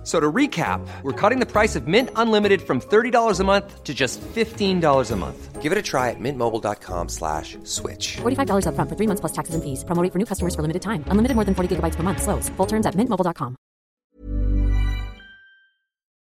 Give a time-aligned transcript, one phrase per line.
[0.00, 3.84] F- So to recap, we're cutting the price of Mint Unlimited from $30 a month
[3.84, 5.60] to just $15 a month.
[5.60, 8.16] Give it a try at mintmobile.com slash switch.
[8.22, 9.84] $45 upfront for three months plus taxes and fees.
[9.84, 11.04] Promo rate for new customers for limited time.
[11.10, 12.22] Unlimited more than 40 gigabytes per month.
[12.22, 12.48] Slows.
[12.56, 13.56] Full terms at mintmobile.com.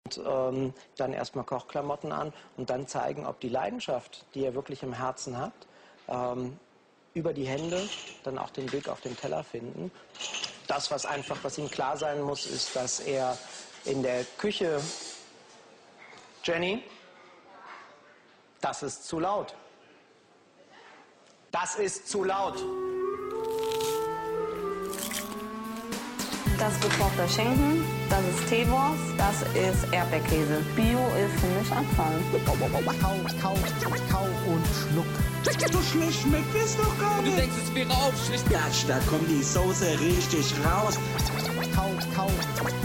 [0.06, 4.82] Und, ähm, dann erstmal Kochklamotten an und dann zeigen, ob die Leidenschaft, die er wirklich
[4.84, 5.52] im Herzen hat,
[6.08, 6.56] ähm,
[7.14, 7.82] über die Hände
[8.24, 9.90] dann auch den Weg auf den Teller finden.
[10.68, 13.36] Das, was einfach, was ihm klar sein muss, ist, dass er
[13.86, 14.80] in der Küche,
[16.44, 16.82] Jenny,
[18.60, 19.54] das ist zu laut.
[21.52, 22.62] Das ist zu laut.
[26.58, 30.64] Das ist gekochter Schinken, das ist Teewurst, das ist Erdbeerkäse.
[30.74, 32.18] Bio ist für mich Abfall.
[32.44, 33.12] Kau, kau,
[34.10, 35.35] kau und schluck.
[35.46, 37.36] So schlecht schmeckt es doch gar nicht.
[37.36, 38.50] Du denkst, es wäre aufschlicht.
[38.50, 40.98] Gatsch, da kommt die Soße richtig raus.
[41.72, 42.30] Kau, kau,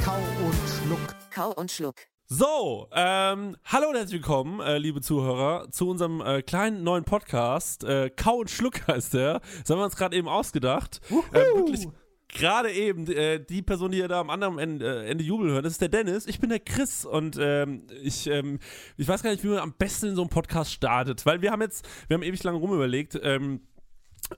[0.06, 1.00] kau und schluck.
[1.34, 1.96] Kau und schluck.
[2.28, 7.84] So, ähm, hallo und herzlich willkommen, äh, liebe Zuhörer, zu unserem äh, kleinen neuen Podcast.
[7.84, 9.40] Äh, Kau und Schluck heißt der.
[9.40, 11.02] Das haben wir uns gerade eben ausgedacht.
[11.34, 11.88] Äh, wirklich
[12.34, 15.66] gerade eben äh, die Person, die ihr da am anderen Ende, äh, Ende Jubel hört,
[15.66, 16.26] das ist der Dennis.
[16.28, 18.60] Ich bin der Chris und ähm, ich, ähm,
[18.98, 21.52] ich weiß gar nicht, wie man am besten in so einem Podcast startet, weil wir
[21.52, 23.62] haben jetzt, wir haben ewig lange rumüberlegt, ähm,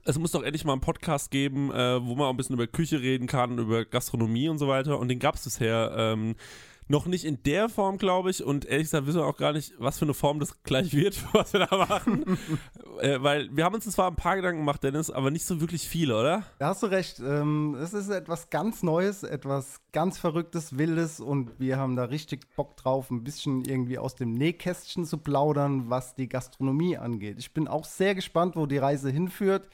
[0.04, 2.66] es muss doch endlich mal einen Podcast geben, äh, wo man auch ein bisschen über
[2.66, 4.98] Küche reden kann, über Gastronomie und so weiter.
[4.98, 6.34] Und den gab es bisher ähm,
[6.88, 8.44] noch nicht in der Form, glaube ich.
[8.44, 11.22] Und ehrlich gesagt wissen wir auch gar nicht, was für eine Form das gleich wird,
[11.32, 12.38] was wir da machen.
[13.00, 15.88] äh, weil wir haben uns zwar ein paar Gedanken gemacht, Dennis, aber nicht so wirklich
[15.88, 16.42] viele, oder?
[16.58, 17.20] Da hast du recht.
[17.20, 22.54] Ähm, es ist etwas ganz Neues, etwas ganz Verrücktes, Wildes und wir haben da richtig
[22.56, 27.38] Bock drauf, ein bisschen irgendwie aus dem Nähkästchen zu plaudern, was die Gastronomie angeht.
[27.38, 29.68] Ich bin auch sehr gespannt, wo die Reise hinführt,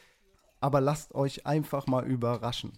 [0.60, 2.72] aber lasst euch einfach mal überraschen.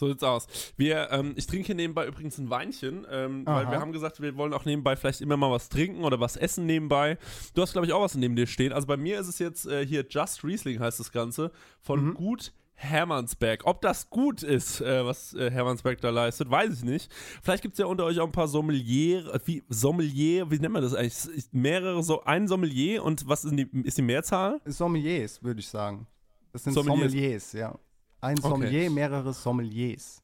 [0.00, 0.46] So sieht's aus.
[0.78, 4.34] Wir, ähm, ich trinke hier nebenbei übrigens ein Weinchen, ähm, weil wir haben gesagt, wir
[4.34, 7.18] wollen auch nebenbei vielleicht immer mal was trinken oder was essen nebenbei.
[7.54, 8.72] Du hast, glaube ich, auch was neben dir stehen.
[8.72, 11.52] Also bei mir ist es jetzt äh, hier Just Riesling heißt das Ganze
[11.82, 13.66] von Gut Hermannsberg.
[13.66, 17.12] Ob das gut ist, äh, was äh, Hermannsberg da leistet, weiß ich nicht.
[17.42, 20.72] Vielleicht gibt es ja unter euch auch ein paar Sommelier, äh, wie Sommelier, wie nennt
[20.72, 21.44] man das eigentlich?
[21.52, 24.62] Mehrere, so ein Sommelier und was ist die, ist die Mehrzahl?
[24.64, 26.06] Sommeliers, würde ich sagen.
[26.54, 27.12] Das sind Sommeliers.
[27.12, 27.78] Sommeliers, ja.
[28.20, 28.48] Ein Okay.
[28.48, 30.22] Sommelier, mehrere Sommeliers.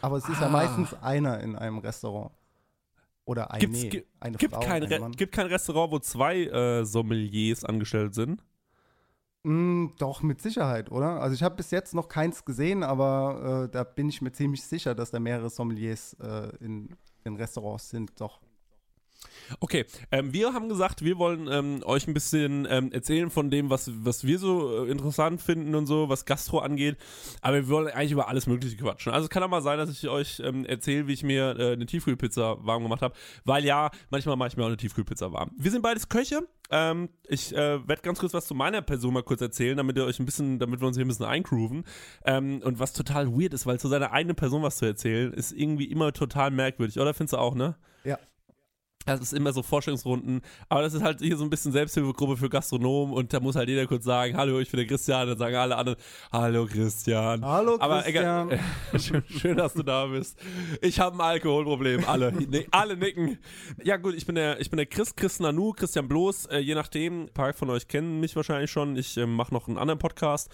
[0.00, 0.50] Aber es ist ja Ah.
[0.50, 2.32] meistens einer in einem Restaurant.
[3.26, 6.44] Oder eine, Gibt's, gi- eine gibt, Frau, kein ein Re gibt kein Restaurant, wo zwei
[6.44, 8.42] äh, Sommeliers angestellt sind?
[9.44, 11.20] Mm, doch, mit Sicherheit, oder?
[11.22, 14.62] Also ich habe bis jetzt noch keins gesehen, aber äh, da bin ich mir ziemlich
[14.62, 16.94] sicher, dass da mehrere Sommeliers äh, in
[17.24, 18.40] den Restaurants sind, doch.
[19.60, 23.70] Okay, ähm, wir haben gesagt, wir wollen ähm, euch ein bisschen ähm, erzählen von dem,
[23.70, 26.96] was, was wir so äh, interessant finden und so, was Gastro angeht.
[27.40, 29.12] Aber wir wollen eigentlich über alles Mögliche quatschen.
[29.12, 31.72] Also es kann auch mal sein, dass ich euch ähm, erzähle, wie ich mir äh,
[31.72, 33.14] eine Tiefkühlpizza warm gemacht habe.
[33.44, 35.50] Weil ja, manchmal mache ich mir auch eine Tiefkühlpizza warm.
[35.56, 36.46] Wir sind beides Köche.
[36.70, 40.04] Ähm, ich äh, werde ganz kurz was zu meiner Person mal kurz erzählen, damit ihr
[40.04, 41.84] euch ein bisschen, damit wir uns hier ein bisschen eingrooven.
[42.24, 45.52] Ähm, und was total weird ist, weil zu seiner eigenen Person was zu erzählen, ist
[45.52, 46.98] irgendwie immer total merkwürdig.
[46.98, 47.76] Oder findest du auch, ne?
[48.04, 48.18] Ja.
[49.06, 52.48] Das ist immer so Vorstellungsrunden, aber das ist halt hier so ein bisschen Selbsthilfegruppe für
[52.48, 55.56] Gastronomen und da muss halt jeder kurz sagen, hallo, ich bin der Christian, dann sagen
[55.56, 55.98] alle anderen,
[56.32, 57.44] hallo Christian.
[57.44, 58.50] Hallo, aber Christian.
[58.50, 58.60] Egal,
[59.00, 60.38] schön, schön, dass du da bist.
[60.80, 63.38] Ich habe ein Alkoholproblem, alle, Ni- alle nicken.
[63.82, 66.74] Ja gut, ich bin der, ich bin der Chris, Chris Nanu, Christian Bloß, äh, je
[66.74, 69.98] nachdem, ein paar von euch kennen mich wahrscheinlich schon, ich ähm, mache noch einen anderen
[69.98, 70.50] Podcast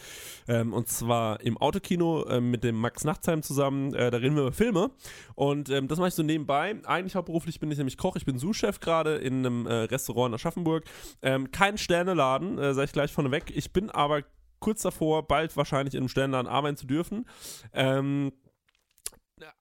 [0.49, 4.43] ähm, und zwar im Autokino ähm, mit dem Max Nachtsheim zusammen, äh, da reden wir
[4.43, 4.91] über Filme
[5.37, 6.75] und ähm, das mache ich so nebenbei.
[6.85, 10.35] Eigentlich hauptberuflich bin ich nämlich Koch, ich bin Sous-Chef gerade in einem äh, Restaurant in
[10.35, 10.85] Aschaffenburg.
[11.23, 13.53] Ähm, kein Sterneladen, äh, sage ich gleich vorneweg.
[13.55, 14.23] Ich bin aber
[14.59, 17.27] kurz davor, bald wahrscheinlich in einem Sterneladen arbeiten zu dürfen.
[17.73, 18.50] Ähm, äh,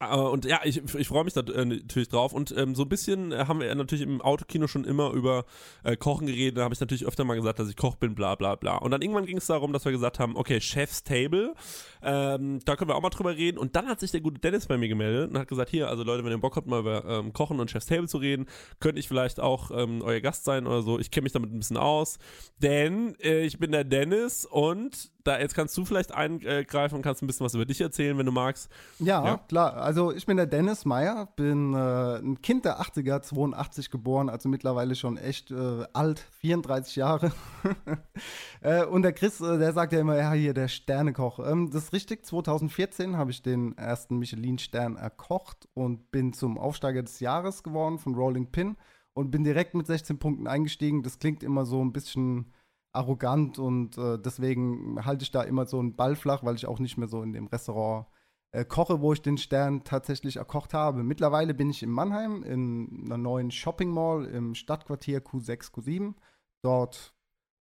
[0.07, 2.33] und ja, ich, ich freue mich da äh, natürlich drauf.
[2.33, 5.45] Und ähm, so ein bisschen äh, haben wir natürlich im Autokino schon immer über
[5.83, 6.57] äh, Kochen geredet.
[6.57, 8.77] Da habe ich natürlich öfter mal gesagt, dass ich Koch bin, bla bla bla.
[8.77, 11.53] Und dann irgendwann ging es darum, dass wir gesagt haben, okay, Chef's Table,
[12.01, 13.57] ähm, da können wir auch mal drüber reden.
[13.57, 16.03] Und dann hat sich der gute Dennis bei mir gemeldet und hat gesagt, hier, also
[16.03, 18.47] Leute, wenn ihr Bock habt, mal über ähm, Kochen und Chef's Table zu reden,
[18.79, 20.99] könnte ich vielleicht auch ähm, euer Gast sein oder so.
[20.99, 22.19] Ich kenne mich damit ein bisschen aus,
[22.57, 27.21] denn äh, ich bin der Dennis und da, jetzt kannst du vielleicht eingreifen und kannst
[27.21, 28.69] ein bisschen was über dich erzählen, wenn du magst.
[28.99, 29.37] Ja, Ja.
[29.47, 29.75] klar.
[29.77, 34.49] Also ich bin der Dennis Meyer, bin äh, ein Kind der 80er, 82 geboren, also
[34.49, 37.31] mittlerweile schon echt äh, alt, 34 Jahre.
[38.61, 41.39] äh, und der Chris, äh, der sagt ja immer, ja, hier der Sternekoch.
[41.39, 47.03] Ähm, das ist richtig, 2014 habe ich den ersten Michelin-Stern erkocht und bin zum Aufsteiger
[47.03, 48.77] des Jahres geworden von Rolling Pin
[49.13, 51.03] und bin direkt mit 16 Punkten eingestiegen.
[51.03, 52.51] Das klingt immer so ein bisschen
[52.91, 56.79] arrogant und äh, deswegen halte ich da immer so einen Ball flach, weil ich auch
[56.79, 58.07] nicht mehr so in dem Restaurant
[58.51, 61.03] äh, koche, wo ich den Stern tatsächlich erkocht habe.
[61.03, 66.15] Mittlerweile bin ich in Mannheim in einer neuen Shopping Mall im Stadtquartier Q6, Q7.
[66.63, 67.13] Dort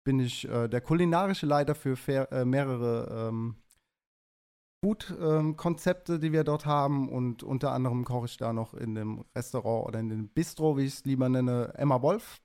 [0.04, 1.98] bin ich äh, der kulinarische Leiter für
[2.32, 3.56] äh, mehrere ähm,
[4.84, 7.10] Food-Konzepte, die wir dort haben.
[7.10, 10.86] Und unter anderem koche ich da noch in dem Restaurant oder in dem Bistro, wie
[10.86, 12.42] ich es lieber nenne, Emma Wolf.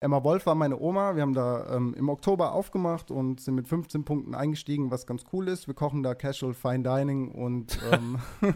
[0.00, 1.14] Emma Wolf war meine Oma.
[1.16, 5.24] Wir haben da ähm, im Oktober aufgemacht und sind mit 15 Punkten eingestiegen, was ganz
[5.32, 5.66] cool ist.
[5.66, 8.18] Wir kochen da Casual Fine Dining und ähm,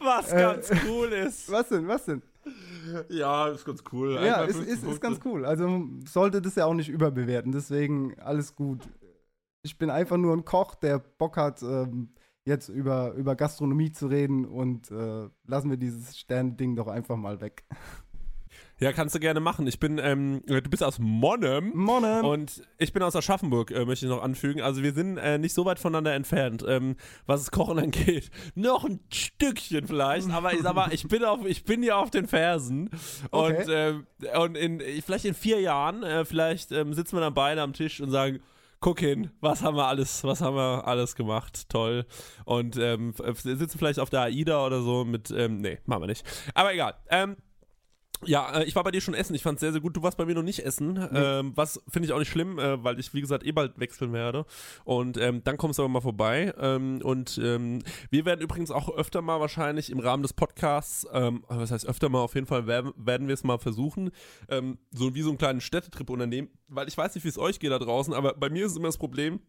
[0.00, 1.50] Was Äh, ganz cool ist.
[1.50, 2.22] was denn, was denn?
[3.08, 4.14] Ja, ist ganz cool.
[4.14, 5.44] Ja, ist, 15 ist, ist ganz cool.
[5.44, 7.50] Also sollte das ja auch nicht überbewerten.
[7.52, 8.88] Deswegen alles gut.
[9.62, 12.10] Ich bin einfach nur ein Koch, der Bock hat, ähm,
[12.44, 17.40] jetzt über, über Gastronomie zu reden und äh, lassen wir dieses Stern-Ding doch einfach mal
[17.40, 17.64] weg.
[18.80, 19.66] Ja, kannst du gerne machen.
[19.66, 21.72] Ich bin, ähm, du bist aus Monnem.
[21.74, 22.24] Monnem.
[22.24, 24.62] Und ich bin aus Aschaffenburg, äh, möchte ich noch anfügen.
[24.62, 26.96] Also wir sind äh, nicht so weit voneinander entfernt, ähm,
[27.26, 28.30] was das Kochen angeht.
[28.54, 32.10] Noch ein Stückchen vielleicht, aber ich sag mal, ich bin auf, ich bin ja auf
[32.10, 32.88] den Fersen.
[33.30, 33.64] Und, Okay.
[33.90, 34.06] ähm,
[34.40, 38.00] und in, vielleicht in vier Jahren, äh, vielleicht ähm, sitzen wir dann beide am Tisch
[38.00, 38.40] und sagen,
[38.80, 42.06] guck hin, was haben wir alles, was haben wir alles gemacht, toll.
[42.46, 46.24] Und ähm, sitzen vielleicht auf der AIDA oder so mit, ähm, nee, machen wir nicht.
[46.54, 46.94] Aber egal.
[47.10, 47.36] Ähm,
[48.24, 49.34] ja, äh, ich war bei dir schon essen.
[49.34, 49.96] Ich fand es sehr, sehr gut.
[49.96, 51.08] Du warst bei mir noch nicht essen.
[51.12, 54.12] Ähm, was finde ich auch nicht schlimm, äh, weil ich, wie gesagt, eh bald wechseln
[54.12, 54.44] werde.
[54.84, 56.52] Und ähm, dann kommst du aber mal vorbei.
[56.58, 61.44] Ähm, und ähm, wir werden übrigens auch öfter mal wahrscheinlich im Rahmen des Podcasts, ähm,
[61.48, 64.10] was heißt öfter mal, auf jeden Fall werden, werden wir es mal versuchen,
[64.48, 66.48] ähm, so wie so einen kleinen Städtetrip unternehmen.
[66.68, 68.88] Weil ich weiß nicht, wie es euch geht da draußen, aber bei mir ist immer
[68.88, 69.40] das Problem,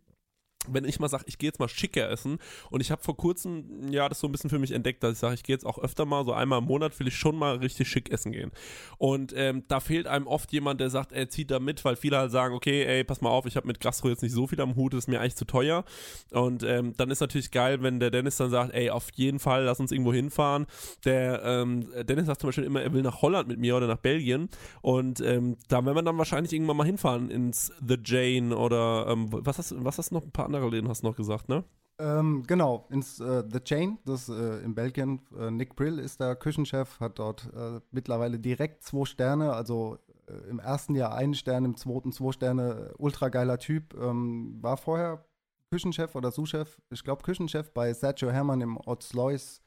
[0.67, 2.37] wenn ich mal sage, ich gehe jetzt mal schicker essen
[2.69, 5.19] und ich habe vor kurzem ja das so ein bisschen für mich entdeckt, dass ich
[5.19, 7.55] sage, ich gehe jetzt auch öfter mal so einmal im Monat will ich schon mal
[7.57, 8.51] richtig schick essen gehen.
[8.97, 12.17] Und ähm, da fehlt einem oft jemand, der sagt, er zieht da mit, weil viele
[12.17, 14.61] halt sagen, okay, ey, pass mal auf, ich habe mit Gastro jetzt nicht so viel
[14.61, 15.83] am Hut, das ist mir eigentlich zu teuer.
[16.31, 19.63] Und ähm, dann ist natürlich geil, wenn der Dennis dann sagt, ey, auf jeden Fall,
[19.63, 20.67] lass uns irgendwo hinfahren.
[21.05, 23.97] Der ähm, Dennis sagt zum Beispiel immer, er will nach Holland mit mir oder nach
[23.97, 24.49] Belgien.
[24.81, 29.27] Und ähm, da werden wir dann wahrscheinlich irgendwann mal hinfahren ins The Jane oder ähm,
[29.31, 31.63] was hast was hast du noch ein paar andere Läden hast du noch gesagt, ne?
[31.99, 35.21] Ähm, genau, ins äh, The Chain, das äh, in Belgien.
[35.37, 40.49] Äh, Nick Brill ist der Küchenchef, hat dort äh, mittlerweile direkt zwei Sterne, also äh,
[40.49, 43.93] im ersten Jahr einen Stern, im zweiten zwei Sterne, ultra geiler Typ.
[43.93, 45.25] Ähm, war vorher
[45.69, 49.61] Küchenchef oder Sous-Chef, ich glaube Küchenchef bei Sergio Hermann im Otzlois.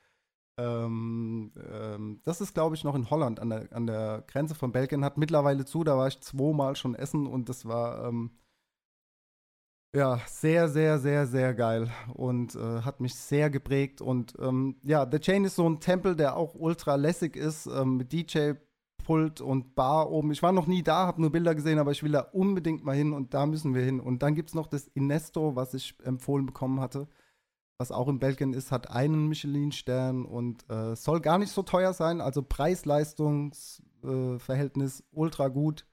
[0.56, 4.72] Ähm, ähm, das ist, glaube ich, noch in Holland an der, an der Grenze von
[4.72, 5.04] Belgien.
[5.04, 8.30] Hat mittlerweile zu, da war ich zweimal schon essen und das war ähm,
[9.94, 14.00] ja, sehr, sehr, sehr, sehr geil und äh, hat mich sehr geprägt.
[14.00, 17.98] Und ähm, ja, The Chain ist so ein Tempel, der auch ultra lässig ist, ähm,
[17.98, 20.32] mit DJ-Pult und Bar oben.
[20.32, 22.96] Ich war noch nie da, habe nur Bilder gesehen, aber ich will da unbedingt mal
[22.96, 24.00] hin und da müssen wir hin.
[24.00, 27.06] Und dann gibt es noch das Inesto, was ich empfohlen bekommen hatte,
[27.78, 31.92] was auch in Belgien ist, hat einen Michelin-Stern und äh, soll gar nicht so teuer
[31.92, 32.20] sein.
[32.20, 35.86] Also Preis-Leistungs-Verhältnis ultra gut.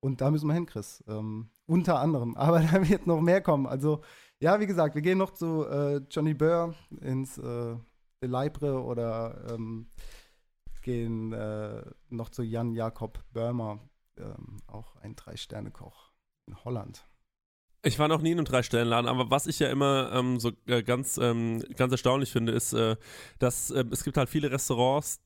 [0.00, 1.02] Und da müssen wir hin, Chris.
[1.08, 2.36] Ähm, unter anderem.
[2.36, 3.66] Aber da wird noch mehr kommen.
[3.66, 4.02] Also,
[4.40, 7.76] ja, wie gesagt, wir gehen noch zu äh, Johnny Burr ins äh,
[8.22, 9.88] De Leibre oder ähm,
[10.82, 13.80] gehen äh, noch zu Jan Jakob Börmer,
[14.16, 16.12] ähm, auch ein Drei-Sterne-Koch
[16.46, 17.06] in Holland.
[17.86, 20.82] Ich war noch nie in einem Drei-Sterne-Laden, aber was ich ja immer ähm, so äh,
[20.82, 22.96] ganz, ähm, ganz erstaunlich finde, ist, äh,
[23.38, 25.20] dass äh, es gibt halt viele Restaurants.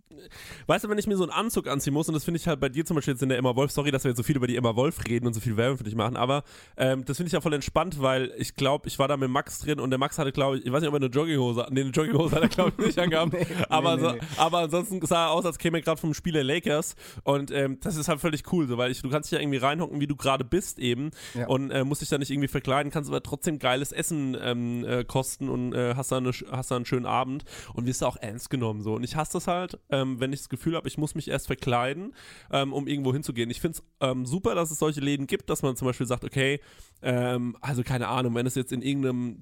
[0.66, 2.58] Weißt du, wenn ich mir so einen Anzug anziehen muss, und das finde ich halt
[2.60, 4.36] bei dir zum Beispiel jetzt in der Emma Wolf, sorry, dass wir jetzt so viel
[4.36, 6.42] über die Emma Wolf reden und so viel Werbung für dich machen, aber
[6.76, 9.60] ähm, das finde ich ja voll entspannt, weil ich glaube, ich war da mit Max
[9.60, 11.80] drin und der Max hatte, glaube ich, ich weiß nicht, ob er eine Jogginghose, nee,
[11.82, 14.18] eine Jogginghose hat er, glaube ich, nicht angehabt, Nee, aber, nee, so, nee.
[14.36, 17.78] aber ansonsten sah er aus, als käme er gerade vom Spiel der Lakers und ähm,
[17.80, 20.08] das ist halt völlig cool, so, weil ich, du kannst dich ja irgendwie reinhocken, wie
[20.08, 21.46] du gerade bist eben Ja.
[21.46, 25.04] und äh, musst dich da nicht irgendwie verkleiden, kannst aber trotzdem geiles Essen ähm, äh,
[25.04, 28.16] kosten und äh, hast, da eine, hast da einen schönen Abend und wirst da auch
[28.16, 28.94] ernst genommen so.
[28.94, 31.46] Und ich hasse das halt, ähm, wenn ich das Gefühl habe, ich muss mich erst
[31.46, 32.14] verkleiden,
[32.52, 33.50] ähm, um irgendwo hinzugehen.
[33.50, 36.24] Ich finde es ähm, super, dass es solche Läden gibt, dass man zum Beispiel sagt,
[36.24, 36.60] okay,
[37.02, 39.40] ähm, also keine Ahnung, wenn es jetzt in irgendeinem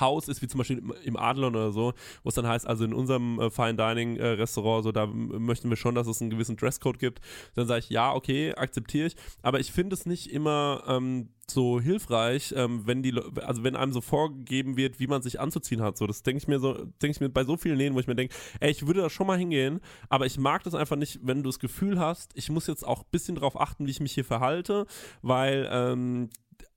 [0.00, 1.92] Haus ist, wie zum Beispiel im, Adlon oder so,
[2.22, 5.68] wo es dann heißt, also in unserem äh, Fine Dining äh, Restaurant, so da möchten
[5.68, 7.20] wir schon, dass es einen gewissen Dresscode gibt,
[7.54, 11.80] dann sage ich, ja, okay, akzeptiere ich, aber ich finde es nicht immer ähm, so
[11.80, 15.96] hilfreich, ähm, wenn die, also wenn einem so vorgegeben wird, wie man sich anzuziehen hat.
[15.96, 18.06] So, das denke ich mir so, denke ich mir bei so vielen Läden, wo ich
[18.06, 21.20] mir denke, ey, ich würde da schon mal hingehen, aber ich mag das einfach nicht,
[21.22, 24.00] wenn du das Gefühl hast, ich muss jetzt auch ein bisschen drauf achten, wie ich
[24.00, 24.86] mich hier verhalte,
[25.22, 26.30] weil ähm,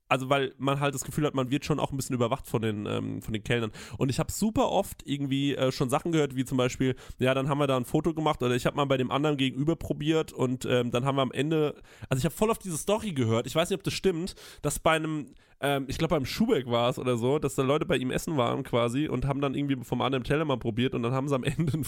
[0.08, 2.62] also weil man halt das Gefühl hat, man wird schon auch ein bisschen überwacht von
[2.62, 3.72] den, ähm, von den Kellnern.
[3.98, 7.48] Und ich habe super oft irgendwie äh, schon Sachen gehört, wie zum Beispiel, ja, dann
[7.48, 10.32] haben wir da ein Foto gemacht oder ich habe mal bei dem anderen gegenüber probiert
[10.32, 11.74] und ähm, dann haben wir am Ende,
[12.08, 14.78] also ich habe voll auf diese Story gehört, ich weiß nicht, ob das stimmt, dass
[14.78, 17.96] bei einem, ähm, ich glaube beim Schubeck war es oder so, dass da Leute bei
[17.96, 21.12] ihm essen waren quasi und haben dann irgendwie vom anderen Teller mal probiert und dann
[21.12, 21.84] haben sie am Ende einen,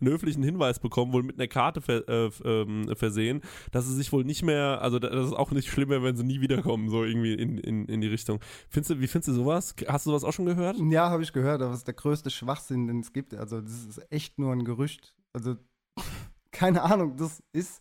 [0.00, 3.40] einen höflichen Hinweis bekommen, wohl mit einer Karte ver äh, ähm, versehen,
[3.72, 6.16] dass sie sich wohl nicht mehr, also da- dass es auch nicht schlimm wäre, wenn
[6.16, 8.40] sie nie wiederkommen, so irgendwie in, in, in die Richtung.
[8.68, 9.74] Findest du, wie findest du sowas?
[9.86, 10.76] Hast du sowas auch schon gehört?
[10.90, 13.34] Ja, habe ich gehört, aber das ist der größte Schwachsinn, den es gibt.
[13.34, 15.14] Also, das ist echt nur ein Gerücht.
[15.32, 15.56] Also,
[16.50, 17.80] keine Ahnung, das ist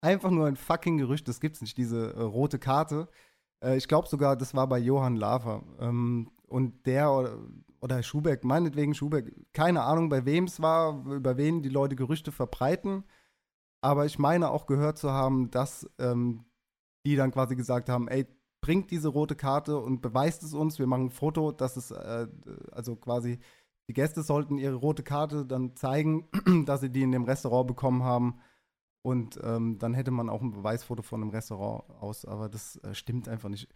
[0.00, 1.26] einfach nur ein fucking Gerücht.
[1.28, 3.08] Das gibt's nicht, diese äh, rote Karte.
[3.62, 5.62] Äh, ich glaube sogar, das war bei Johann Lafer.
[5.80, 7.38] Ähm, und der oder,
[7.80, 12.32] oder Schubeck, meinetwegen Schubeck, keine Ahnung, bei wem es war, über wen die Leute Gerüchte
[12.32, 13.04] verbreiten.
[13.80, 16.44] Aber ich meine auch gehört zu haben, dass ähm,
[17.06, 18.26] die dann quasi gesagt haben, ey,
[18.60, 20.78] bringt diese rote Karte und beweist es uns.
[20.78, 22.26] Wir machen ein Foto, dass es, äh,
[22.72, 23.38] also quasi,
[23.88, 26.28] die Gäste sollten ihre rote Karte dann zeigen,
[26.66, 28.40] dass sie die in dem Restaurant bekommen haben.
[29.02, 32.94] Und ähm, dann hätte man auch ein Beweisfoto von einem Restaurant aus, aber das äh,
[32.94, 33.68] stimmt einfach nicht.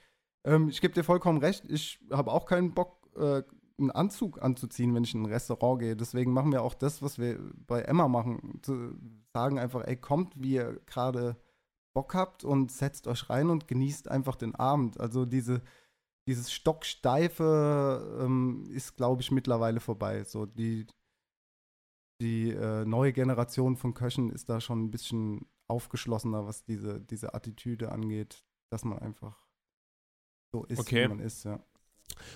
[0.44, 3.42] Ähm, ich gebe dir vollkommen recht, ich habe auch keinen Bock, äh,
[3.78, 5.96] einen Anzug anzuziehen, wenn ich in ein Restaurant gehe.
[5.96, 8.60] Deswegen machen wir auch das, was wir bei Emma machen.
[8.62, 8.96] Zu
[9.32, 11.36] sagen einfach, ey, kommt, wie ihr gerade
[11.94, 15.00] Bock habt und setzt euch rein und genießt einfach den Abend.
[15.00, 15.62] Also diese,
[16.26, 20.24] dieses Stocksteife ähm, ist, glaube ich, mittlerweile vorbei.
[20.24, 20.86] So die,
[22.22, 27.34] die äh, neue Generation von Köchen ist da schon ein bisschen aufgeschlossener, was diese, diese
[27.34, 29.36] Attitüde angeht, dass man einfach
[30.54, 31.04] so ist, Okay.
[31.04, 31.60] wie man ist, ja.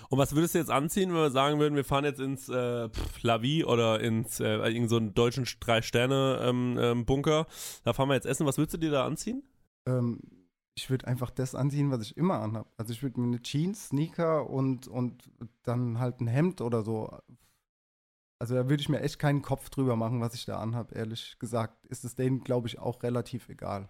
[0.09, 2.89] Und was würdest du jetzt anziehen, wenn wir sagen würden, wir fahren jetzt ins äh,
[2.89, 7.47] pff, La Vie oder ins äh, irgend so einen deutschen Drei-Sterne-Bunker?
[7.83, 8.45] da fahren wir jetzt essen.
[8.45, 9.43] Was würdest du dir da anziehen?
[9.87, 10.19] Ähm,
[10.75, 12.69] ich würde einfach das anziehen, was ich immer anhabe.
[12.77, 15.31] Also ich würde mir eine Jeans, Sneaker und, und
[15.63, 17.17] dann halt ein Hemd oder so.
[18.39, 21.37] Also da würde ich mir echt keinen Kopf drüber machen, was ich da anhabe, ehrlich
[21.39, 21.85] gesagt.
[21.87, 23.89] Ist es denen, glaube ich, auch relativ egal.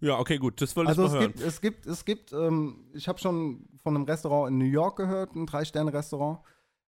[0.00, 1.32] Ja, okay, gut, das wollte Also ich es mal hören.
[1.32, 4.96] gibt, es gibt, es gibt, ähm, ich habe schon von einem Restaurant in New York
[4.96, 6.40] gehört, ein Drei-Sterne-Restaurant,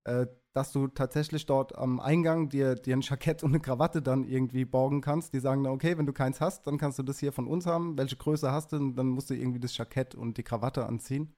[0.04, 4.24] äh, dass du tatsächlich dort am Eingang dir, dir ein Jackett und eine Krawatte dann
[4.24, 5.32] irgendwie borgen kannst.
[5.32, 7.64] Die sagen dann, okay, wenn du keins hast, dann kannst du das hier von uns
[7.66, 7.96] haben.
[7.96, 8.76] Welche Größe hast du?
[8.76, 11.34] Und dann musst du irgendwie das Jackett und die Krawatte anziehen.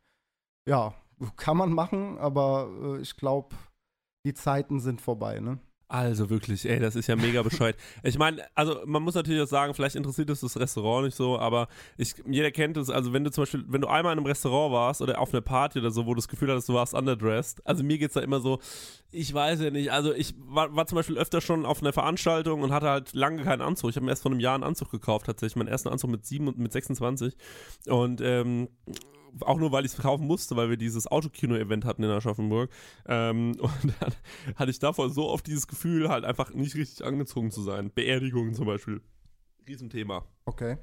[0.68, 0.94] Ja,
[1.37, 3.54] kann man machen, aber äh, ich glaube,
[4.25, 5.59] die Zeiten sind vorbei, ne?
[5.87, 7.76] Also wirklich, ey, das ist ja mega bescheuert.
[8.02, 11.38] ich meine, also man muss natürlich auch sagen, vielleicht interessiert es das Restaurant nicht so,
[11.38, 14.26] aber ich, jeder kennt es, also wenn du zum Beispiel, wenn du einmal in einem
[14.26, 16.95] Restaurant warst oder auf einer Party oder so, wo du das Gefühl hattest, du warst
[16.95, 18.61] underdressed, also mir geht's da immer so,
[19.12, 22.62] ich weiß ja nicht, also ich war, war zum Beispiel öfter schon auf einer Veranstaltung
[22.62, 23.90] und hatte halt lange keinen Anzug.
[23.90, 26.25] Ich habe mir erst vor einem Jahr einen Anzug gekauft, tatsächlich, meinen ersten Anzug mit
[26.25, 27.37] sieben und mit 26
[27.87, 28.69] und ähm,
[29.40, 32.70] auch nur, weil ich es kaufen musste, weil wir dieses Autokino-Event hatten in Aschaffenburg.
[33.06, 34.14] Ähm, und dann
[34.56, 37.90] hatte ich davor so oft dieses Gefühl, halt einfach nicht richtig angezogen zu sein.
[37.94, 39.00] Beerdigungen zum Beispiel.
[39.66, 40.24] Riesenthema.
[40.44, 40.76] Okay.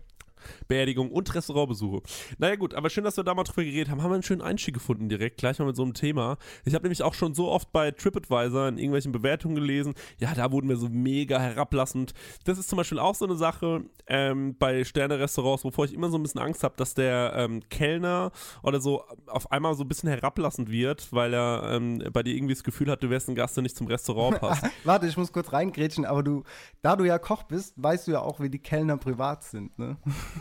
[0.67, 2.01] Beerdigung und Restaurantbesuche.
[2.37, 4.01] Naja gut, aber schön, dass wir da mal drüber geredet haben.
[4.01, 6.37] Haben wir einen schönen Einstieg gefunden direkt, gleich mal mit so einem Thema.
[6.65, 10.51] Ich habe nämlich auch schon so oft bei TripAdvisor in irgendwelchen Bewertungen gelesen, ja, da
[10.51, 12.13] wurden wir so mega herablassend.
[12.45, 16.17] Das ist zum Beispiel auch so eine Sache ähm, bei Sterne-Restaurants, wovor ich immer so
[16.17, 18.31] ein bisschen Angst habe, dass der ähm, Kellner
[18.63, 22.53] oder so auf einmal so ein bisschen herablassend wird, weil er ähm, bei dir irgendwie
[22.53, 24.65] das Gefühl hat, du wärst ein Gast, der nicht zum Restaurant passt.
[24.83, 26.43] Warte, ich muss kurz reingrätschen, aber du,
[26.81, 29.97] da du ja Koch bist, weißt du ja auch, wie die Kellner privat sind, ne?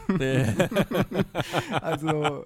[1.80, 2.44] also,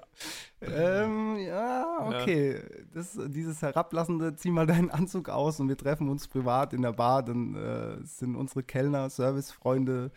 [0.60, 2.60] ähm, ja, okay.
[2.92, 6.92] Das, dieses herablassende, zieh mal deinen Anzug aus und wir treffen uns privat in der
[6.92, 10.10] Bar, dann äh, sind unsere Kellner, Servicefreunde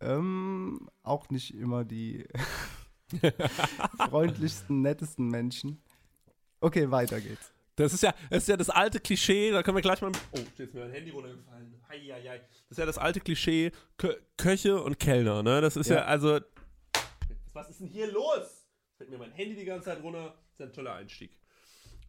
[0.00, 2.26] ähm, auch nicht immer die
[4.08, 5.80] freundlichsten, nettesten Menschen.
[6.60, 7.52] Okay, weiter geht's.
[7.76, 10.10] Das ist ja, das ist ja das alte Klischee, da können wir gleich mal.
[10.32, 11.74] Oh, jetzt ist mir mein Handy runtergefallen.
[11.88, 12.38] Heieiei.
[12.38, 15.60] Das ist ja das alte Klischee, Kö Köche und Kellner, ne?
[15.60, 16.04] Das ist ja, Ja.
[16.06, 16.40] also.
[17.56, 18.68] Was ist denn hier los?
[18.98, 20.34] Fällt mir mein Handy die ganze Zeit runter.
[20.58, 21.38] Das ist ein toller Einstieg.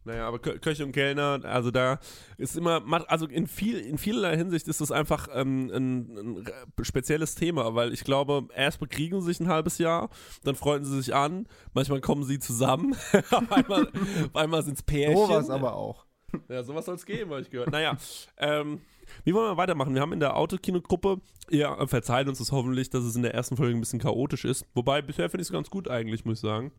[0.04, 2.00] Naja, aber Kö Köche und Kellner, also da
[2.36, 7.34] ist immer, also in, viel, in vielerlei Hinsicht ist das einfach ähm, ein, ein spezielles
[7.34, 10.10] Thema, weil ich glaube, erst bekriegen sie sich ein halbes Jahr,
[10.44, 12.94] dann freunden sie sich an, manchmal kommen sie zusammen,
[13.30, 15.16] auf einmal, auf einmal sind es Pärchen.
[15.16, 16.06] Sowas aber auch.
[16.48, 17.72] Ja, sowas soll es geben, habe ich gehört.
[17.72, 17.96] Naja,
[18.36, 18.82] ähm,
[19.24, 19.94] wie wollen wir weitermachen?
[19.94, 23.56] Wir haben in der Autokino-Gruppe, ihr verzeiht uns das hoffentlich, dass es in der ersten
[23.56, 24.66] Folge ein bisschen chaotisch ist.
[24.74, 26.72] Wobei, bisher finde ich es ganz gut eigentlich, muss ich sagen.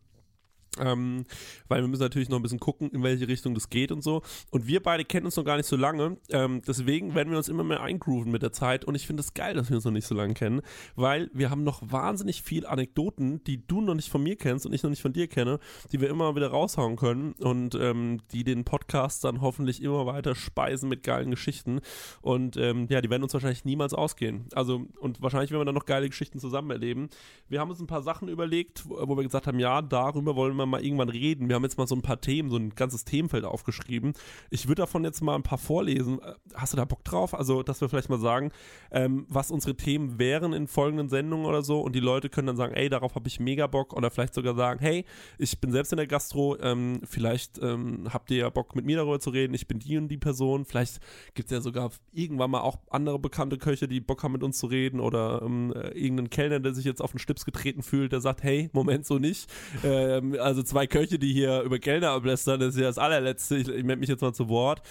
[0.78, 1.26] Ähm,
[1.68, 4.22] weil wir müssen natürlich noch ein bisschen gucken, in welche Richtung das geht und so.
[4.52, 6.18] Und wir beide kennen uns noch gar nicht so lange.
[6.30, 8.86] Ähm, deswegen werden wir uns immer mehr eingrooven mit der Zeit.
[8.86, 10.62] Und ich finde es geil, dass wir uns noch nicht so lange kennen,
[10.96, 14.74] weil wir haben noch wahnsinnig viel Anekdoten, die du noch nicht von mir kennst und
[14.74, 15.60] ich noch nicht von dir kenne,
[15.92, 20.36] die wir immer wieder raushauen können und ähm, die den Podcast dann hoffentlich immer weiter
[20.36, 21.82] speisen mit geilen Geschichten.
[22.22, 24.46] Und ähm, ja, die werden uns wahrscheinlich niemals ausgehen.
[24.54, 27.10] Also, und wahrscheinlich werden wir dann noch geile Geschichten zusammen erleben.
[27.48, 30.59] Wir haben uns ein paar Sachen überlegt, wo wir gesagt haben, ja, darüber wollen wir
[30.66, 31.48] mal irgendwann reden.
[31.50, 34.14] Wir haben jetzt mal so ein paar Themen, so ein ganzes Themenfeld aufgeschrieben.
[34.50, 36.22] Ich würde davon jetzt mal ein paar vorlesen.
[36.22, 37.34] Äh, Hast du da Bock drauf?
[37.34, 38.52] Also, dass wir vielleicht mal sagen,
[38.92, 42.58] ähm, was unsere Themen wären in folgenden Sendungen oder so und die Leute können dann
[42.58, 45.06] sagen, ey, darauf habe ich mega Bock oder vielleicht sogar sagen, hey,
[45.38, 48.98] ich bin selbst in der Gastro, ähm, vielleicht ähm, habt ihr ja Bock mit mir
[48.98, 51.00] darüber zu reden, ich bin die und die Person, vielleicht
[51.34, 54.58] gibt es ja sogar irgendwann mal auch andere bekannte Köche, die Bock haben mit uns
[54.58, 58.12] zu reden oder ähm, äh, irgendeinen Kellner, der sich jetzt auf den Stips getreten fühlt,
[58.12, 59.50] der sagt, hey, Moment, so nicht.
[59.84, 63.68] Ähm, also zwei Köche, die hier über Kellner ablästern, das ist ja das allerletzte, ich,
[63.68, 64.82] ich melde mich jetzt mal zu Wort.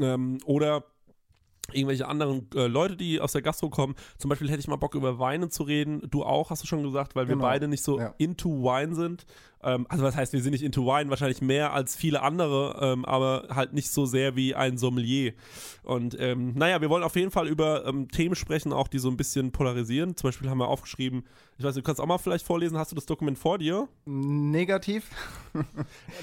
[0.00, 0.84] Ähm, oder
[1.72, 3.96] irgendwelche anderen äh, Leute, die aus der Gastro kommen.
[4.18, 6.00] Zum Beispiel hätte ich mal Bock über Weine zu reden.
[6.08, 7.44] Du auch, hast du schon gesagt, weil wir Genau.
[7.44, 8.14] beide nicht so Ja.
[8.18, 9.26] into Wine sind.
[9.62, 13.04] Ähm, also was heißt, wir sind nicht into Wine, wahrscheinlich mehr als viele andere, ähm,
[13.04, 15.32] aber halt nicht so sehr wie ein Sommelier.
[15.82, 19.08] Und ähm, naja, wir wollen auf jeden Fall über ähm, Themen sprechen, auch die so
[19.08, 20.16] ein bisschen polarisieren.
[20.16, 21.24] Zum Beispiel haben wir aufgeschrieben,
[21.58, 23.88] ich weiß nicht, du kannst auch mal vielleicht vorlesen, hast du das Dokument vor dir?
[24.04, 25.08] Negativ.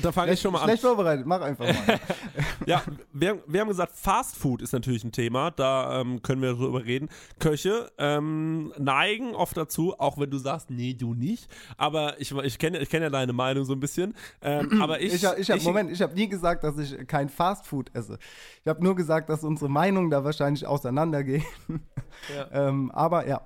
[0.01, 0.65] Da fange ich schon mal an.
[0.65, 1.99] Schlecht vorbereitet, mach einfach mal.
[2.67, 6.53] Ja, wir, wir haben gesagt, Fast Food ist natürlich ein Thema, da ähm, können wir
[6.53, 7.09] drüber reden.
[7.39, 11.47] Köche ähm, neigen oft dazu, auch wenn du sagst, nee, du nicht,
[11.77, 15.13] aber ich, ich kenne ich kenn ja deine Meinung so ein bisschen, ähm, aber ich...
[15.13, 18.17] Ich, ich habe Moment, ich habe nie gesagt, dass ich kein Fastfood esse.
[18.61, 21.45] Ich habe nur gesagt, dass unsere Meinungen da wahrscheinlich auseinandergehen.
[22.35, 22.47] Ja.
[22.67, 23.41] ähm, aber ja.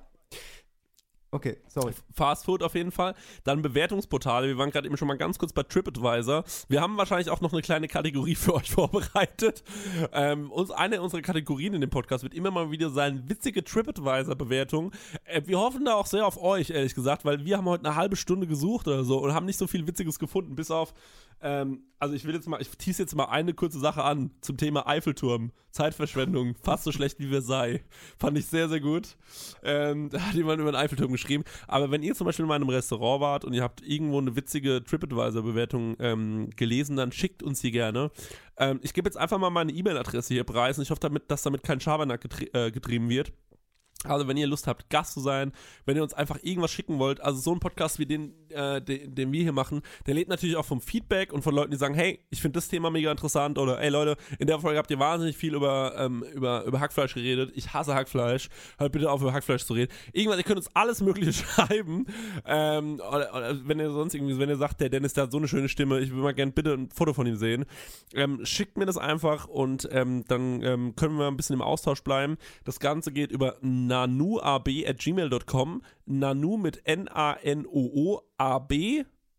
[1.29, 1.91] Okay, sorry.
[2.13, 3.13] Fast Food auf jeden Fall.
[3.43, 4.47] Dann Bewertungsportale.
[4.47, 6.45] Wir waren gerade eben schon mal ganz kurz bei TripAdvisor.
[6.69, 9.61] Wir haben wahrscheinlich auch noch eine kleine Kategorie für euch vorbereitet.
[10.13, 14.91] Ähm, uns, eine unserer Kategorien in dem Podcast wird immer mal wieder sein, witzige TripAdvisor-Bewertungen.
[15.25, 17.97] Äh, wir hoffen da auch sehr auf euch, ehrlich gesagt, weil wir haben heute eine
[17.97, 20.93] halbe Stunde gesucht oder so und haben nicht so viel Witziges gefunden, bis auf,
[21.41, 24.57] ähm, also ich will jetzt mal, ich tease jetzt mal eine kurze Sache an zum
[24.57, 25.51] Thema Eiffelturm.
[25.71, 27.81] Zeitverschwendung, fast so schlecht wie Versailles.
[28.17, 29.15] Fand ich sehr, sehr gut.
[29.63, 31.43] Ähm, da hat jemand über den Eiffelturm geschrieben.
[31.67, 34.83] Aber wenn ihr zum Beispiel in meinem Restaurant wart und ihr habt irgendwo eine witzige
[34.83, 38.09] TripAdvisor-Bewertung ähm, gelesen, dann schickt uns die gerne.
[38.57, 41.43] Ähm, ich gebe jetzt einfach mal meine E-Mail-Adresse hier preis und ich hoffe, damit, dass
[41.43, 43.31] damit kein Schabernack getrie äh, getrieben wird.
[44.03, 45.51] Also wenn ihr Lust habt, Gast zu sein,
[45.85, 49.15] wenn ihr uns einfach irgendwas schicken wollt, also so ein Podcast wie den, äh, den,
[49.15, 51.95] den wir hier machen, der lebt natürlich auch vom Feedback und von Leuten, die sagen,
[51.95, 54.99] hey, ich finde das Thema mega interessant oder ey Leute, in der Folge habt ihr
[54.99, 57.51] wahnsinnig viel über, ähm, über, über Hackfleisch geredet.
[57.55, 58.49] Ich hasse Hackfleisch.
[58.77, 59.91] Hört bitte auf, über Hackfleisch zu reden.
[60.13, 62.05] Irgendwann, ihr könnt uns alles Mögliche schreiben.
[62.45, 65.37] Ähm, oder, oder wenn ihr sonst irgendwie, wenn ihr sagt, der Dennis, der hat so
[65.37, 67.65] eine schöne Stimme, ich will mal gerne bitte ein Foto von ihm sehen.
[68.13, 72.03] Ähm, schickt mir das einfach und ähm, dann ähm, können wir ein bisschen im Austausch
[72.03, 72.37] bleiben.
[72.63, 73.57] Das Ganze geht über
[73.87, 75.81] nanuab.gmail.com.
[76.05, 77.45] Nanu mit N-A-N-O-O-A-B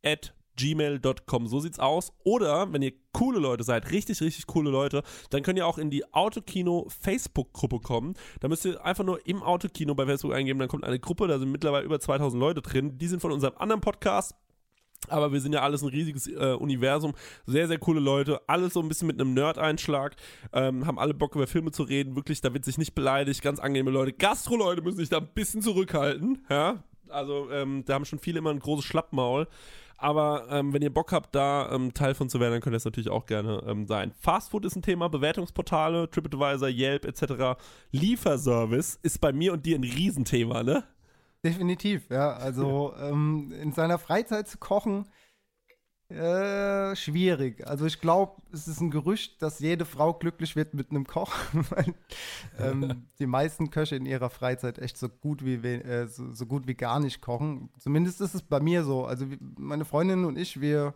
[0.05, 1.47] at gmail.com.
[1.47, 2.13] So sieht's aus.
[2.25, 5.91] Oder wenn ihr coole Leute seid, richtig, richtig coole Leute, dann könnt ihr auch in
[5.91, 8.15] die Autokino Facebook-Gruppe kommen.
[8.41, 11.39] Da müsst ihr einfach nur im Autokino bei Facebook eingeben, dann kommt eine Gruppe, da
[11.39, 12.99] sind mittlerweile über 2000 Leute drin.
[12.99, 14.35] Die sind von unserem anderen Podcast.
[15.09, 17.15] Aber wir sind ja alles ein riesiges äh, Universum,
[17.47, 20.17] sehr, sehr coole Leute, alles so ein bisschen mit einem Nerd-Einschlag,
[20.53, 23.59] ähm, haben alle Bock über Filme zu reden, wirklich, da wird sich nicht beleidigt, ganz
[23.59, 24.13] angenehme Leute.
[24.13, 28.51] Gastro-Leute müssen sich da ein bisschen zurückhalten, ja, also ähm, da haben schon viele immer
[28.51, 29.47] ein großes Schlappmaul.
[30.01, 32.79] Aber ähm, wenn ihr Bock habt, da ähm, Teil von zu werden, dann könnt ihr
[32.79, 34.13] es natürlich auch gerne ähm, sein.
[34.21, 37.61] Fastfood ist ein Thema, Bewertungsportale, TripAdvisor, Yelp etc.
[37.91, 40.85] Lieferservice ist bei mir und dir ein Riesenthema, ne?
[41.44, 42.33] Definitiv, ja.
[42.33, 45.07] Also ähm, in seiner Freizeit zu kochen,
[46.11, 47.66] äh, schwierig.
[47.66, 51.35] Also ich glaube, es ist ein Gerücht, dass jede Frau glücklich wird mit einem Koch,
[52.59, 56.66] ähm, die meisten Köche in ihrer Freizeit echt so gut wie äh, so, so gut
[56.66, 57.68] wie gar nicht kochen.
[57.79, 59.05] Zumindest ist es bei mir so.
[59.05, 59.27] Also
[59.59, 60.94] meine Freundin und ich, wir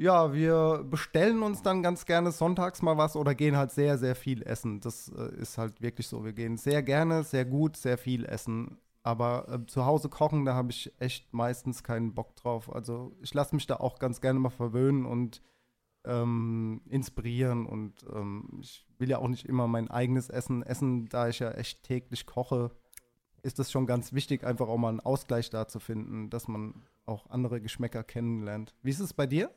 [0.00, 4.14] ja, wir bestellen uns dann ganz gerne sonntags mal was oder gehen halt sehr, sehr
[4.14, 4.80] viel essen.
[4.80, 6.24] Das äh, ist halt wirklich so.
[6.24, 8.78] Wir gehen sehr gerne, sehr gut, sehr viel essen.
[9.02, 12.74] Aber äh, zu Hause kochen, da habe ich echt meistens keinen Bock drauf.
[12.74, 15.42] Also ich lasse mich da auch ganz gerne mal verwöhnen und
[16.04, 17.66] ähm, inspirieren.
[17.66, 21.50] Und ähm, ich will ja auch nicht immer mein eigenes Essen essen, da ich ja
[21.52, 22.70] echt täglich koche.
[23.42, 26.82] Ist das schon ganz wichtig, einfach auch mal einen Ausgleich da zu finden, dass man
[27.06, 28.74] auch andere Geschmäcker kennenlernt.
[28.82, 29.50] Wie ist es bei dir?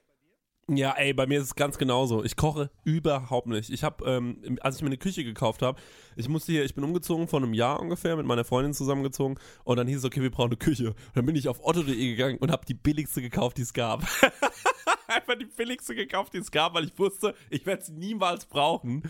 [0.73, 2.23] Ja, ey, bei mir ist es ganz genauso.
[2.23, 3.69] Ich koche überhaupt nicht.
[3.69, 5.77] Ich habe, ähm, als ich mir eine Küche gekauft habe,
[6.15, 9.75] ich musste hier, ich bin umgezogen vor einem Jahr ungefähr, mit meiner Freundin zusammengezogen und
[9.75, 10.89] dann hieß es, okay, wir brauchen eine Küche.
[10.91, 14.07] Und dann bin ich auf otto.de gegangen und habe die billigste gekauft, die es gab.
[15.07, 19.03] einfach die billigste gekauft, die es gab, weil ich wusste, ich werde sie niemals brauchen.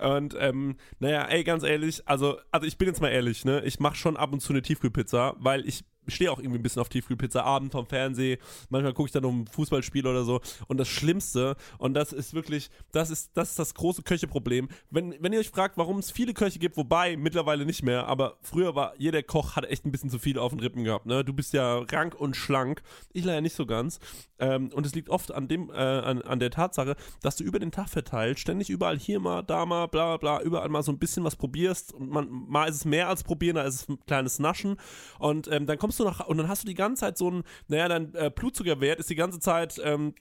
[0.00, 3.62] Und ähm, naja, ey, ganz ehrlich, also, also ich bin jetzt mal ehrlich, ne?
[3.64, 6.80] Ich mache schon ab und zu eine Tiefkühlpizza, weil ich stehe auch irgendwie ein bisschen
[6.80, 8.38] auf Tiefkühlpizza, Abend vom Fernsehen,
[8.70, 10.40] manchmal gucke ich dann um ein Fußballspiel oder so.
[10.66, 15.14] Und das Schlimmste, und das ist wirklich, das ist das, ist das große Köcheproblem, wenn,
[15.20, 18.74] wenn ihr euch fragt, warum es viele Köche gibt, wobei mittlerweile nicht mehr, aber früher
[18.74, 21.24] war jeder Koch hat echt ein bisschen zu viel auf den Rippen gehabt, ne?
[21.24, 23.98] Du bist ja rank und schlank, ich leider nicht so ganz.
[24.38, 27.58] Ähm, und es liegt oft an dem, äh, an, an der Tatsache, dass du über
[27.58, 30.98] den Tag verteilt ständig überall hier mal, da mal, bla bla, überall mal so ein
[30.98, 31.92] bisschen was probierst.
[31.92, 34.76] Und man, mal ist es mehr als probieren, da ist es ein kleines Naschen.
[35.18, 37.42] Und ähm, dann kommst du nach, und dann hast du die ganze Zeit so ein,
[37.68, 40.14] naja, dein äh, Blutzuckerwert ist die ganze Zeit, ähm,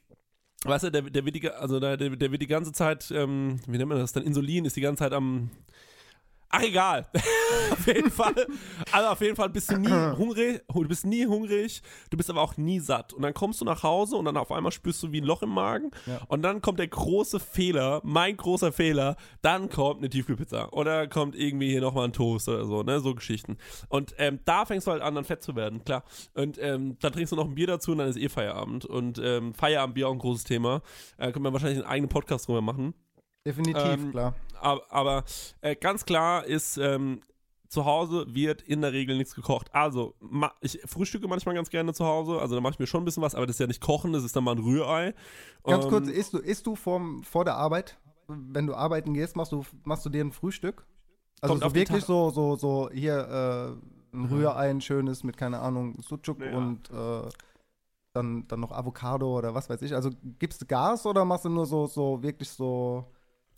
[0.63, 3.77] weißt du, der, der wird die, also der, der wird die ganze Zeit, ähm, wie
[3.77, 5.51] nennt man das, dann Insulin ist die ganze Zeit am,
[6.49, 7.05] Ach egal.
[7.71, 8.47] auf jeden Fall.
[8.91, 12.41] Also auf jeden Fall bist du nie hungrig, du bist nie hungrig, du bist aber
[12.41, 13.13] auch nie satt.
[13.13, 15.41] Und dann kommst du nach Hause und dann auf einmal spürst du wie ein Loch
[15.41, 15.91] im Magen.
[16.05, 16.21] Ja.
[16.27, 20.69] Und dann kommt der große Fehler, mein großer Fehler, dann kommt eine Tiefkühlpizza.
[20.71, 23.01] Oder kommt irgendwie hier nochmal ein Toast oder so, ne?
[23.01, 23.57] So Geschichten.
[23.89, 26.03] Und ähm, da fängst du halt an, dann fett zu werden, klar.
[26.33, 28.85] Und ähm, dann trinkst du noch ein Bier dazu und dann ist eh Feierabend.
[28.85, 30.81] Und ähm, Feierabendbier auch ein großes Thema.
[31.17, 32.93] Äh, können wir wahrscheinlich einen eigenen Podcast drüber machen.
[33.47, 34.33] Definitiv, Ähm, klar.
[34.59, 35.23] Aber, aber
[35.61, 37.21] äh, ganz klar ist, ähm,
[37.69, 39.73] zu Hause wird in der Regel nichts gekocht.
[39.73, 43.03] Also, ma ich frühstücke manchmal ganz gerne zu Hause, also da mache ich mir schon
[43.03, 45.13] ein bisschen was, aber das ist ja nicht kochen, das ist dann mal ein Rührei.
[45.63, 49.37] Ganz Ähm, kurz, isst du, isst du vorm, vor der Arbeit, wenn du arbeiten gehst,
[49.37, 50.85] machst du, machst du dir ein Frühstück?
[51.39, 53.77] Also so wirklich so, so, so hier
[54.13, 56.57] äh, ein Rührei, ein schönes mit, keine Ahnung, Sucuk Ja.
[56.57, 57.29] und äh,
[58.13, 59.93] dann, dann noch Avocado oder was weiß ich.
[59.93, 63.05] Also gibst du Gas oder machst du nur so, so wirklich so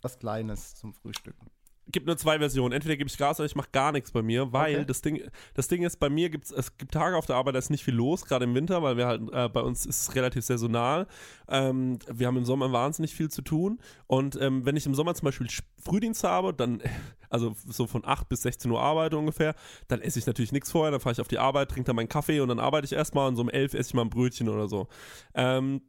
[0.02, 1.50] was Kleines zum Frühstücken?
[1.92, 2.72] gibt nur zwei Versionen.
[2.72, 4.84] Entweder gebe ich Gas oder ich mache gar nichts bei mir, weil Okay.
[4.84, 5.22] das Ding,
[5.54, 7.84] das Ding ist, bei mir gibt's, es gibt Tage auf der Arbeit, da ist nicht
[7.84, 11.06] viel los, gerade im Winter, weil wir halt, äh, bei uns ist es relativ saisonal.
[11.48, 15.14] Ähm, wir haben im Sommer wahnsinnig viel zu tun und ähm, wenn ich im Sommer
[15.14, 16.80] zum Beispiel Frühdienst habe, dann,
[17.28, 19.54] also so von 8 bis 16 Uhr arbeite ungefähr,
[19.88, 22.08] dann esse ich natürlich nichts vorher, dann fahre ich auf die Arbeit, trinke dann meinen
[22.08, 24.48] Kaffee und dann arbeite ich erstmal und so um 11 esse ich mal ein Brötchen
[24.48, 24.86] oder so.
[25.34, 25.82] Ähm,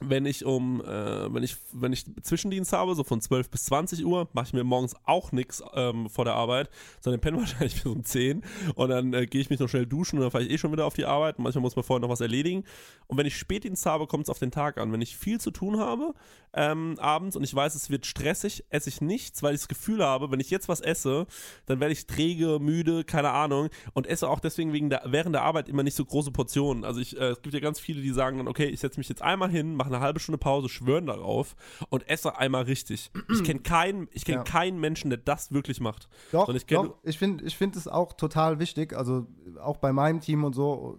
[0.00, 4.04] wenn ich um, äh, wenn ich, wenn ich Zwischendienst habe, so von 12 bis 20
[4.04, 6.68] Uhr, mache ich mir morgens auch nichts ähm, vor der Arbeit,
[7.00, 8.42] sondern penne wahrscheinlich bis um 10
[8.74, 10.72] und dann äh, gehe ich mich noch schnell duschen und dann fahre ich eh schon
[10.72, 11.38] wieder auf die Arbeit.
[11.38, 12.64] Manchmal muss man vorher noch was erledigen.
[13.06, 14.92] Und wenn ich Spätdienst habe, kommt es auf den Tag an.
[14.92, 16.14] Wenn ich viel zu tun habe
[16.54, 20.04] ähm, abends und ich weiß, es wird stressig, esse ich nichts, weil ich das Gefühl
[20.04, 21.26] habe, wenn ich jetzt was esse,
[21.66, 25.42] dann werde ich träge, müde, keine Ahnung und esse auch deswegen wegen der, während der
[25.42, 26.84] Arbeit immer nicht so große Portionen.
[26.84, 29.08] Also ich, äh, es gibt ja ganz viele, die sagen dann, okay, ich setze mich
[29.08, 31.54] jetzt einmal hin, mache eine halbe Stunde Pause, schwören darauf
[31.88, 33.10] und esse einmal richtig.
[33.32, 34.44] Ich kenne keinen, ich kenne Ja.
[34.44, 36.08] keinen Menschen, der das wirklich macht.
[36.32, 36.98] Doch, ich kenn- doch.
[37.02, 38.96] Ich finde ich find es auch total wichtig.
[38.96, 39.26] Also
[39.60, 40.98] auch bei meinem Team und so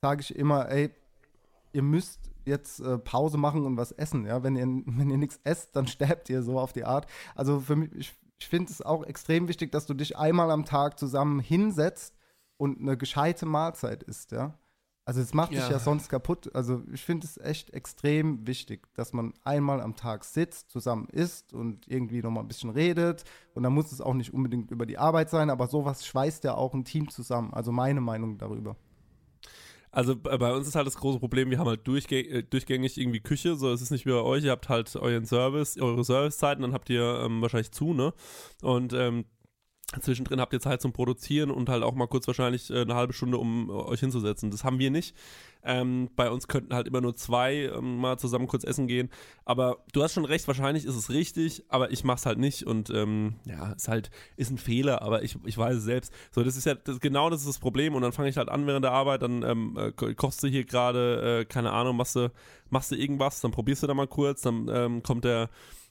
[0.00, 0.90] sage ich immer, ey,
[1.72, 4.26] ihr müsst jetzt äh, Pause machen und was essen.
[4.26, 7.06] Ja, wenn ihr, wenn ihr nichts esst, dann sterbt ihr so auf die Art.
[7.34, 10.64] Also für mich, ich, ich finde es auch extrem wichtig, dass du dich einmal am
[10.64, 12.14] Tag zusammen hinsetzt
[12.56, 14.54] und eine gescheite Mahlzeit isst, ja.
[15.04, 15.70] Also es macht dich Ja.
[15.70, 16.54] ja sonst kaputt.
[16.54, 21.52] Also ich finde es echt extrem wichtig, dass man einmal am Tag sitzt, zusammen isst
[21.52, 23.24] und irgendwie nochmal ein bisschen redet.
[23.54, 26.54] Und dann muss es auch nicht unbedingt über die Arbeit sein, aber sowas schweißt ja
[26.54, 27.52] auch ein Team zusammen.
[27.52, 28.76] Also meine Meinung darüber.
[29.92, 32.96] Also bei bei uns ist halt das große Problem, wir haben halt durchgäng äh, durchgängig
[32.96, 36.04] irgendwie Küche, so es ist nicht wie bei euch, ihr habt halt euren Service, eure
[36.04, 38.14] Servicezeiten, dann habt ihr ähm, wahrscheinlich zu, ne?
[38.62, 39.24] Und ähm,
[39.98, 43.12] zwischendrin habt ihr Zeit zum Produzieren und halt auch mal kurz wahrscheinlich äh, eine halbe
[43.12, 44.50] Stunde, um äh, euch hinzusetzen.
[44.50, 45.16] Das haben wir nicht.
[45.62, 49.10] Ähm, bei uns könnten halt immer nur zwei ähm, mal zusammen kurz essen gehen.
[49.44, 52.66] Aber du hast schon recht, wahrscheinlich ist es richtig, aber ich mach's halt nicht.
[52.66, 56.12] Und ähm, ja, ist halt, ist ein Fehler, aber ich, ich weiß es selbst.
[56.30, 57.94] So, das ist ja, das, genau das ist das Problem.
[57.94, 60.46] Und dann fange ich halt an während der Arbeit, dann ähm, äh, ko- kochst du
[60.46, 62.30] hier gerade, äh, keine Ahnung, machst du,
[62.70, 65.50] machst du irgendwas, dann probierst du da mal kurz, dann ähm, kommt der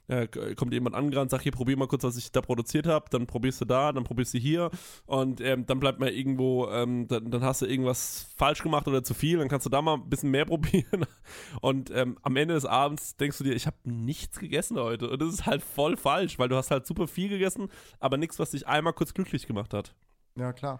[0.10, 3.28] äh, kommt jemand angerannt, sagt hier, probier mal kurz, was ich da produziert habe, dann
[3.28, 4.72] probierst du da, dann probierst du hier
[5.06, 9.04] und ähm, dann bleibt mal irgendwo, ähm, dann, dann hast du irgendwas falsch gemacht oder
[9.04, 11.06] zu viel, dann kannst du da mal ein bisschen mehr probieren
[11.62, 15.22] und ähm, am Ende des Abends denkst du dir, ich habe nichts gegessen heute und
[15.22, 17.70] das ist halt voll falsch, weil du hast halt super viel gegessen,
[18.00, 19.94] aber nichts, was dich einmal kurz glücklich gemacht hat.
[20.36, 20.80] Ja, klar.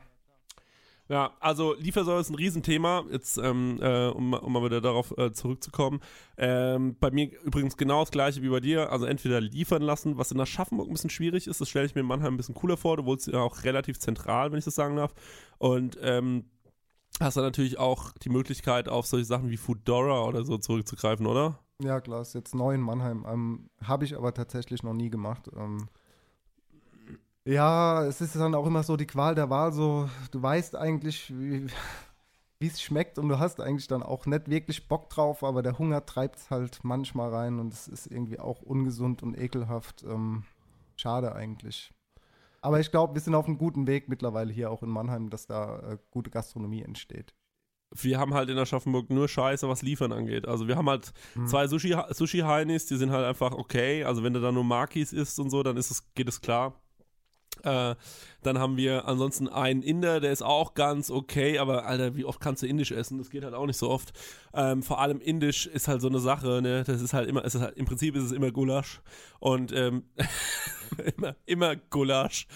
[1.10, 5.32] Ja, also Liefersäule ist ein Riesenthema, jetzt ähm, äh, um, um mal wieder darauf äh,
[5.32, 6.02] zurückzukommen.
[6.38, 10.32] Ähm, bei mir übrigens genau das gleiche wie bei dir, also entweder liefern lassen, was
[10.32, 12.78] in Aschaffenburg ein bisschen schwierig ist, das stelle ich mir in Mannheim ein bisschen cooler
[12.78, 15.16] vor, du wohnst ja auch relativ zentral, wenn ich das sagen darf.
[15.58, 16.46] Und ähm,
[17.20, 21.58] hast dann natürlich auch die Möglichkeit, auf solche Sachen wie Foodora oder so zurückzugreifen, oder?
[21.82, 23.26] Ja, klar, ist jetzt neu in Mannheim.
[23.28, 25.50] Ähm, Habe ich aber tatsächlich noch nie gemacht.
[25.58, 25.88] Ähm,
[27.46, 29.72] ja, es ist dann auch immer so die Qual der Wahl.
[29.72, 31.68] So, du weißt eigentlich, wie,
[32.60, 36.06] es schmeckt und du hast eigentlich dann auch nicht wirklich Bock drauf, aber der Hunger
[36.06, 40.04] treibt es halt manchmal rein und es ist irgendwie auch ungesund und ekelhaft.
[40.04, 40.44] Ähm,
[40.96, 41.92] schade eigentlich.
[42.62, 45.48] Aber ich glaube, wir sind auf einem guten Weg mittlerweile hier auch in Mannheim, dass
[45.48, 47.34] da äh, gute Gastronomie entsteht.
[47.96, 50.46] wir haben halt in Aschaffenburg nur Scheiße, was Liefern angeht.
[50.46, 51.48] Also wir haben halt Mhm.
[51.48, 54.04] zwei Sushi, Sushi die sind halt einfach okay.
[54.04, 56.74] Also wenn du da nur Makis isst und so, dann ist es, geht es klar.
[57.64, 57.96] Äh,
[58.42, 62.40] dann haben wir ansonsten einen Inder, der ist auch ganz okay, aber Alter, wie oft
[62.40, 63.18] kannst du Indisch essen?
[63.18, 64.14] Das geht halt auch nicht so oft.
[64.54, 66.84] Ähm, vor allem Indisch ist halt so eine Sache, ne?
[66.84, 69.02] Das ist halt immer, ist halt, im Prinzip ist es immer Gulasch.
[69.40, 70.04] Und ähm,
[71.18, 72.48] immer, immer Gulasch.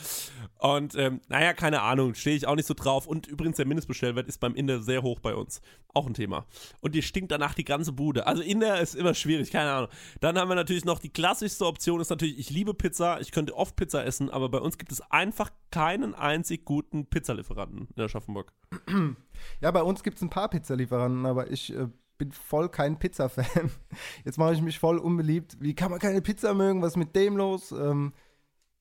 [0.58, 3.06] Und ähm, naja, keine Ahnung, stehe ich auch nicht so drauf.
[3.06, 5.62] Und übrigens, der Mindestbestellwert ist beim Inder sehr hoch bei uns.
[5.94, 6.46] Auch ein Thema.
[6.80, 8.26] Und die stinkt danach die ganze Bude.
[8.28, 9.90] Also Inder ist immer schwierig, keine Ahnung.
[10.22, 13.56] Dann haben wir natürlich noch die klassischste Option, ist natürlich, ich liebe Pizza, ich könnte
[13.56, 18.54] oft Pizza essen, aber bei uns gibt es einfach keinen einzig guten Pizzalieferanten in Aschaffenburg.
[19.62, 23.70] Ja, bei uns gibt es ein paar Pizzalieferanten, aber ich äh, bin voll kein Pizza-Fan.
[24.26, 25.58] Jetzt mache ich mich voll unbeliebt.
[25.60, 26.82] Wie kann man keine Pizza mögen?
[26.82, 27.72] Was ist mit dem los?
[27.72, 28.14] Ähm,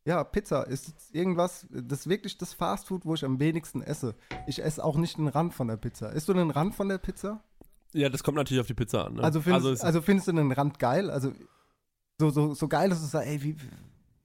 [0.05, 4.14] ja, Pizza ist irgendwas, das ist wirklich das Fastfood, wo ich am wenigsten esse.
[4.48, 6.09] Ich esse auch nicht den Rand von der Pizza.
[6.11, 7.42] Isst du den Rand von der Pizza?
[7.92, 9.14] Ja, das kommt natürlich auf die Pizza an.
[9.14, 9.22] Ne?
[9.22, 11.11] Also, findest, es- also, findest du den Rand geil?
[11.11, 11.33] Also
[12.18, 13.57] so, so, so geil, dass du sagst, ey, wie,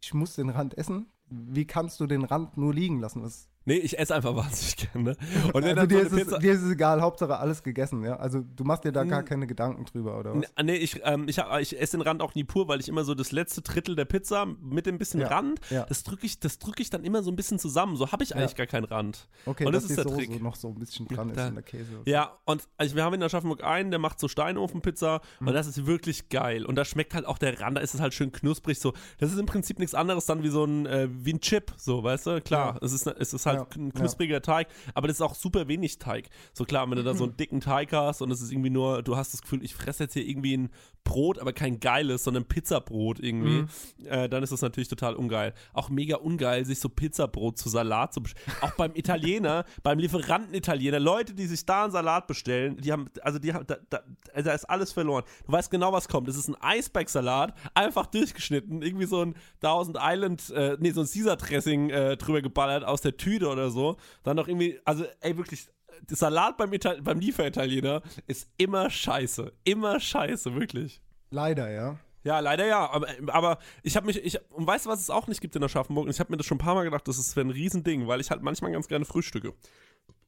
[0.02, 1.08] ich muss den Rand essen?
[1.30, 3.22] Wie kannst du den Rand nur liegen lassen?
[3.22, 5.16] Was, nee, ich esse einfach wahnsinnig gerne.
[5.54, 6.40] Und also so dir, eine ist es, Pizza.
[6.40, 8.16] dir ist es egal, Hauptsache alles gegessen, ja?
[8.16, 10.44] Also du machst dir da gar keine Gedanken drüber, oder was?
[10.56, 12.90] N- Nee, ich, ähm, ich, hab, ich esse den Rand auch nie pur, weil ich
[12.90, 15.86] immer so das letzte Drittel der Pizza mit dem bisschen Ja, Rand, ja.
[15.86, 17.96] das drücke ich, das drück ich dann immer so ein bisschen zusammen.
[17.98, 19.28] So habe ich eigentlich gar keinen Rand.
[19.46, 20.42] Okay, und das dass ist der Soße Trick.
[20.42, 21.92] noch so ein bisschen dran ist Da- in der Käse.
[22.06, 25.48] Ja, und also wir haben in Aschaffenburg einen, der macht so Steinofenpizza Mhm.
[25.50, 26.66] und das ist wirklich geil.
[26.66, 28.94] Und da schmeckt halt auch der Rand, da ist es halt schön knusprig so.
[29.20, 32.04] Das ist im Prinzip nichts anderes dann wie so ein, äh, wie ein Chip, so,
[32.04, 32.42] weißt du?
[32.42, 34.00] Klar, es, ist, es ist halt Ja, ein ja.
[34.00, 36.30] knuspriger Teig, aber das ist auch super wenig Teig.
[36.54, 39.04] So klar, wenn du da so einen dicken Teig hast und es ist irgendwie nur,
[39.04, 40.70] du hast das Gefühl, ich fresse jetzt hier irgendwie ein
[41.08, 44.06] Brot, aber kein geiles, sondern Pizzabrot irgendwie, Mhm.
[44.08, 45.54] äh, dann ist das natürlich total ungeil.
[45.74, 48.46] Auch mega ungeil, sich so Pizzabrot zu Salat zu bestellen.
[48.62, 53.06] Auch beim Italiener, beim Lieferanten Italiener, Leute, die sich da einen Salat bestellen, die haben,
[53.22, 54.02] also die haben, da, da,
[54.34, 55.24] also da ist alles verloren.
[55.46, 56.28] Du weißt genau, was kommt.
[56.28, 61.08] Es ist ein Eisbergsalat, einfach durchgeschnitten, irgendwie so ein Thousand Island, äh, nee, so ein
[61.08, 63.96] Caesar Dressing äh, drüber geballert aus der Tüte oder so.
[64.24, 65.68] Dann noch irgendwie, also ey, wirklich,
[66.10, 69.54] Salat beim, Ital beim Lieferitaliener ist immer scheiße.
[69.64, 71.02] Immer scheiße, wirklich.
[71.30, 72.00] Leider, ja.
[72.24, 72.90] Ja, leider ja.
[72.90, 75.64] Aber, aber ich habe mich, ich, und weißt du, was es auch nicht gibt in
[75.64, 76.06] Aschaffenburg?
[76.06, 78.20] Und ich habe mir das schon ein paar Mal gedacht, das ist ein Riesending, weil
[78.20, 79.54] ich halt manchmal ganz gerne frühstücke.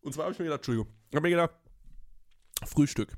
[0.01, 1.51] Und zwar habe ich mir gedacht, Entschuldigung, ich habe mir gedacht,
[2.65, 3.17] Frühstück.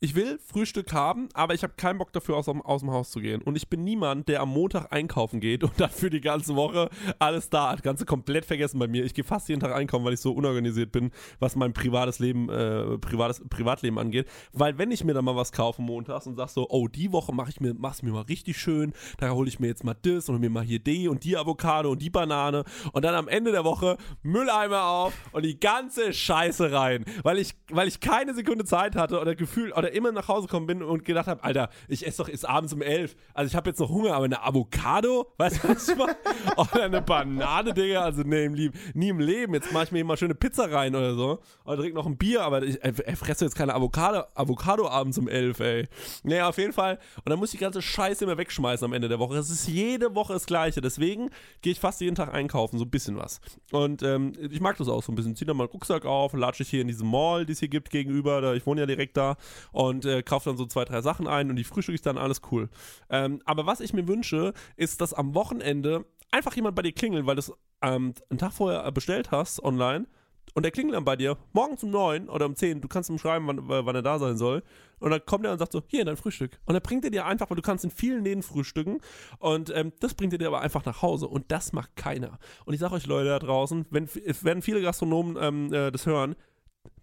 [0.00, 3.20] Ich will Frühstück haben, aber ich habe keinen Bock dafür, aus, aus dem Haus zu
[3.20, 3.40] gehen.
[3.40, 6.90] Und ich bin niemand, der am Montag einkaufen geht und dann für die ganze Woche
[7.18, 7.82] alles da hat.
[7.82, 9.04] Ganze komplett vergessen bei mir.
[9.04, 12.50] Ich gehe fast jeden Tag einkaufen, weil ich so unorganisiert bin, was mein privates Leben,
[12.50, 14.28] äh, privates Privatleben angeht.
[14.52, 17.32] Weil wenn ich mir dann mal was kaufe montags und sag so, oh, die Woche
[17.32, 20.28] mache ich mir, mach's mir mal richtig schön, da hole ich mir jetzt mal das
[20.28, 23.52] und mir mal hier die und die Avocado und die Banane und dann am Ende
[23.52, 28.64] der Woche Mülleimer auf und die ganze Scheiße rein, weil ich, weil ich keine Sekunde
[28.64, 32.06] Zeit hatte oder Gefühl oder immer nach Hause gekommen bin und gedacht habe, Alter, ich
[32.06, 35.32] esse doch ist abends um elf, also ich habe jetzt noch Hunger, aber eine Avocado,
[35.38, 36.16] weißt du was ich meine?
[36.56, 40.04] Oder eine Banane, Digga, also nee, im Leben, nie im Leben, jetzt mache ich mir
[40.04, 43.16] mal schöne Pizza rein oder so oder trink noch ein Bier, aber ich ey, ey,
[43.16, 45.88] fresse jetzt keine Avocado, Avocado abends um elf, ey.
[46.22, 46.98] Nee, auf jeden Fall.
[47.16, 49.34] Und dann muss ich die ganze Scheiße immer wegschmeißen am Ende der Woche.
[49.34, 50.80] Das ist jede Woche das Gleiche.
[50.80, 51.30] Deswegen
[51.62, 53.40] gehe ich fast jeden Tag einkaufen, so ein bisschen was.
[53.72, 55.36] Und ähm, ich mag das auch so ein bisschen.
[55.36, 57.68] Zieh dann mal einen Rucksack auf, latsche ich hier in diese Mall, die es hier
[57.68, 58.40] gibt, gegenüber.
[58.40, 59.36] Da, ich wohne ja direkt da.
[59.74, 62.42] Und äh, kaufe dann so zwei, drei Sachen ein und die frühstücke ich dann, alles
[62.52, 62.68] cool.
[63.10, 67.26] Ähm, aber was ich mir wünsche, ist, dass am Wochenende einfach jemand bei dir klingelt,
[67.26, 70.06] weil du es ähm, einen Tag vorher bestellt hast online
[70.54, 73.18] und der klingelt dann bei dir morgens um 9 oder um 10, du kannst ihm
[73.18, 74.62] schreiben, wann, wann er da sein soll.
[75.00, 76.60] Und dann kommt er und sagt so, hier, dein Frühstück.
[76.64, 79.00] Und dann bringt er dir einfach, weil du kannst in vielen Läden frühstücken.
[79.38, 81.26] Und ähm, das bringt er dir aber einfach nach Hause.
[81.26, 82.38] Und das macht keiner.
[82.64, 86.06] Und ich sage euch, Leute da draußen, wenn, es werden viele Gastronomen ähm, äh, das
[86.06, 86.36] hören,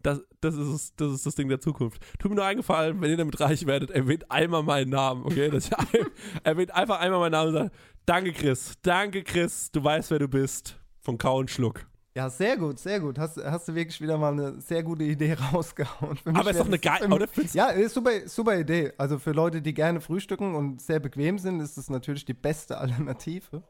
[0.04, 2.02] das, das, ist, das ist das Ding der Zukunft.
[2.20, 5.50] Tut mir nur eingefallen, wenn ihr damit reich werdet, erwähnt einmal meinen Namen, okay?
[5.52, 5.62] Ein,
[6.44, 10.28] erwähnt einfach einmal meinen Namen und sagt, danke Chris, danke Chris, du weißt, wer du
[10.28, 10.78] bist.
[11.04, 11.88] Von Kau und Schluck.
[12.14, 13.18] Ja, sehr gut, sehr gut.
[13.18, 16.20] Hast, hast du wirklich wieder mal eine sehr gute Idee rausgehauen.
[16.26, 17.28] Aber ist doch eine das- geile- oder?
[17.54, 18.92] Ja, ist super, super Idee.
[18.98, 22.78] Also für Leute, die gerne frühstücken und sehr bequem sind, ist das natürlich die beste
[22.80, 23.64] Alternative.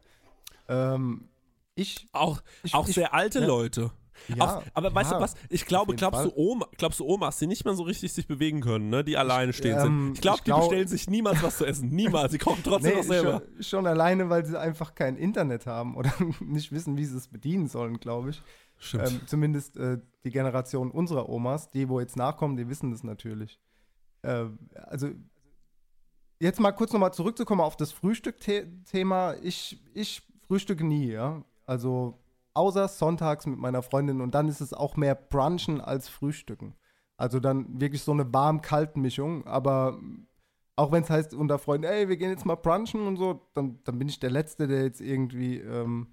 [0.68, 1.30] Ähm,
[1.76, 3.46] ich, Auch, Ich- auch ich- sehr alte ja.
[3.46, 3.92] Leute.
[4.28, 5.36] Ja, Auch, aber weißt ja, du was?
[5.50, 6.30] Ich glaube, glaubst Fall.
[6.30, 9.04] du, Oma, glaubst du Omas, die nicht mehr so richtig sich bewegen können, ne?
[9.04, 10.14] die alleine stehen ähm, sind.
[10.16, 11.90] Ich glaube, ich die glaub- bestellen sich niemals was zu essen.
[11.90, 12.32] Niemals.
[12.32, 13.42] Sie kochen trotzdem nee, noch selber.
[13.56, 17.28] schon, schon alleine, weil sie einfach kein Internet haben oder nicht wissen, wie sie es
[17.28, 18.42] bedienen sollen, glaube ich.
[18.78, 19.12] Stimmt.
[19.12, 23.60] Ähm, zumindest äh, die Generation unserer Omas, die, wo jetzt nachkommen, die wissen das natürlich.
[24.24, 25.10] Äh, also,
[26.40, 29.36] jetzt mal kurz nochmal zurückzukommen auf das Frühstück-Thema.
[29.44, 31.44] Ich, ich frühstücke nie, ja.
[31.68, 32.21] Also,
[32.54, 36.76] außer sonntags mit meiner Freundin und dann ist es auch mehr Brunchen als Frühstücken.
[37.18, 40.00] Also dann wirklich so eine warm-kalt-Mischung, aber
[40.76, 43.80] auch wenn es heißt unter Freunden, ey, wir gehen jetzt mal brunchen und so, dann,
[43.84, 46.08] dann bin ich der Letzte, der jetzt irgendwie ähm,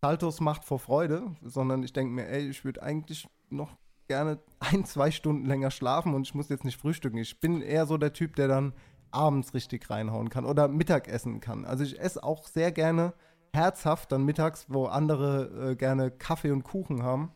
[0.00, 3.76] Saltos macht vor Freude, sondern ich denke mir, ey, ich würde eigentlich noch
[4.08, 7.18] gerne ein, zwei Stunden länger schlafen und ich muss jetzt nicht frühstücken.
[7.18, 8.72] Ich bin eher so der Typ, der dann
[9.10, 11.64] abends richtig reinhauen kann oder Mittagessen kann.
[11.64, 13.14] Also ich esse auch sehr gerne
[13.54, 17.32] herzhaft dann mittags, wo andere äh, gerne Kaffee und Kuchen haben.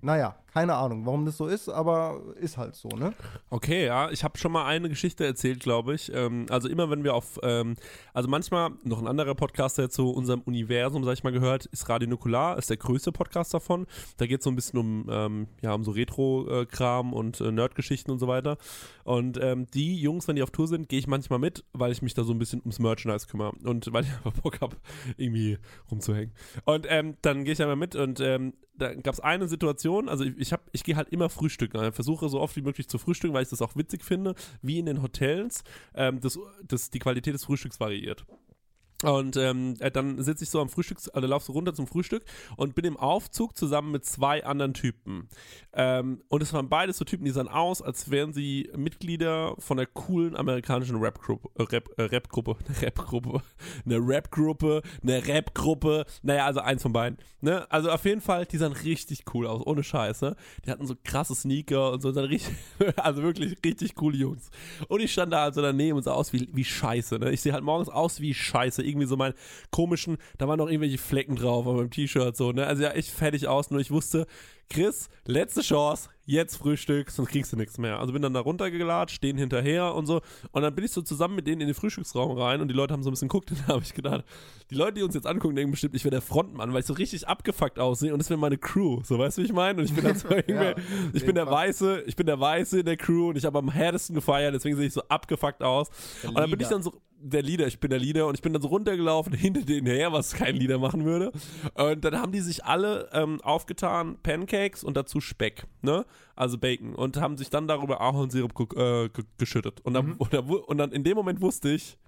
[0.00, 3.12] Naja, keine Ahnung, warum das so ist, aber ist halt so, ne?
[3.50, 6.10] Okay, ja, ich habe schon mal eine Geschichte erzählt, glaube ich.
[6.12, 7.76] Ähm, also immer, wenn wir auf, ähm,
[8.14, 11.88] also manchmal, noch ein anderer Podcast, der zu unserem Universum, sag ich mal, gehört, ist
[11.88, 13.86] Radio Nukular, ist der größte Podcast davon.
[14.16, 18.10] Da geht es so ein bisschen um, ähm, ja, um so Retro-Kram und äh, Nerd-Geschichten
[18.10, 18.56] und so weiter.
[19.04, 22.02] Und ähm, die Jungs, wenn die auf Tour sind, gehe ich manchmal mit, weil ich
[22.02, 24.76] mich da so ein bisschen ums Merchandise kümmere und weil ich einfach Bock habe,
[25.16, 25.58] irgendwie
[25.90, 26.32] rumzuhängen.
[26.64, 30.24] Und ähm, dann gehe ich einmal mit und ähm, da gab es eine Situation, also
[30.24, 31.82] ich, ich, hab, ich gehe halt immer frühstücken.
[31.84, 34.78] Ich versuche so oft wie möglich zu frühstücken, weil ich das auch witzig finde, wie
[34.78, 38.24] in den Hotels ähm, das, das, die Qualität des Frühstücks variiert.
[39.04, 42.24] Und ähm, äh, dann sitze ich so am Frühstück, also lauf so runter zum Frühstück
[42.56, 45.28] und bin im Aufzug zusammen mit zwei anderen Typen.
[45.72, 49.76] Ähm, und es waren beides so Typen, die sahen aus, als wären sie Mitglieder von
[49.76, 53.42] der coolen amerikanischen Rap-Gruppe, äh, Rap, äh, Rap-Gruppe, eine Rap-Gruppe,
[53.84, 57.18] eine Rap-Gruppe, eine Rap-Gruppe, naja, also eins von beiden.
[57.40, 57.70] Ne?
[57.70, 60.34] Also auf jeden Fall, die sahen richtig cool aus, ohne Scheiß, ne?
[60.66, 62.56] Die hatten so krasse Sneaker und so, richtig,
[62.96, 64.50] also wirklich richtig coole Jungs.
[64.88, 67.30] Und ich stand da also daneben und sah aus wie, wie Scheiße, ne?
[67.30, 69.34] Ich sehe halt morgens aus wie Scheiße irgendwie so meinen
[69.70, 72.66] komischen, da waren noch irgendwelche Flecken drauf auf meinem T-Shirt, so, ne?
[72.66, 74.26] Also ja, echt fertig aus, nur ich wusste,
[74.70, 77.98] Chris, letzte Chance, jetzt Frühstück, sonst kriegst du nichts mehr.
[77.98, 80.20] Also bin dann da runtergelatscht, stehen hinterher und so.
[80.52, 82.92] Und dann bin ich so zusammen mit denen in den Frühstücksraum rein und die Leute
[82.92, 84.24] haben so ein bisschen geguckt und da habe ich gedacht,
[84.70, 86.92] die Leute, die uns jetzt angucken, denken bestimmt, ich wäre der Frontmann, weil ich so
[86.92, 89.00] richtig abgefuckt aussehe und das wäre meine Crew.
[89.04, 89.78] So, weißt du, wie ich meine?
[89.78, 90.74] Und ich bin dann so ja,
[91.14, 93.70] ich bin der Weiße, ich bin der Weiße in der Crew und ich habe am
[93.70, 95.88] härtesten gefeiert, deswegen sehe ich so abgefuckt aus.
[96.22, 98.42] Der und dann bin ich dann so, der Leader, ich bin der Leader und ich
[98.42, 101.32] bin dann so runtergelaufen hinter denen her, was kein Leader machen würde.
[101.74, 104.18] Und dann haben die sich alle ähm, aufgetan,
[104.58, 106.04] Pancakes und dazu Speck, ne?
[106.34, 106.94] Also Bacon.
[106.94, 109.80] Und haben sich dann darüber Ahornsirup äh, geschüttet.
[109.82, 110.14] Und dann, mhm.
[110.18, 111.98] und, dann, und dann in dem Moment wusste ich,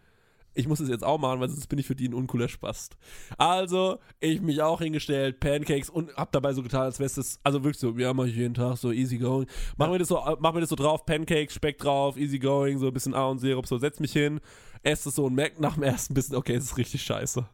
[0.53, 2.97] ich muss es jetzt auch machen, weil sonst bin ich für die ein uncooler Spast.
[3.39, 7.63] Also, ich mich auch hingestellt, Pancakes und hab dabei so getan, als wäre es, also
[7.63, 9.47] wirklich so, ja, mach ich jeden Tag so easy going.
[9.77, 12.89] Machen wir das so, machen wir das so drauf, Pancakes, Speck drauf, easy going, so
[12.89, 14.41] ein bisschen Ahornsirup, so setz mich hin,
[14.83, 17.47] esse es so und merke nach dem ersten bisschen, okay, es ist richtig scheiße.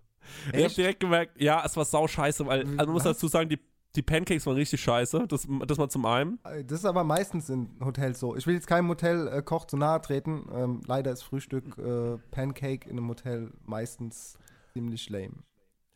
[0.46, 0.56] Echt?
[0.56, 3.50] Ich hab direkt gemerkt, ja, es war sau scheiße, weil, also man muss dazu sagen,
[3.50, 3.58] die
[3.96, 6.38] die Pancakes waren richtig scheiße, das, das mal zum einen.
[6.66, 8.36] Das ist aber meistens in Hotels so.
[8.36, 10.46] Ich will jetzt keinem Hotelkoch äh, zu nahe treten.
[10.52, 14.38] Ähm, leider ist Frühstück äh, Pancake in einem Hotel meistens
[14.72, 15.34] ziemlich lame.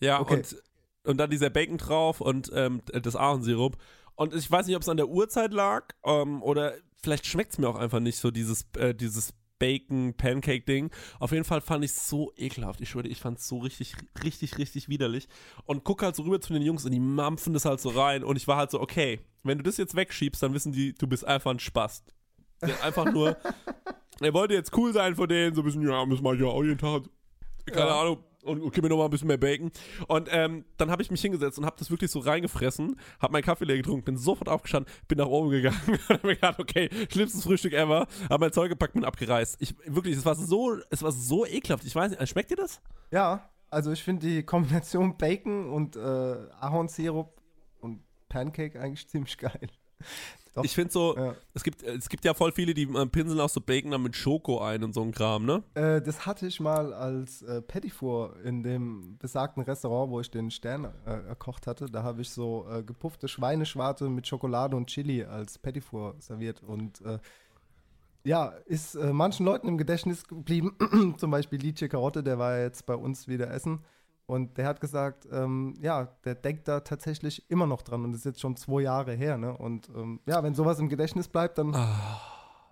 [0.00, 0.36] Ja, okay.
[0.36, 0.62] und,
[1.04, 3.76] und dann dieser Bacon drauf und ähm, das Ahornsirup.
[4.14, 7.58] Und ich weiß nicht, ob es an der Uhrzeit lag ähm, oder vielleicht schmeckt es
[7.58, 10.90] mir auch einfach nicht so, dieses, äh, dieses Bacon Pancake Ding.
[11.20, 12.80] Auf jeden Fall fand ich es so ekelhaft.
[12.80, 13.94] Ich schwöre, ich fand es so richtig,
[14.24, 15.28] richtig, richtig widerlich.
[15.66, 18.24] Und guck halt so rüber zu den Jungs und die mampfen das halt so rein.
[18.24, 21.06] Und ich war halt so, okay, wenn du das jetzt wegschiebst, dann wissen die, du
[21.06, 22.12] bist einfach ein Spast.
[22.82, 23.36] Einfach nur,
[24.20, 26.62] er wollte jetzt cool sein vor denen, so ein bisschen, ja, müssen wir ja auch
[26.62, 27.04] jeden Tag,
[27.66, 28.00] keine ja.
[28.00, 29.70] Ahnung, und, gib mir noch mal ein bisschen mehr Bacon.
[30.08, 33.42] Und ähm, dann habe ich mich hingesetzt und habe das wirklich so reingefressen, habe meinen
[33.42, 36.88] Kaffee leer getrunken, bin sofort aufgestanden, bin nach oben gegangen und habe mir gedacht, okay,
[37.10, 39.56] schlimmstes Frühstück ever, habe mein Zeug gepackt, bin abgereist.
[39.60, 41.84] Ich, wirklich, es war so, es war so ekelhaft.
[41.84, 42.80] Ich weiß nicht, schmeckt dir das?
[43.10, 47.40] Ja, also ich finde die Kombination Bacon und äh, Ahornsirup
[47.80, 49.68] und Pancake eigentlich ziemlich geil.
[50.54, 50.64] Doch.
[50.64, 51.34] Ich finde so, ja.
[51.54, 54.16] es, gibt, es gibt ja voll viele, die äh, pinseln auch so Bacon dann mit
[54.16, 55.62] Schoko ein und so ein Kram, ne?
[55.74, 60.30] Äh, das hatte ich mal als äh, Petit Four in dem besagten Restaurant, wo ich
[60.30, 61.86] den Stern äh, erkocht hatte.
[61.86, 66.62] Da habe ich so äh, gepuffte Schweineschwarte mit Schokolade und Chili als Petit Four serviert
[66.64, 67.18] und äh,
[68.24, 70.76] ja, ist äh, manchen Leuten im Gedächtnis geblieben.
[71.16, 73.84] Zum Beispiel Lice Karotte, der war jetzt bei uns wieder essen.
[74.30, 78.20] Und der hat gesagt, ähm, ja, der denkt da tatsächlich immer noch dran und das
[78.20, 79.36] ist jetzt schon zwei Jahre her.
[79.36, 79.52] Ne?
[79.52, 82.20] Und ähm, ja, wenn sowas im Gedächtnis bleibt, dann ah,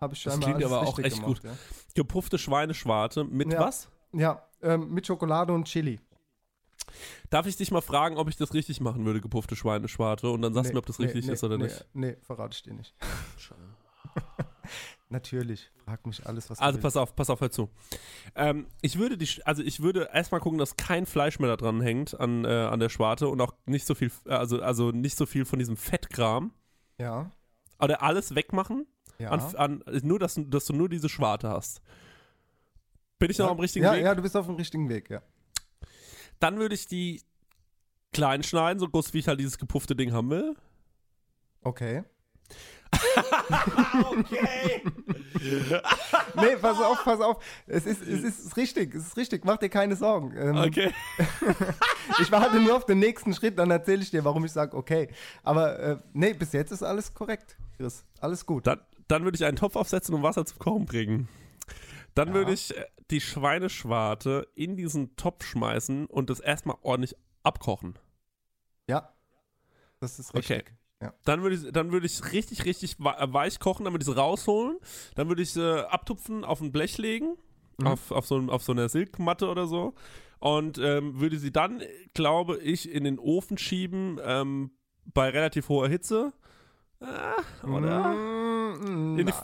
[0.01, 1.43] habe ich scheinbar Das klingt aber auch echt gemacht, gut.
[1.43, 1.59] Ja.
[1.97, 3.59] Gepuffte Schweineschwarte mit ja.
[3.59, 3.89] was?
[4.13, 5.99] Ja, ähm, mit Schokolade und Chili.
[7.29, 10.31] Darf ich dich mal fragen, ob ich das richtig machen würde, gepuffte Schweineschwarte?
[10.31, 11.87] Und dann sagst nee, du mir, ob das richtig nee, ist oder nee, nicht.
[11.93, 12.95] Nee, verrate ich dir nicht.
[15.11, 15.71] Natürlich.
[15.85, 17.71] Frag mich alles, was Also du pass auf, pass auf, hör zu.
[18.35, 21.81] Ähm, ich würde die, also ich würde erstmal gucken, dass kein Fleisch mehr da dran
[21.81, 25.25] hängt an, äh, an der Schwarte und auch nicht so viel, also, also nicht so
[25.25, 26.53] viel von diesem Fettkram.
[26.99, 27.31] Ja.
[27.81, 28.87] Oder alles wegmachen.
[29.19, 29.31] Ja.
[29.31, 31.81] An, an, nur, dass, du- dass du nur diese Schwarte hast.
[33.19, 33.53] Bin ich noch ja.
[33.53, 34.05] am richtigen ja, Weg?
[34.05, 35.23] Ja, du bist auf dem richtigen Weg, ja.
[36.39, 37.23] Dann würde ich die
[38.13, 40.55] klein schneiden, so groß wie ich halt dieses gepuffte Ding haben will.
[41.63, 42.05] Okay.
[44.19, 44.83] okay.
[46.35, 47.43] Nee, pass auf, pass auf.
[47.67, 49.45] Es ist, es ist richtig, es ist richtig.
[49.45, 50.35] Mach dir keine Sorgen.
[50.37, 50.93] Ähm, Okay.
[52.21, 55.09] Ich warte nur auf den nächsten Schritt, dann erzähle ich dir, warum ich sage, okay.
[55.43, 58.05] Aber äh, nee, bis jetzt ist alles korrekt, Chris.
[58.21, 58.67] Alles gut.
[58.67, 61.29] Dann, dann würde ich einen Topf aufsetzen und Wasser zum Kochen bringen.
[62.15, 67.99] Dann würde ich äh, die Schweineschwarte in diesen Topf schmeißen und das erstmal ordentlich abkochen.
[68.89, 69.13] Ja.
[70.01, 70.65] Das ist Okay.
[71.01, 71.15] Ja.
[71.25, 74.17] Dann würde ich, dann würde ich richtig, richtig äh, weich kochen, dann würde ich sie
[74.17, 74.79] rausholen.
[75.15, 77.37] Dann würde ich sie abtupfen, auf ein Blech legen,
[77.85, 79.95] auf, auf, so, auf so einer Silkmatte oder so.
[80.41, 84.71] Und ähm, würde sie dann, äh, glaube ich, in den Ofen schieben, ähm,
[85.05, 86.33] bei relativ hoher Hitze.
[87.01, 88.09] Ah, oder?
[88.13, 89.35] Mm, In die nein.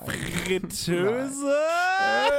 [0.44, 1.54] Fritteuse?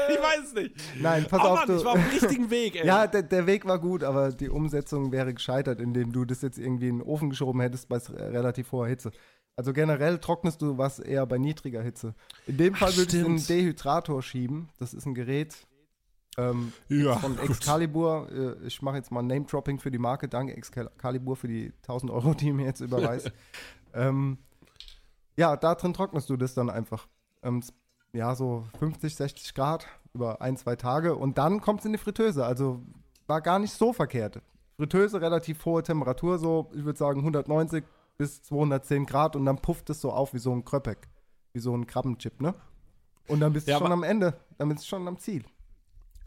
[0.09, 0.75] Ich weiß es nicht.
[1.01, 1.75] Nein, pass oh auf, Mann, du.
[1.77, 2.85] ich war auf dem richtigen Weg, ey.
[2.85, 6.57] Ja, der, der Weg war gut, aber die Umsetzung wäre gescheitert, indem du das jetzt
[6.57, 9.11] irgendwie in den Ofen geschoben hättest bei s- relativ hoher Hitze.
[9.55, 12.13] Also generell trocknest du was eher bei niedriger Hitze.
[12.45, 13.37] In dem Fall würde ich einen.
[13.47, 14.67] Dehydrator schieben.
[14.79, 15.55] Das ist ein Gerät
[16.37, 17.39] ähm, Ja, von.
[17.39, 18.27] Excalibur.
[18.61, 20.27] Äh, Ich mache jetzt mal Name-Dropping für die Marke.
[20.27, 23.31] Danke Excalibur für die 1000 Euro, die mir jetzt überweist.
[23.93, 24.39] ähm,
[25.37, 27.07] ja, da drin trocknest du das dann einfach.
[27.43, 27.61] Ähm,
[28.13, 31.97] ja, so 50, 60 Grad über ein, zwei Tage und dann kommt es in die
[31.97, 32.45] Fritteuse.
[32.45, 32.81] Also
[33.27, 34.41] war gar nicht so verkehrt.
[34.77, 37.83] Fritteuse, relativ hohe Temperatur, so, ich würde sagen 190
[38.17, 41.07] bis 210 Grad und dann pufft es so auf wie so ein Kröpek,
[41.53, 42.55] wie so ein Krabbenchip, ne?
[43.27, 45.43] Und dann bist du Ja, schon aber- am Ende, dann bist du schon am Ziel.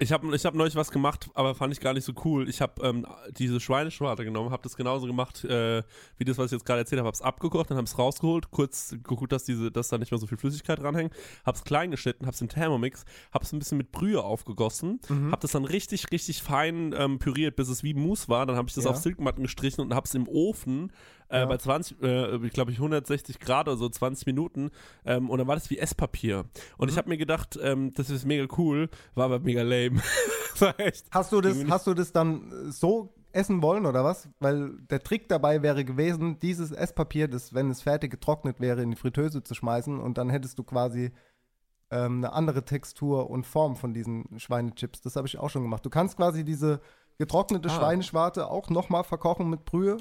[0.01, 2.49] Ich habe ich hab neulich was gemacht, aber fand ich gar nicht so cool.
[2.49, 3.05] Ich habe ähm,
[3.36, 5.82] diese Schweineschwarte genommen, habe das genauso gemacht, äh,
[6.18, 7.09] wie das, was ich jetzt gerade erzählt habe.
[7.09, 10.18] Habe es abgekocht, dann habe es rausgeholt, kurz geguckt, dass, diese, dass da nicht mehr
[10.20, 11.12] so viel Flüssigkeit dranhängt.
[11.44, 15.01] Habe es klein geschnitten, habe es in Thermomix, habe es ein bisschen mit Brühe aufgegossen,
[15.09, 15.32] Mhm.
[15.32, 18.46] habe das dann richtig, richtig fein ähm, püriert, bis es wie Mousse war.
[18.46, 18.90] Dann habe ich das Ja.
[18.90, 20.92] auf Silkmatten gestrichen und habe es im Ofen
[21.31, 21.47] äh, Ja.
[21.47, 24.70] bei 20, äh, ich glaube ich 160 Grad oder so, 20 Minuten.
[25.05, 26.45] Ähm, und dann war das wie Esspapier.
[26.76, 26.93] Und Mhm.
[26.93, 30.01] ich habe mir gedacht, ähm, das ist mega cool, war aber mega lame.
[31.11, 34.29] Hast du das, hast du das dann äh, so essen wollen oder was?
[34.41, 38.91] Weil der Trick dabei wäre gewesen, dieses Esspapier, das, wenn es fertig getrocknet wäre, in
[38.91, 41.12] die Fritteuse zu schmeißen und dann hättest du quasi
[41.91, 45.01] ähm, eine andere Textur und Form von diesen Schweinechips.
[45.03, 45.85] Das habe ich auch schon gemacht.
[45.87, 46.81] Du kannst quasi diese
[47.18, 47.72] getrocknete Ah.
[47.72, 49.99] Schweineschwarte auch nochmal verkochen mit Brühe,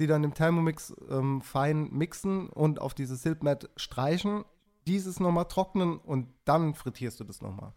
[0.00, 4.44] die dann im Thermomix ähm, fein mixen und auf diese Silkmat streichen,
[4.86, 7.72] dieses nochmal trocknen und dann frittierst du das nochmal.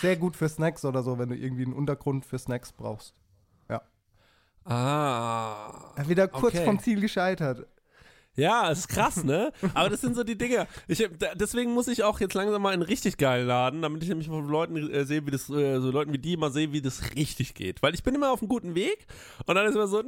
[0.00, 3.14] Sehr gut für Snacks oder so, wenn du irgendwie einen Untergrund für Snacks brauchst.
[4.64, 5.92] Ah.
[5.96, 6.64] Ja, wieder kurz Okay.
[6.64, 7.66] vom Ziel gescheitert.
[8.34, 9.52] Ja, ist krass, ne?
[9.74, 10.66] Aber das sind so die Dinge.
[10.88, 14.08] Ich, deswegen muss ich auch jetzt langsam mal in einen richtig geilen Laden, damit ich
[14.08, 16.80] nämlich von Leuten äh, sehe, wie das, äh, so Leuten wie die mal sehe, wie
[16.80, 17.82] das richtig geht.
[17.82, 19.06] Weil ich bin immer auf einem guten Weg
[19.46, 20.02] und dann ist immer so.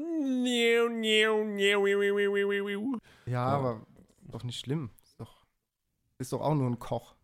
[3.26, 3.86] Ja, aber
[4.22, 4.90] doch nicht schlimm.
[5.02, 5.44] Ist doch,
[6.18, 7.14] ist doch auch nur ein Koch.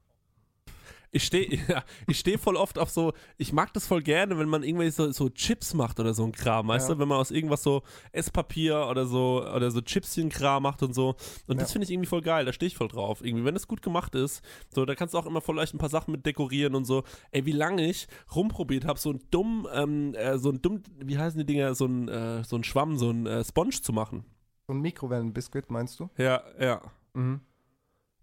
[1.13, 4.49] Ich stehe ja, ich steh voll oft auf so, ich mag das voll gerne, wenn
[4.49, 6.95] man irgendwelche so, so Chips macht oder so ein Kram, weißt Ja.
[6.95, 7.83] du, wenn man aus irgendwas so
[8.13, 11.17] Esspapier oder so oder so Chipschen-Kram macht und so.
[11.49, 11.73] Und das Ja.
[11.73, 13.25] finde ich irgendwie voll geil, da stehe ich voll drauf.
[13.25, 14.43] Irgendwie, wenn es gut gemacht ist,
[14.73, 17.03] so, da kannst du auch immer voll leicht ein paar Sachen mit dekorieren und so.
[17.33, 21.19] Ey, wie lange ich rumprobiert habe, so ein dumm, ähm, äh, so ein dumm, wie
[21.19, 24.25] heißen die Dinger, so ein, äh, so ein Schwamm, so ein äh, Sponge zu machen.
[24.69, 26.09] So ein Mikrowellenbiskuit, meinst du?
[26.17, 26.81] Ja, ja.
[27.15, 27.41] Mhm.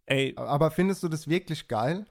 [0.06, 2.06] Ey, Aber findest du das wirklich geil?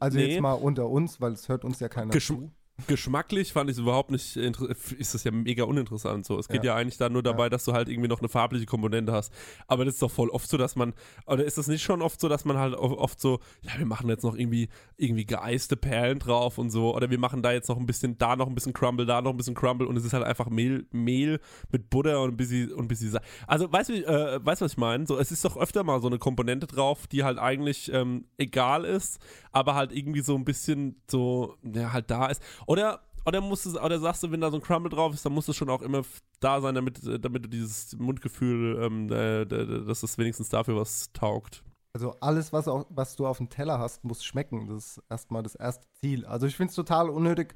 [0.00, 0.32] Also Nee.
[0.32, 2.50] jetzt mal unter uns, weil es hört uns ja keiner Geschm zu.
[2.86, 6.38] Geschmacklich fand ich es überhaupt nicht ist das ja mega uninteressant so.
[6.38, 6.76] Es geht ja, Ja.
[6.76, 7.48] eigentlich da nur dabei, Ja.
[7.50, 9.32] dass du halt irgendwie noch eine farbliche Komponente hast.
[9.66, 10.94] Aber das ist doch voll oft so, dass man,
[11.26, 14.08] oder ist das nicht schon oft so, dass man halt oft so, ja, wir machen
[14.08, 17.78] jetzt noch irgendwie, irgendwie geeiste Perlen drauf und so, oder wir machen da jetzt noch
[17.78, 20.12] ein bisschen, da noch ein bisschen Crumble, da noch ein bisschen Crumble und es ist
[20.12, 21.40] halt einfach Mehl, Mehl
[21.72, 24.64] mit Butter und ein bisschen, und ein bisschen Sa Also, weißt du, äh, weißt du,
[24.66, 25.06] was ich meine?
[25.06, 28.84] So, es ist doch öfter mal so eine Komponente drauf, die halt eigentlich ähm, egal
[28.84, 29.18] ist,
[29.50, 32.40] aber halt irgendwie so ein bisschen so, ja, halt da ist.
[32.68, 35.32] Oder, oder musst du, oder sagst du, wenn da so ein Crumble drauf ist, dann
[35.32, 36.02] muss es schon auch immer
[36.38, 41.64] da sein, damit, damit du dieses Mundgefühl, ähm, äh, dass es wenigstens dafür was taugt.
[41.94, 44.66] Also alles, was, auch, was du auf dem Teller hast, muss schmecken.
[44.66, 46.26] Das ist erstmal das erste Ziel.
[46.26, 47.54] Also ich finde es total unnötig.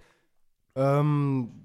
[0.74, 1.62] Ähm,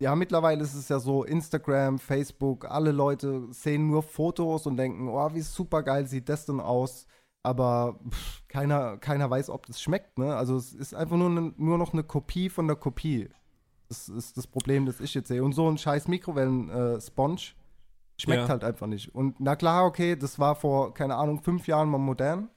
[0.00, 5.08] ja, mittlerweile ist es ja so, Instagram, Facebook, alle Leute sehen nur Fotos und denken,
[5.08, 7.06] oh, wie super geil sieht das denn aus.
[7.42, 10.36] Aber pff, keiner, keiner weiß, ob das schmeckt, ne?
[10.36, 13.28] Also es ist einfach nur, ne, nur noch eine Kopie von der Kopie.
[13.88, 15.42] Das ist das Problem, das ich jetzt sehe.
[15.42, 17.40] Und so ein scheiß Mikrowellen-Sponge
[18.18, 18.48] schmeckt Ja.
[18.48, 19.14] halt einfach nicht.
[19.14, 22.50] Und na klar, okay, das war vor, keine Ahnung, fünf Jahren mal modern.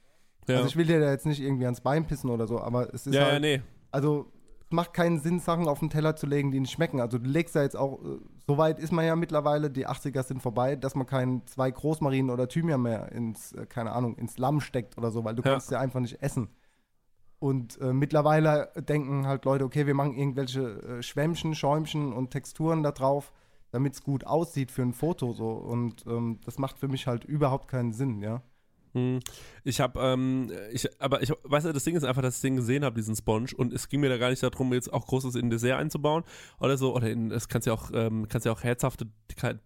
[0.48, 0.56] Ja.
[0.56, 3.06] Also ich will dir da jetzt nicht irgendwie ans Bein pissen oder so, aber es
[3.06, 3.62] ist ja, halt, ja, nee.
[3.92, 4.30] also
[4.72, 7.00] macht keinen Sinn, Sachen auf den Teller zu legen, die nicht schmecken.
[7.00, 10.22] Also du legst da jetzt auch, äh, so weit ist man ja mittlerweile, die 80er
[10.22, 14.38] sind vorbei, dass man keinen zwei Großmarinen oder Thymian mehr ins, äh, keine Ahnung, ins
[14.38, 15.52] Lamm steckt oder so, weil du Ja.
[15.52, 16.48] kannst ja einfach nicht essen.
[17.38, 22.82] Und äh, mittlerweile denken halt Leute, okay, wir machen irgendwelche äh, Schwämmchen, Schäumchen und Texturen
[22.84, 23.32] da drauf,
[23.72, 25.50] damit es gut aussieht für ein Foto so.
[25.50, 28.42] Und ähm, das macht für mich halt überhaupt keinen Sinn, ja.
[28.94, 29.20] Hm.
[29.64, 32.56] Ich habe, ähm, ich, aber ich weiß ja, das Ding ist einfach, dass ich den
[32.56, 35.34] gesehen habe, diesen Sponge, und es ging mir da gar nicht darum, jetzt auch großes
[35.34, 36.24] in Dessert einzubauen
[36.60, 39.06] oder so, oder in, es kannst ja auch, ähm, kannst ja auch herzhafte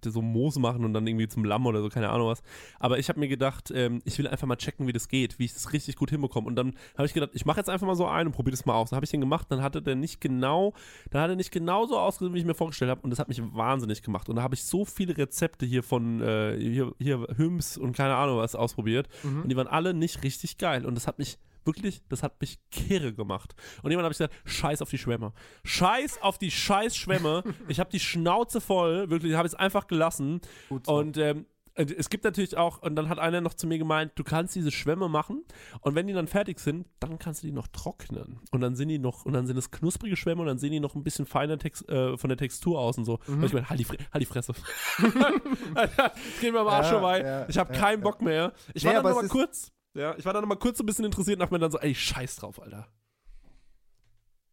[0.05, 2.43] so Moos machen und dann irgendwie zum Lamm oder so, keine Ahnung was.
[2.79, 5.45] Aber ich habe mir gedacht, ähm, ich will einfach mal checken, wie das geht, wie
[5.45, 6.47] ich das richtig gut hinbekomme.
[6.47, 8.65] Und dann habe ich gedacht, ich mache jetzt einfach mal so einen und probiere das
[8.65, 8.91] mal aus.
[8.91, 10.75] Dann habe ich den gemacht, dann hatte der nicht genau,
[11.11, 13.29] dann hat er nicht genau so ausgesehen, wie ich mir vorgestellt habe, und das hat
[13.29, 14.29] mich wahnsinnig gemacht.
[14.29, 18.15] Und da habe ich so viele Rezepte hier von äh, hier, hier Hüms und keine
[18.15, 19.09] Ahnung was ausprobiert.
[19.43, 20.87] Und die waren alle nicht richtig geil.
[20.87, 23.55] Und das hat mich wirklich, das hat mich kirre gemacht.
[23.83, 25.33] Und jemand habe ich gesagt, scheiß auf die Schwämme.
[25.65, 27.43] Scheiß auf die scheiß Schwämme.
[27.69, 30.41] ich habe die Schnauze voll, wirklich, habe ich es einfach gelassen.
[30.69, 30.97] Gut so.
[30.97, 31.47] Und ähm,
[31.77, 34.71] es gibt natürlich auch, und dann hat einer noch zu mir gemeint, du kannst diese
[34.71, 35.45] Schwämme machen
[35.81, 38.41] und wenn die dann fertig sind, dann kannst du die noch trocknen.
[38.51, 40.81] Und dann sind die noch, und dann sind es knusprige Schwämme und dann sehen die
[40.81, 43.19] noch ein bisschen feiner Tex äh, von der Textur aus und so.
[43.27, 44.55] Und ich meine, halt die, Fre halt die Fresse.
[46.41, 47.21] geht mir am Arsch Ja, vorbei.
[47.23, 48.03] ja, ich habe ja, keinen.
[48.03, 48.53] Bock mehr.
[48.75, 50.49] Ich Nee, war dann aber noch es mal ist- kurz, ja, ich war dann noch
[50.49, 52.87] mal kurz so ein bisschen interessiert und dachte mir dann so, ey, scheiß drauf, Alter.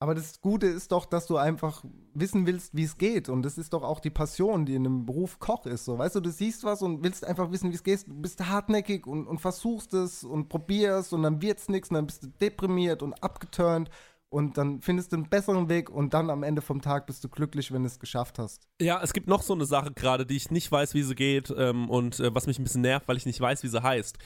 [0.03, 1.81] Aber das Gute ist doch, dass du einfach
[2.13, 3.29] wissen willst, wie es geht.
[3.29, 5.85] Und das ist doch auch die Passion, die in einem Beruf Koch ist.
[5.85, 8.05] So, weißt du, du siehst was und willst einfach wissen, wie es geht.
[8.05, 12.07] Du bist hartnäckig und, und versuchst es und probierst und dann wird's nichts und dann
[12.07, 13.89] bist du deprimiert und abgeturnt
[14.33, 17.29] und dann findest du einen besseren Weg und dann am Ende vom Tag bist du
[17.29, 18.67] glücklich, wenn du es geschafft hast.
[18.81, 21.53] Ja, es gibt noch so eine Sache gerade, die ich nicht weiß, wie sie geht
[21.57, 24.17] ähm, und äh, was mich ein bisschen nervt, weil ich nicht weiß, wie sie heißt.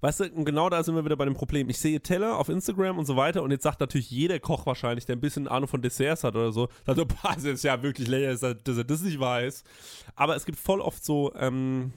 [0.00, 1.68] Weißt du, genau da sind wir wieder bei dem Problem.
[1.68, 5.04] Ich sehe Teller auf Instagram und so weiter und jetzt sagt natürlich jeder Koch wahrscheinlich,
[5.06, 8.08] der ein bisschen Ahnung von Desserts hat oder so, sagt boah, das ist ja wirklich
[8.08, 9.64] lächerlich, dass er- dass er das nicht weiß.
[10.14, 11.92] Aber es gibt voll oft so, ähm,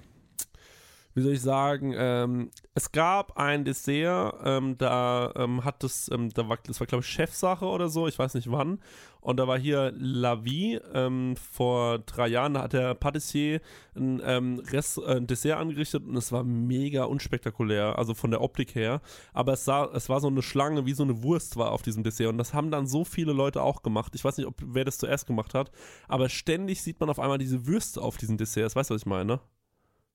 [1.19, 6.29] wie soll ich sagen, ähm, es gab ein Dessert, ähm, da ähm, hat das, ähm,
[6.29, 8.79] da war, das war glaube ich Chefsache oder so, ich weiß nicht wann.
[9.19, 13.59] Und da war hier La Vie, ähm, vor drei Jahren, da hat der Patissier
[13.97, 18.39] ein, ähm, Rest, äh, ein Dessert angerichtet und es war mega unspektakulär, also von der
[18.39, 19.01] Optik her.
[19.33, 22.03] Aber es, sah, es war so eine Schlange, wie so eine Wurst war auf diesem
[22.03, 22.29] Dessert.
[22.29, 24.15] Und das haben dann so viele Leute auch gemacht.
[24.15, 25.69] Ich weiß nicht, ob wer das zuerst gemacht hat,
[26.07, 28.77] aber ständig sieht man auf einmal diese Würste auf diesen Desserts.
[28.77, 29.41] Weißt du, was ich meine?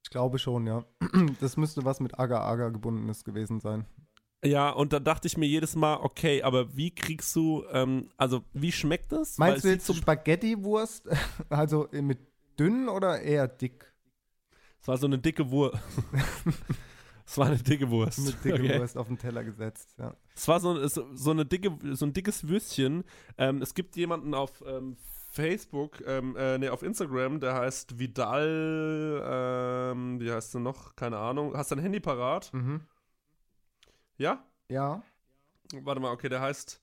[0.05, 0.85] Ich glaube schon, ja.
[1.41, 3.87] Das müsste was mit Agar-Agar gebundenes gewesen sein.
[4.45, 8.45] Ja, und da dachte ich mir jedes Mal, okay, aber wie kriegst du, ähm, also
[8.53, 9.39] wie schmeckt das?
[9.39, 11.09] Weil Meinst es du jetzt so, Spaghetti-Wurst?
[11.49, 12.19] Also äh, mit
[12.59, 13.91] dünn oder eher dick?
[14.81, 15.79] es war so eine dicke Wurst.
[17.27, 18.19] es war eine dicke Wurst.
[18.19, 18.79] Mit dicke okay.
[18.79, 20.15] Wurst auf den Teller gesetzt, ja.
[20.37, 23.05] Es war so, so, so eine dicke, so ein dickes Würstchen.
[23.39, 24.99] Ähm, es gibt jemanden auf ähm,
[25.35, 30.95] Facebook, ähm, äh, nee, auf Instagram, der heißt Vidal, ähm, wie heißt der noch?
[30.95, 31.57] Keine Ahnung.
[31.57, 32.53] Hast du ein Handy parat?
[32.55, 32.83] Mhm.
[34.17, 34.47] Ja?
[34.69, 35.03] Ja.
[35.83, 36.81] Warte mal, okay, der heißt.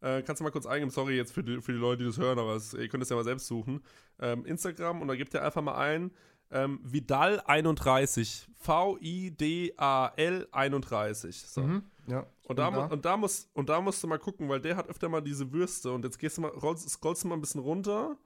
[0.00, 2.18] Äh, kannst du mal kurz eingeben, sorry jetzt für die, für die Leute, die das
[2.18, 3.84] hören, aber es, ihr könnt es ja mal selbst suchen.
[4.18, 6.10] Ähm, Instagram und da gebt ihr einfach mal ein
[6.52, 8.46] ähm, Vidal31.
[8.62, 11.42] V-I-D-A-L 31.
[11.42, 11.62] So.
[11.62, 11.82] Mhm.
[12.06, 12.26] Ja.
[12.44, 12.86] Und da, da?
[12.86, 15.52] und, da muss, und da musst du mal gucken, weil der hat öfter mal diese
[15.52, 18.18] Würste und jetzt gehst du mal, rollst, scrollst du mal ein bisschen runter und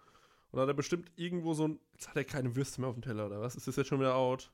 [0.52, 1.80] dann hat er bestimmt irgendwo so ein.
[1.92, 3.56] Jetzt hat er keine Würste mehr auf dem Teller, oder was?
[3.56, 4.50] Ist das jetzt schon wieder out?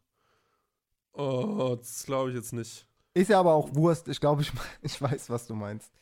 [1.13, 2.87] Oh, das glaube ich jetzt nicht.
[3.15, 4.09] Ist ja aber auch Wurst.
[4.09, 4.53] Ich glaube, ich,
[4.83, 5.93] ich weiß, was du meinst.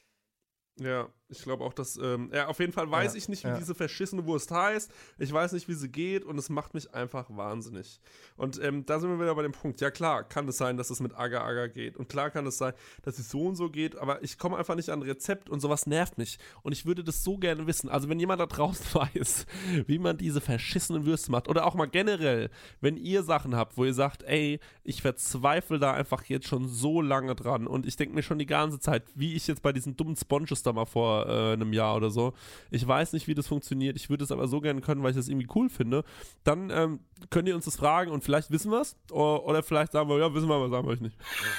[0.79, 1.97] Ja, ich glaube auch, dass.
[1.97, 3.57] Ähm, ja, auf jeden Fall weiß Ja, ich nicht, wie ja.
[3.57, 4.91] diese verschissene Wurst heißt.
[5.18, 8.01] Ich weiß nicht, wie sie geht und es macht mich einfach wahnsinnig.
[8.37, 9.81] Und ähm, da sind wir wieder bei dem Punkt.
[9.81, 11.97] Ja, klar, kann es sein, dass es mit Agar Agar geht.
[11.97, 14.74] Und klar kann es sein, dass es so und so geht, aber ich komme einfach
[14.74, 16.39] nicht an ein Rezept und sowas nervt mich.
[16.62, 17.89] Und ich würde das so gerne wissen.
[17.89, 19.47] Also, wenn jemand da draußen weiß,
[19.87, 22.51] wie man diese verschissenen Würste macht, oder auch mal generell,
[22.81, 27.01] wenn ihr Sachen habt, wo ihr sagt, ey, ich verzweifle da einfach jetzt schon so
[27.01, 29.97] lange dran und ich denke mir schon die ganze Zeit, wie ich jetzt bei diesen
[29.97, 32.33] dummen Sponges da mal vor äh, einem Jahr oder so,
[32.71, 35.16] ich weiß nicht, wie das funktioniert, ich würde es aber so gerne können, weil ich
[35.16, 36.05] das irgendwie cool finde,
[36.45, 37.01] dann ähm,
[37.31, 40.18] könnt ihr uns das fragen und vielleicht wissen wir es oder, oder vielleicht sagen wir,
[40.18, 41.16] ja, wissen wir, aber sagen wir euch nicht.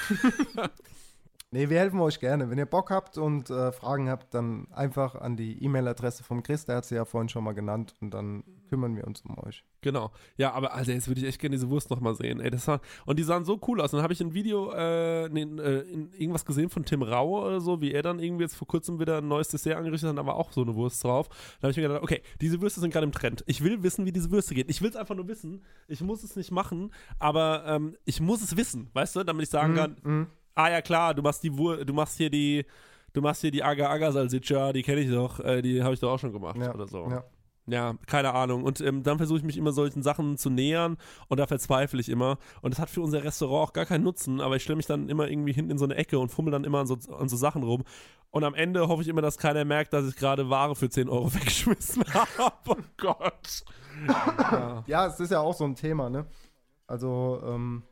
[1.54, 2.48] Nee, wir helfen euch gerne.
[2.48, 6.64] Wenn ihr Bock habt und äh, Fragen habt, dann einfach an die E-Mail-Adresse vom Chris,
[6.64, 9.62] der hat sie ja vorhin schon mal genannt und dann kümmern wir uns um euch.
[9.82, 10.12] Genau.
[10.38, 12.40] Ja, aber Alter, jetzt würde ich echt gerne diese Wurst nochmal sehen.
[12.40, 13.90] Ey, das war, und die sahen so cool aus.
[13.90, 17.60] Dann habe ich ein Video, äh, nee, äh, in irgendwas gesehen von Tim Raue oder
[17.60, 20.36] so, wie er dann irgendwie jetzt vor kurzem wieder ein neues Dessert angerichtet hat, war
[20.36, 21.28] auch so eine Wurst drauf.
[21.60, 23.44] Da habe ich mir gedacht, okay, diese Würste sind gerade im Trend.
[23.46, 24.70] Ich will wissen, wie diese Würste geht.
[24.70, 25.62] Ich will es einfach nur wissen.
[25.86, 29.50] Ich muss es nicht machen, aber ähm, ich muss es wissen, weißt du, damit ich
[29.50, 32.64] sagen kann, ah ja klar, du machst die Wur du machst hier die,
[33.12, 36.00] du machst hier die Aga Aga Salsiccia, die kenne ich doch, äh, die habe ich
[36.00, 37.08] doch auch schon gemacht Ja, oder so.
[37.10, 37.24] ja.
[37.68, 38.64] Ja, keine Ahnung.
[38.64, 40.96] Und ähm, dann versuche ich mich immer solchen Sachen zu nähern
[41.28, 42.38] und da verzweifle ich immer.
[42.60, 45.08] Und das hat für unser Restaurant auch gar keinen Nutzen, aber ich stelle mich dann
[45.08, 47.36] immer irgendwie hinten in so eine Ecke und fummel dann immer an so, an so
[47.36, 47.84] Sachen rum.
[48.30, 51.08] Und am Ende hoffe ich immer, dass keiner merkt, dass ich gerade Ware für 10
[51.08, 52.52] Euro weggeschmissen habe.
[52.66, 53.62] Oh Gott.
[54.86, 56.26] Ja, es ist ja auch so ein Thema, ne?
[56.88, 57.84] Also, ähm,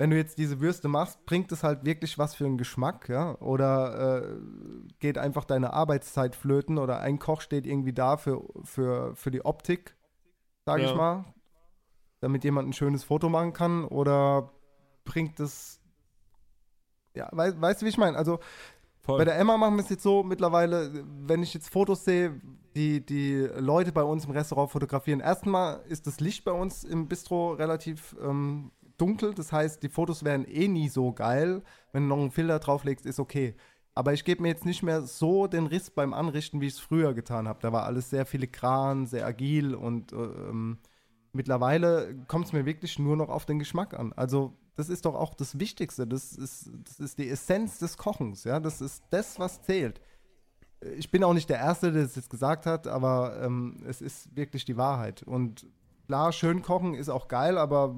[0.00, 3.36] wenn du jetzt diese Würste machst, bringt es halt wirklich was für einen Geschmack, ja?
[3.38, 4.38] Oder äh,
[4.98, 9.44] geht einfach deine Arbeitszeit flöten oder ein Koch steht irgendwie da für, für, für die
[9.44, 9.94] Optik,
[10.64, 10.88] sage Ja.
[10.88, 11.26] ich mal,
[12.20, 14.50] damit jemand ein schönes Foto machen kann oder
[15.04, 15.82] bringt es,
[17.14, 18.16] ja, wei weißt du, wie ich meine?
[18.16, 18.40] Also,
[19.02, 19.18] Voll.
[19.18, 22.40] bei der Emma machen wir es jetzt so mittlerweile, wenn ich jetzt Fotos sehe,
[22.74, 25.20] die die Leute bei uns im Restaurant fotografieren.
[25.20, 28.70] Erstmal ist das Licht bei uns im Bistro relativ ähm,
[29.00, 29.34] dunkel.
[29.34, 31.62] Das heißt, die Fotos wären eh nie so geil.
[31.92, 33.54] Wenn du noch einen Filter drauflegst, ist okay.
[33.94, 36.80] Aber ich gebe mir jetzt nicht mehr so den Riss beim Anrichten, wie ich es
[36.80, 37.58] früher getan habe.
[37.60, 40.78] Da war alles sehr filigran, sehr agil und äh, ähm,
[41.32, 44.12] mittlerweile kommt es mir wirklich nur noch auf den Geschmack an.
[44.12, 46.06] Also das ist doch auch das Wichtigste.
[46.06, 48.44] Das ist, das ist die Essenz des Kochens.
[48.44, 50.00] Ja, das ist das, was zählt.
[50.96, 54.34] Ich bin auch nicht der Erste, der es jetzt gesagt hat, aber ähm, es ist
[54.34, 55.22] wirklich die Wahrheit.
[55.22, 55.66] Und
[56.06, 57.94] klar, schön kochen ist auch geil, aber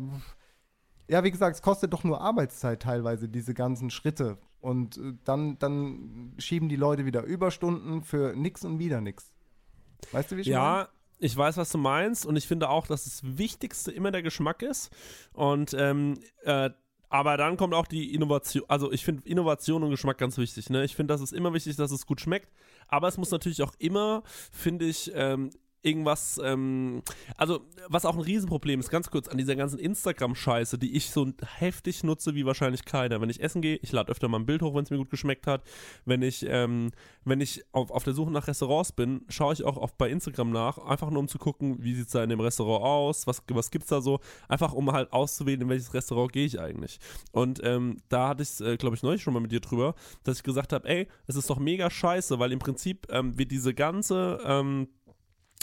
[1.13, 4.39] ja, wie gesagt, es kostet doch nur Arbeitszeit teilweise, diese ganzen Schritte.
[4.61, 9.31] Und äh, dann, dann schieben die Leute wieder Überstunden für nix und wieder nix.
[10.11, 10.59] Weißt du, wie ich meine?
[10.59, 10.89] Ja,
[11.19, 14.63] ich weiß, was du meinst und ich finde auch, dass das Wichtigste immer der Geschmack
[14.63, 14.91] ist.
[15.35, 16.71] Und ähm, äh,
[17.11, 20.71] aber dann kommt auch die Innovation, also ich finde Innovation und Geschmack ganz wichtig.
[20.71, 20.83] Ne?
[20.83, 22.51] Ich finde, das ist immer wichtig, dass es gut schmeckt.
[22.89, 25.51] Aber es muss natürlich auch immer, finde ich, ähm,
[25.83, 27.03] irgendwas, ähm,
[27.37, 31.33] also was auch ein Riesenproblem ist, ganz kurz an dieser ganzen Instagram-Scheiße, die ich so
[31.59, 33.21] heftig nutze wie wahrscheinlich keiner.
[33.21, 35.11] Wenn ich essen gehe, ich lade öfter mal ein Bild hoch, wenn es mir gut
[35.11, 35.63] geschmeckt hat.
[36.05, 36.93] Wenn ich, ähm,
[37.25, 40.51] wenn ich auf, auf der Suche nach Restaurants bin, schaue ich auch oft bei Instagram
[40.51, 43.43] nach, einfach nur um zu gucken, wie sieht es da in dem Restaurant aus, was,
[43.49, 47.01] was gibt's da so, einfach um halt auszuwählen, in welches Restaurant gehe ich eigentlich.
[47.33, 49.95] Und ähm, da hatte ich es, äh, glaube ich, neulich schon mal mit dir drüber,
[50.23, 53.51] dass ich gesagt habe, ey, es ist doch mega scheiße, weil im Prinzip ähm, wird
[53.51, 54.89] diese ganze ähm,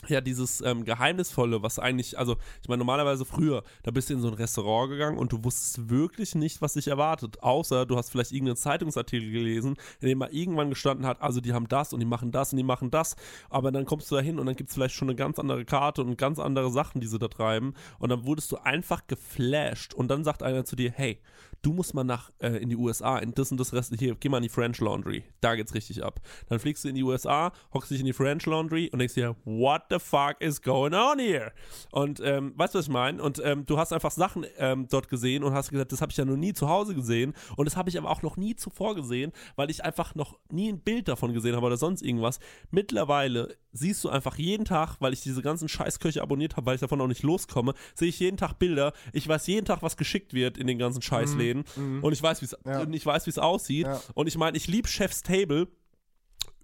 [0.07, 4.21] ja, dieses ähm, Geheimnisvolle, was eigentlich, also ich meine, normalerweise früher, da bist du in
[4.21, 8.09] so ein Restaurant gegangen und du wusstest wirklich nicht, was dich erwartet, außer du hast
[8.09, 11.99] vielleicht irgendeinen Zeitungsartikel gelesen, in dem mal irgendwann gestanden hat, also die haben das und
[11.99, 13.15] die machen das und die machen das,
[13.49, 15.65] aber dann kommst du da hin und dann gibt es vielleicht schon eine ganz andere
[15.65, 19.93] Karte und ganz andere Sachen, die sie da treiben und dann wurdest du einfach geflasht
[19.93, 21.19] und dann sagt einer zu dir, hey,
[21.61, 24.29] du musst mal nach äh, in die USA, in das und das Rest, hier, geh
[24.29, 26.19] mal in die French Laundry, da geht's richtig ab.
[26.47, 29.35] Dann fliegst du in die USA, hockst dich in die French Laundry und denkst dir,
[29.45, 31.51] what the fuck is going on here?
[31.91, 33.21] Und ähm, weißt du, was ich meine?
[33.21, 36.17] Und ähm, du hast einfach Sachen ähm, dort gesehen und hast gesagt, das habe ich
[36.17, 38.95] ja noch nie zu Hause gesehen und das habe ich aber auch noch nie zuvor
[38.95, 42.39] gesehen, weil ich einfach noch nie ein Bild davon gesehen habe oder sonst irgendwas.
[42.71, 46.81] Mittlerweile siehst du einfach jeden Tag, weil ich diese ganzen Scheißköche abonniert habe, weil ich
[46.81, 48.93] davon auch nicht loskomme, sehe ich jeden Tag Bilder.
[49.13, 52.45] Ich weiß jeden Tag, was geschickt wird in den ganzen Scheißläden und ich weiß, wie
[52.45, 52.85] es Ja.
[52.89, 53.85] ich weiß, wie es aussieht.
[53.87, 54.01] Ja.
[54.15, 55.67] Und ich meine, ich liebe Chef's Table.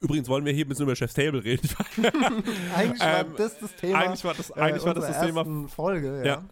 [0.01, 1.69] Übrigens wollen wir hier ein bisschen über Chef's Table reden.
[2.75, 3.99] Eigentlich war Ähm, das das Thema.
[3.99, 6.25] eigentlich war das- eigentlich war das das Thema- Folge, ja.
[6.25, 6.43] Ja.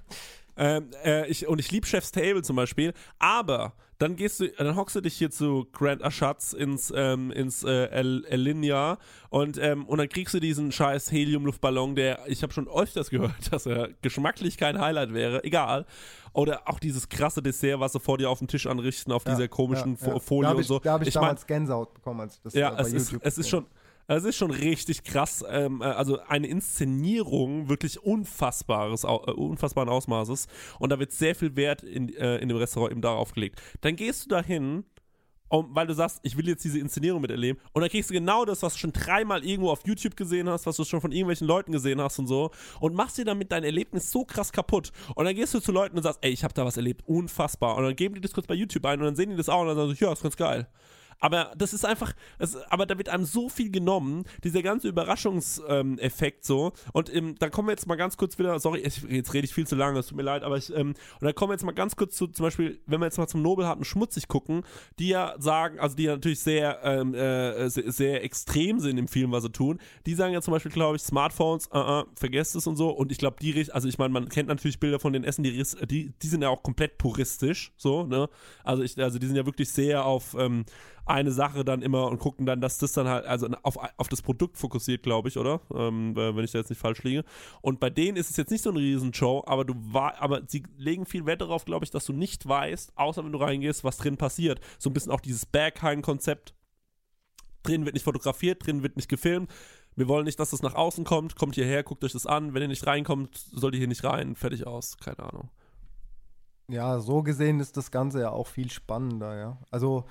[0.55, 3.73] Ähm, äh, ich, und ich liebe Chef's Table zum Beispiel, aber
[4.03, 7.85] dann gehst du, dann hockst du dich hier zu Grant Aschatz ins, ähm, ins äh,
[7.87, 8.97] El, Elinia
[9.29, 13.33] und, ähm, und dann kriegst du diesen scheiß Heliumluftballon, der, ich habe schon öfters gehört,
[13.51, 15.85] dass er geschmacklich kein Highlight wäre, egal.
[16.33, 19.47] Oder auch dieses krasse Dessert, was sie vor dir auf dem Tisch anrichten, auf dieser
[19.47, 20.13] komischen ja, ja.
[20.13, 20.79] Fo- Folie da und ich, so.
[20.79, 23.11] Da habe ich, mein- damals Gänsehaut bekommen, als ich das ja, äh, bei es ist,
[23.11, 23.65] YouTube es ist schon,
[24.17, 30.47] es ist schon richtig krass, ähm, äh, also eine Inszenierung wirklich unfassbares, äh, unfassbaren Ausmaßes.
[30.79, 33.61] Und da wird sehr viel Wert in, äh, in dem Restaurant eben darauf gelegt.
[33.81, 34.85] Dann gehst du dahin,
[35.53, 37.61] um, weil du sagst, ich will jetzt diese Inszenierung miterleben.
[37.73, 40.65] Und dann kriegst du genau das, was du schon dreimal irgendwo auf YouTube gesehen hast,
[40.65, 42.49] was du schon von irgendwelchen Leuten gesehen hast und so.
[42.79, 44.91] Und machst dir damit dein Erlebnis so krass kaputt.
[45.13, 47.77] Und dann gehst du zu Leuten und sagst, ey, ich habe da was erlebt, unfassbar.
[47.77, 49.61] Und dann geben die das kurz bei YouTube ein und dann sehen die das auch
[49.61, 50.67] und dann sagen sie, ja, ist ganz geil.
[51.23, 56.43] Aber das ist einfach, es, aber da wird einem so viel genommen, dieser ganze Überraschungseffekt
[56.43, 56.73] so.
[56.91, 59.53] Und ähm, da kommen wir jetzt mal ganz kurz wieder, sorry, ich, jetzt rede ich
[59.53, 61.63] viel zu lange, es tut mir leid, aber ich, ähm, und da kommen wir jetzt
[61.63, 64.63] mal ganz kurz zu, zum Beispiel, wenn wir jetzt mal zum Nobelharten schmutzig gucken,
[64.99, 69.07] die ja sagen, also die ja natürlich sehr, ähm, äh, sehr, sehr extrem sind im
[69.07, 72.53] Film, was sie tun, die sagen ja zum Beispiel, glaube ich, Smartphones, uh -uh, vergesst
[72.57, 72.89] es und so.
[72.89, 75.63] Und ich glaube, die, also ich meine, man kennt natürlich Bilder von den Essen, die,
[75.85, 78.27] die, die sind ja auch komplett puristisch, so, ne?
[78.65, 80.65] Also ich, also die sind ja wirklich sehr auf, ähm,
[81.05, 84.21] eine Sache dann immer und gucken dann, dass das dann halt, also auf, auf das
[84.21, 85.59] Produkt fokussiert, glaube ich, oder?
[85.73, 87.23] Ähm, wenn ich da jetzt nicht falsch liege.
[87.61, 90.63] Und bei denen ist es jetzt nicht so eine Riesenshow, aber du war, aber sie
[90.77, 93.97] legen viel Wert darauf, glaube ich, dass du nicht weißt, außer wenn du reingehst, was
[93.97, 94.61] drin passiert.
[94.79, 96.53] So ein bisschen auch dieses Berghain-Konzept.
[97.63, 99.49] Drin wird nicht fotografiert, drin wird nicht gefilmt.
[99.95, 101.35] Wir wollen nicht, dass das nach außen kommt.
[101.35, 102.53] Kommt hierher, guckt euch das an.
[102.53, 104.35] Wenn ihr nicht reinkommt, sollt ihr hier nicht rein.
[104.35, 104.97] Fertig aus.
[104.97, 105.49] Keine Ahnung.
[106.67, 109.57] Ja, so gesehen ist das Ganze ja auch viel spannender, ja.
[109.69, 110.05] Also,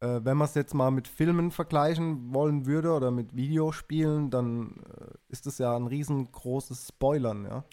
[0.00, 4.80] äh, wenn man es jetzt mal mit Filmen vergleichen wollen würde oder mit Videospielen, dann
[4.98, 7.64] äh, ist das ja ein riesengroßes Spoilern, ja.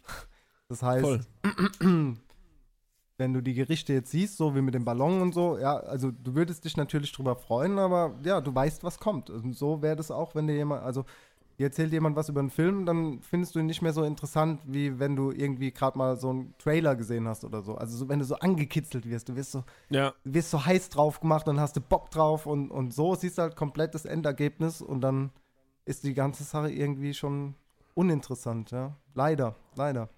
[0.69, 1.29] Das heißt,
[3.17, 6.11] wenn du die Gerichte jetzt siehst, so wie mit dem Ballon und so, ja, also
[6.11, 9.29] du würdest dich natürlich drüber freuen, aber ja, du weißt, was kommt.
[9.29, 11.05] Und so wäre das auch, wenn dir jemand, also
[11.61, 14.99] erzählt jemand was über einen Film, dann findest du ihn nicht mehr so interessant, wie
[14.99, 17.75] wenn du irgendwie gerade mal so einen Trailer gesehen hast oder so.
[17.75, 20.13] Also so, wenn du so angekitzelt wirst, du wirst so, ja.
[20.23, 23.43] wirst so heiß drauf gemacht und hast du Bock drauf und, und so siehst du
[23.43, 25.31] halt komplett das Endergebnis und dann
[25.85, 27.55] ist die ganze Sache irgendwie schon
[27.93, 28.95] uninteressant, ja.
[29.13, 30.09] Leider, leider.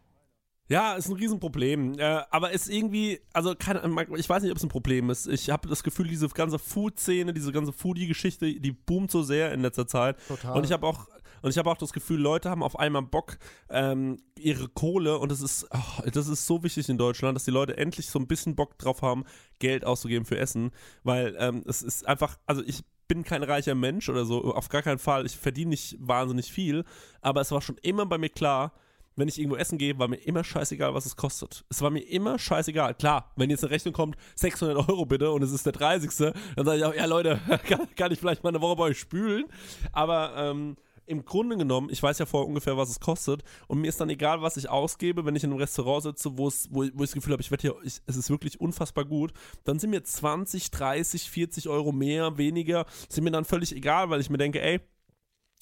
[0.67, 1.99] Ja, ist ein Riesenproblem.
[1.99, 3.81] Äh, aber ist irgendwie, also keine,
[4.17, 5.27] ich weiß nicht, ob es ein Problem ist.
[5.27, 9.61] Ich habe das Gefühl, diese ganze Food-Szene, diese ganze Foodie-Geschichte, die boomt so sehr in
[9.61, 10.17] letzter Zeit.
[10.27, 10.57] Total.
[10.57, 11.07] Und ich habe auch,
[11.45, 13.37] und ich habe auch das Gefühl, Leute haben auf einmal Bock,
[13.69, 17.51] ähm, ihre Kohle, und das ist, oh, das ist so wichtig in Deutschland, dass die
[17.51, 19.25] Leute endlich so ein bisschen Bock drauf haben,
[19.59, 20.71] Geld auszugeben für Essen.
[21.03, 24.81] Weil ähm, es ist einfach, also ich bin kein reicher Mensch oder so, auf gar
[24.81, 25.27] keinen Fall.
[25.27, 26.83] Ich verdiene nicht wahnsinnig viel,
[27.21, 28.73] aber es war schon immer bei mir klar,
[29.15, 31.63] wenn ich irgendwo essen gehe, war mir immer scheißegal, was es kostet.
[31.69, 32.95] Es war mir immer scheißegal.
[32.95, 36.09] Klar, wenn jetzt eine Rechnung kommt, 600 Euro bitte und es ist der 30.
[36.55, 38.99] Dann sage ich auch, ja Leute, kann, kann, ich vielleicht mal eine Woche bei euch
[38.99, 39.45] spülen?
[39.91, 40.75] Aber ähm,
[41.05, 44.09] im Grunde genommen, ich weiß ja vorher ungefähr, was es kostet und mir ist dann
[44.09, 47.33] egal, was ich ausgebe, wenn ich in einem Restaurant sitze, wo, wo, ich das Gefühl
[47.33, 49.33] habe, ich werde hier, ich, es ist wirklich unfassbar gut,
[49.63, 54.21] dann sind mir 20, 30, 40 Euro mehr, weniger, sind mir dann völlig egal, weil
[54.21, 54.79] ich mir denke, ey,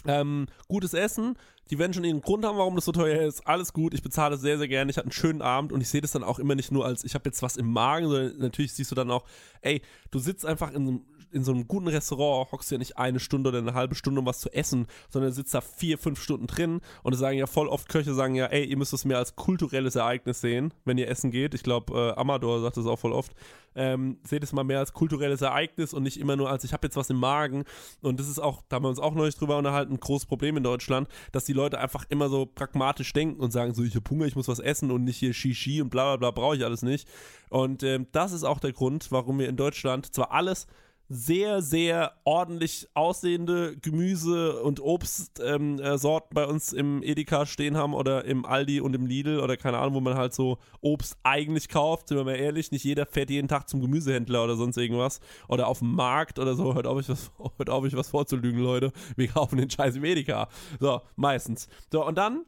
[0.06, 1.38] ähm, gutes Essen,
[1.70, 3.48] die werden schon ihren Grund haben, warum das so teuer ist.
[3.48, 4.92] Alles gut, ich bezahle sehr, sehr gerne.
[4.92, 7.04] Ich hatte einen schönen Abend und ich sehe das dann auch immer nicht nur als,
[7.04, 9.24] ich habe jetzt was im Magen, sondern natürlich siehst du dann auch,
[9.62, 9.82] ey,
[10.12, 13.20] du sitzt einfach in einem in so einem guten Restaurant hockst du ja nicht eine
[13.20, 16.48] Stunde oder eine halbe Stunde, um was zu essen, sondern sitzt da vier, fünf Stunden
[16.48, 19.36] drin und sagen ja voll oft Köche, sagen ja, ey, ihr müsst es mehr als
[19.36, 21.54] kulturelles Ereignis sehen, wenn ihr essen geht.
[21.54, 23.34] Ich glaube, äh, Amador sagt das auch voll oft.
[23.76, 26.86] Ähm, seht es mal mehr als kulturelles Ereignis und nicht immer nur als, ich habe
[26.86, 27.64] jetzt was im Magen.
[28.02, 30.58] Und das ist auch, da haben wir uns auch neulich drüber unterhalten, ein großes Problem
[30.58, 34.08] in Deutschland, dass die Leute einfach immer so pragmatisch denken und sagen so, ich habe
[34.10, 36.64] Hunger, ich muss was essen und nicht hier Shishi und bla bla bla, brauche ich
[36.64, 37.08] alles nicht.
[37.50, 40.68] Und ähm, das ist auch der Grund, warum wir in Deutschland zwar alles
[41.14, 47.94] sehr, sehr ordentlich aussehende Gemüse- und Obstsorten ähm, äh, bei uns im Edeka stehen haben
[47.94, 51.70] oder im Aldi und im Lidl oder keine Ahnung, wo man halt so Obst eigentlich
[51.70, 52.08] kauft.
[52.08, 55.68] Sind wir mal ehrlich, nicht jeder fährt jeden Tag zum Gemüsehändler oder sonst irgendwas oder
[55.68, 56.74] auf dem Markt oder so.
[56.74, 58.92] Hört auf, ich was, hört auf, ich was vorzulügen, Leute.
[59.16, 60.50] Wir kaufen den scheiß im Edeka.
[60.80, 61.68] So, meistens.
[61.92, 62.46] So, und dann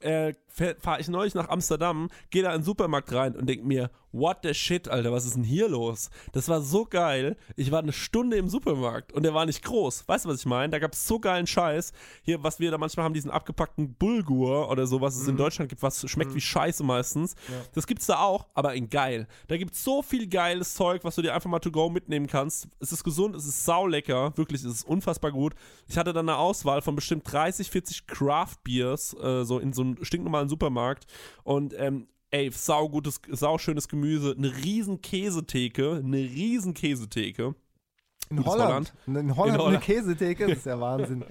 [0.00, 0.34] äh,
[0.80, 4.38] fahre ich neulich nach Amsterdam, gehe da in den Supermarkt rein und denke mir, what
[4.42, 6.10] the shit, Alter, was ist denn hier los?
[6.32, 7.36] Das war so geil.
[7.56, 10.08] Ich war eine Stunde im Supermarkt und der war nicht groß.
[10.08, 10.70] Weißt du, was ich meine?
[10.70, 11.92] Da gab es so geilen Scheiß.
[12.22, 15.30] Hier, was wir da manchmal haben, diesen abgepackten Bulgur oder so, was es mhm.
[15.30, 16.36] in Deutschland gibt, was schmeckt mhm.
[16.36, 17.34] wie Scheiße meistens.
[17.48, 17.54] Ja.
[17.72, 19.26] Das gibt's da auch, aber in geil.
[19.48, 22.68] Da gibt's so viel geiles Zeug, was du dir einfach mal to go mitnehmen kannst.
[22.80, 25.54] Es ist gesund, es ist saulecker, wirklich, es ist unfassbar gut.
[25.86, 29.82] Ich hatte dann eine Auswahl von bestimmt 30, 40 Craft Beers, äh, so in so
[29.82, 31.06] einem stinknormalen Supermarkt
[31.44, 37.54] und ähm, ey, saugutes, sauschönes Gemüse, eine riesen Käsetheke, eine riesen Käsetheke.
[38.30, 38.60] In Holland.
[38.70, 38.92] Holland.
[39.06, 39.28] In Holland.
[39.28, 41.24] In Holland eine Käsetheke, das ist ja Wahnsinn.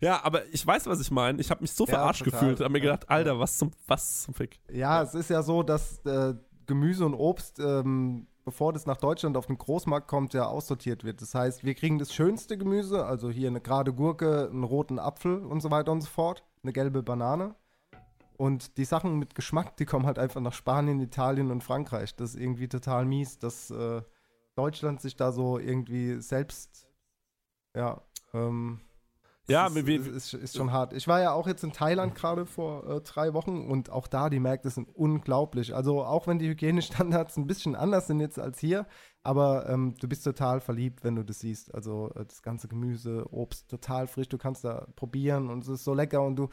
[0.00, 1.40] ja, aber ich weiß, was ich meine.
[1.40, 2.40] Ich habe mich so ja, verarscht total.
[2.40, 2.60] gefühlt.
[2.60, 4.60] habe mir gedacht, Alter, was zum, was zum Fick.
[4.70, 6.34] Ja, es ist ja so, dass äh,
[6.66, 11.22] Gemüse und Obst, ähm, bevor das nach Deutschland auf den Großmarkt kommt, ja aussortiert wird.
[11.22, 15.38] Das heißt, wir kriegen das schönste Gemüse, also hier eine gerade Gurke, einen roten Apfel
[15.38, 17.54] und so weiter und so fort, eine gelbe Banane.
[18.36, 22.16] Und die Sachen mit Geschmack, die kommen halt einfach nach Spanien, Italien und Frankreich.
[22.16, 24.02] Das ist irgendwie total mies, dass äh,
[24.56, 26.88] Deutschland sich da so irgendwie selbst,
[27.74, 28.80] ja, ähm,
[29.46, 30.94] Ja, ist, ist, ist, schon hart.
[30.94, 34.30] Ich war ja auch jetzt in Thailand gerade vor äh, drei Wochen und auch da
[34.30, 35.74] die Märkte sind unglaublich.
[35.74, 38.86] Also auch wenn die Hygienestandards ein bisschen anders sind jetzt als hier,
[39.22, 41.74] aber ähm, du bist total verliebt, wenn du das siehst.
[41.74, 44.28] Also äh, das ganze Gemüse, Obst total frisch.
[44.28, 46.48] Du kannst da probieren und es ist so lecker und du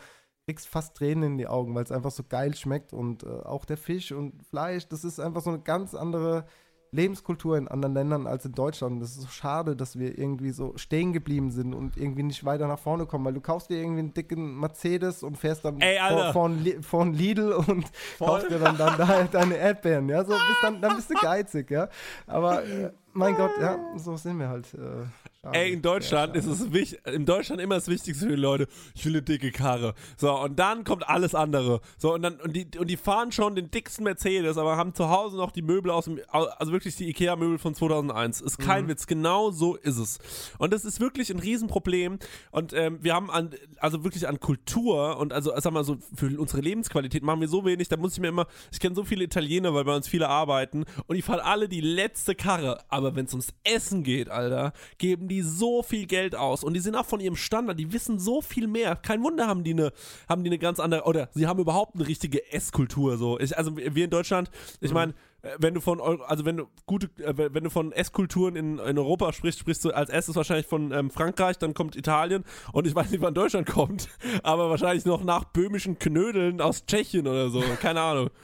[0.52, 3.64] kriegst fast Tränen in die Augen, weil es einfach so geil schmeckt und äh, auch
[3.64, 6.46] der Fisch und Fleisch, das ist einfach so eine ganz andere
[6.92, 9.02] Lebenskultur in anderen Ländern als in Deutschland.
[9.02, 12.68] Das ist so schade, dass wir irgendwie so stehen geblieben sind und irgendwie nicht weiter
[12.68, 15.98] nach vorne kommen, weil du kaufst dir irgendwie einen dicken Mercedes und fährst dann Ey,
[16.34, 17.86] vor, vor ein Lidl und
[18.20, 21.72] kaufst dir dann, dann da, deine Erdbeeren, ja, so bist dann, dann bist du geizig,
[21.72, 21.88] ja.
[22.28, 24.74] Aber äh, mein Gott, ja, so sind wir halt.
[24.74, 25.06] Äh,
[25.42, 25.58] schade.
[25.58, 29.06] Ey, in Deutschland ist es wichtig, in Deutschland immer das Wichtigste für die Leute, ich
[29.06, 29.94] will eine dicke Karre.
[30.18, 31.82] So, und dann kommt alles andere.
[31.98, 35.10] So, und dann, und die, und die fahren schon den dicksten Mercedes, aber haben zu
[35.10, 38.42] Hause noch die Möbel aus dem, also wirklich die Ikea-Möbel von 2001.
[38.42, 40.20] Ist kein Witz, genau so ist es.
[40.58, 42.20] Und das ist wirklich ein Riesenproblem.
[42.52, 46.40] Und ähm, wir haben an, also wirklich an Kultur und also, sag mal so, für
[46.40, 49.24] unsere Lebensqualität machen wir so wenig, da muss ich mir immer, ich kenne so viele
[49.24, 52.84] Italiener, weil bei uns viele arbeiten und die fahren alle die letzte Karre.
[52.90, 56.82] Aber wenn es ums Essen geht, Alter, geben die so viel Geld aus und die
[56.82, 58.98] sind auch von ihrem Standard, die wissen so viel mehr.
[58.98, 59.94] Kein Wunder haben die eine,
[60.28, 63.40] haben die eine ganz andere, oder sie haben überhaupt eine richtige Esskultur, so.
[63.40, 64.52] Ich, also wir in Deutschland,
[64.82, 68.58] ich meine, äh, wenn du von also wenn du gute äh, wenn du von Esskulturen
[68.58, 72.44] in, in Europa sprichst, sprichst du als erstes wahrscheinlich von ähm, Frankreich, dann kommt Italien
[72.74, 74.10] und ich weiß nicht, wann Deutschland kommt,
[74.44, 78.30] aber wahrscheinlich noch nach böhmischen Knödeln aus Tschechien oder so, keine Ahnung.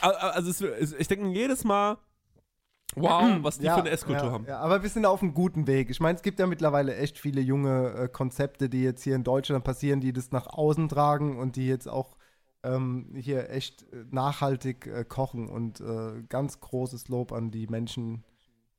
[0.00, 1.98] Also es, ich denke jedes Mal,
[2.96, 4.46] wow, was die für eine Esskultur ja, haben.
[4.46, 5.90] Ja, aber wir sind auf einem guten Weg.
[5.90, 9.24] Ich meine, es gibt ja mittlerweile echt viele junge äh, Konzepte, die jetzt hier in
[9.24, 12.16] Deutschland passieren, die das nach außen tragen und die jetzt auch
[12.62, 15.48] ähm, hier echt äh, nachhaltig äh, kochen.
[15.48, 18.24] Und äh, ganz großes Lob an die Menschen,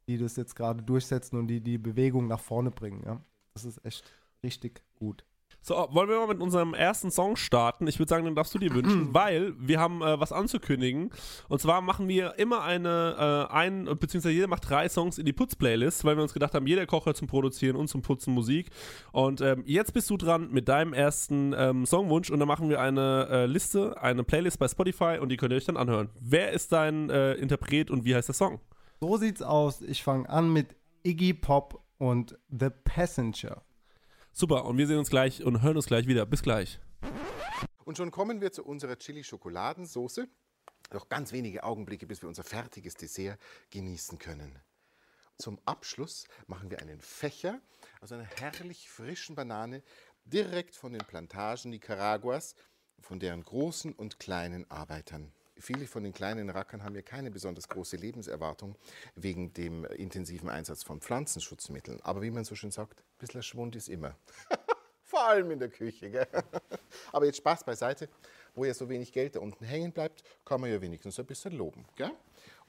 [0.08, 3.04] die das jetzt gerade durchsetzen und die die Bewegung nach vorne bringen.
[3.06, 3.22] Ja?
[3.54, 4.04] Das ist echt
[4.44, 5.26] richtig gut.
[5.64, 7.86] So, wollen wir mal mit unserem ersten Song starten?
[7.86, 11.12] Ich würde sagen, den darfst du dir wünschen, weil wir haben äh, was anzukündigen.
[11.50, 15.34] Und zwar machen wir immer eine, äh, ein, beziehungsweise jeder macht drei Songs in die
[15.34, 18.72] Putz-Playlist, weil wir uns gedacht haben, jeder Koch hört zum Produzieren und zum Putzen Musik.
[19.12, 22.82] Und ähm, jetzt bist du dran mit deinem ersten ähm, Songwunsch und dann machen wir
[22.82, 26.10] eine äh, Liste, eine Playlist bei Spotify und die könnt ihr euch dann anhören.
[26.20, 28.60] Wer ist dein äh, Interpret und wie heißt der Song?
[29.00, 29.82] So sieht's aus.
[29.82, 33.62] Ich fange an mit Iggy Pop und The Passenger.
[34.34, 36.26] Super, und wir sehen uns gleich und hören uns gleich wieder.
[36.26, 36.80] Bis gleich.
[37.84, 40.28] Und schon kommen wir zu unserer Chili-Schokoladensoße.
[40.94, 44.58] Noch ganz wenige Augenblicke, bis wir unser fertiges Dessert genießen können.
[45.38, 47.62] Zum Abschluss machen wir einen Fächer
[48.00, 49.84] aus einer herrlich frischen Banane
[50.26, 52.56] direkt von den Plantagen Nicaraguas,
[53.00, 55.34] von deren großen und kleinen Arbeitern.
[55.62, 58.76] Viele von den kleinen Rackern haben ja keine besonders große Lebenserwartung
[59.16, 62.02] wegen dem intensiven Einsatz von Pflanzenschutzmitteln.
[62.02, 64.16] Aber wie man so schön sagt, ein bisschen Schwund ist immer.
[65.04, 66.10] Vor allem in der Küche.
[66.10, 66.28] Gell?
[67.12, 68.10] Aber jetzt Spaß beiseite.
[68.56, 71.54] Wo ja so wenig Geld da unten hängen bleibt, kann man ja wenigstens ein bisschen
[71.54, 71.86] loben.
[71.96, 72.12] Gell?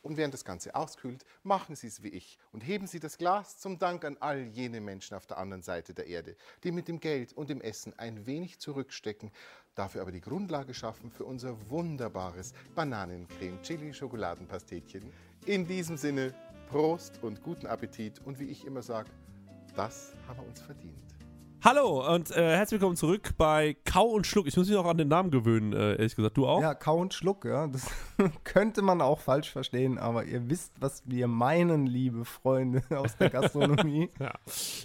[0.03, 3.59] Und während das Ganze auskühlt, machen Sie es wie ich und heben Sie das Glas
[3.59, 6.35] zum Dank an all jene Menschen auf der anderen Seite der Erde,
[6.65, 9.31] die mit dem Geld und dem Essen ein wenig zurückstecken,
[9.77, 15.13] dafür aber die Grundlage schaffen für unser wunderbares Bananencreme-Chili-Schokoladenpastetchen.
[15.47, 16.35] In diesem Sinne,
[16.69, 19.11] Prost und guten Appetit und wie ich immer sage,
[19.77, 21.12] das haben wir uns verdient.
[21.65, 24.49] Hallo und äh, herzlich willkommen zurück bei Kau und Schluck.
[24.49, 26.37] Ich muss mich noch an den Namen gewöhnen, äh, ehrlich gesagt.
[26.37, 26.61] Du auch?
[26.61, 27.69] Ja, Kau und Schluck, ja.
[27.69, 27.87] Das
[28.45, 33.31] könnte man auch falsch verstehen, aber ihr wisst, was wir meinen, liebe Freunde aus der
[33.31, 34.11] Gastronomie.
[34.19, 34.33] Ja,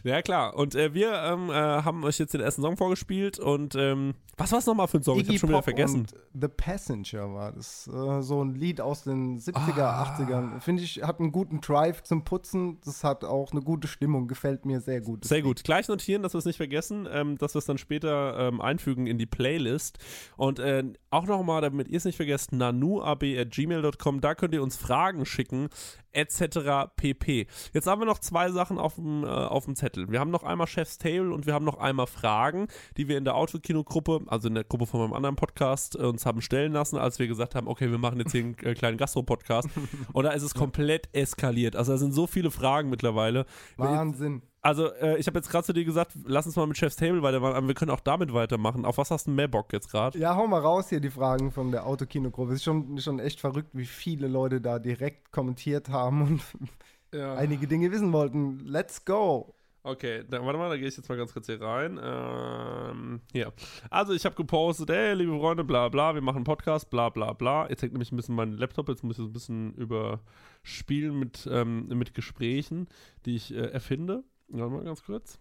[0.03, 0.55] ja klar.
[0.55, 4.51] Und äh, wir ähm, äh, haben euch jetzt den ersten Song vorgespielt und ähm, was
[4.51, 5.17] war es nochmal für ein Song?
[5.17, 5.99] ich Iggy hab schon wieder Pop vergessen.
[6.01, 7.87] Und The Passenger war das.
[7.87, 10.03] Äh, so ein Lied aus den 70er, Ah.
[10.03, 10.59] 80ern.
[10.59, 12.79] Finde ich, hat einen guten Drive zum Putzen.
[12.85, 14.27] Das hat auch eine gute Stimmung.
[14.27, 15.25] Gefällt mir sehr gut.
[15.25, 15.45] Sehr Lied.
[15.45, 15.63] gut.
[15.63, 16.66] Gleich notieren, dass wir es nicht vergessen,
[17.11, 19.97] ähm, dass wir es dann später ähm, einfügen in die Playlist.
[20.35, 20.83] Und äh,
[21.17, 25.69] auch nochmal, damit ihr es nicht vergesst, nanuab.gmail.com, da könnt ihr uns Fragen schicken,
[26.11, 26.91] etc.
[26.95, 27.47] pp.
[27.73, 30.11] Jetzt haben wir noch zwei Sachen auf dem, äh, auf dem Zettel.
[30.11, 33.25] Wir haben noch einmal Chef's Table und wir haben noch einmal Fragen, die wir in
[33.25, 36.97] der Autokino-Gruppe, also in der Gruppe von meinem anderen Podcast, äh, uns haben stellen lassen,
[36.97, 39.69] als wir gesagt haben, okay, wir machen jetzt hier einen äh, kleinen Gastro-Podcast.
[40.13, 41.75] und da ist es komplett eskaliert.
[41.75, 43.45] Also da sind so viele Fragen mittlerweile.
[43.77, 44.43] Wahnsinn.
[44.67, 47.21] Also, äh, ich habe jetzt gerade zu dir gesagt, lass uns mal mit Chef's Table
[47.21, 48.83] weitermachen, aber wir können auch damit weitermachen.
[48.83, 50.19] Auf was hast du mehr Bock jetzt gerade?
[50.19, 52.51] Ja, hau mal raus hier die Fragen von der Autokino-Gruppe.
[52.51, 56.41] Es ist schon, schon echt verrückt, wie viele Leute da direkt kommentiert haben und
[57.17, 58.59] einige Dinge wissen wollten.
[58.65, 59.53] Let's go.
[59.83, 61.97] Okay, dann, warte mal, da gehe ich jetzt mal ganz kurz hier rein.
[62.03, 63.53] Ähm, hier.
[63.89, 67.31] Also, ich habe gepostet, ey, liebe Freunde, bla bla, wir machen einen Podcast, bla bla
[67.31, 67.69] bla.
[67.69, 71.47] Jetzt hängt nämlich ein bisschen mein Laptop, jetzt muss ich es ein bisschen überspielen mit,
[71.49, 72.89] ähm, mit Gesprächen,
[73.25, 74.25] die ich äh, erfinde.
[74.49, 75.39] Warte mal ganz kurz.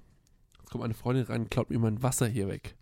[0.61, 2.77] Jetzt kommt meine Freundin rein und klaut mir mein Wasser hier weg.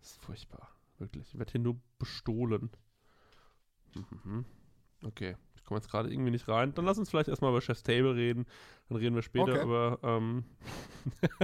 [0.00, 0.69] Das ist furchtbar.
[1.00, 1.26] Wirklich.
[1.32, 2.70] Ich werde hier nur bestohlen.
[4.24, 4.44] Mhm.
[5.04, 5.36] Okay.
[5.56, 6.74] Ich komme jetzt gerade irgendwie nicht rein.
[6.74, 8.44] Dann lass uns vielleicht erstmal über Chef's Table reden.
[8.88, 9.62] Dann reden wir später Okay.
[9.64, 9.98] über.
[10.02, 10.44] Ähm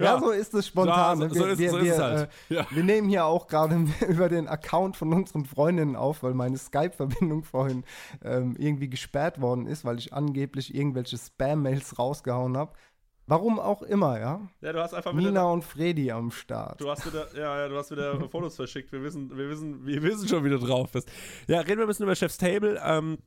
[0.00, 1.20] Ja, so ist es spontan.
[1.20, 2.30] Ja, so- so ist- wir, so ist wir, es halt.
[2.50, 2.66] Äh, Ja.
[2.70, 3.76] wir nehmen hier auch gerade
[4.08, 7.84] über den Account von unseren Freundinnen auf, weil meine Skype-Verbindung vorhin
[8.22, 12.72] ähm, irgendwie gesperrt worden ist, weil ich angeblich irgendwelche Spam-Mails rausgehauen habe.
[13.26, 14.40] Warum auch immer, ja.
[14.60, 16.80] Ja, du hast einfach Nina und Freddy am Start.
[16.80, 18.92] Du hast wieder, ja, ja, du hast wieder Fotos verschickt.
[18.92, 21.10] Wir wissen, wir wissen, wir wissen schon, wie du drauf bist.
[21.48, 22.78] Ja, reden wir ein bisschen über Chef's Table.
[22.84, 23.18] Ähm,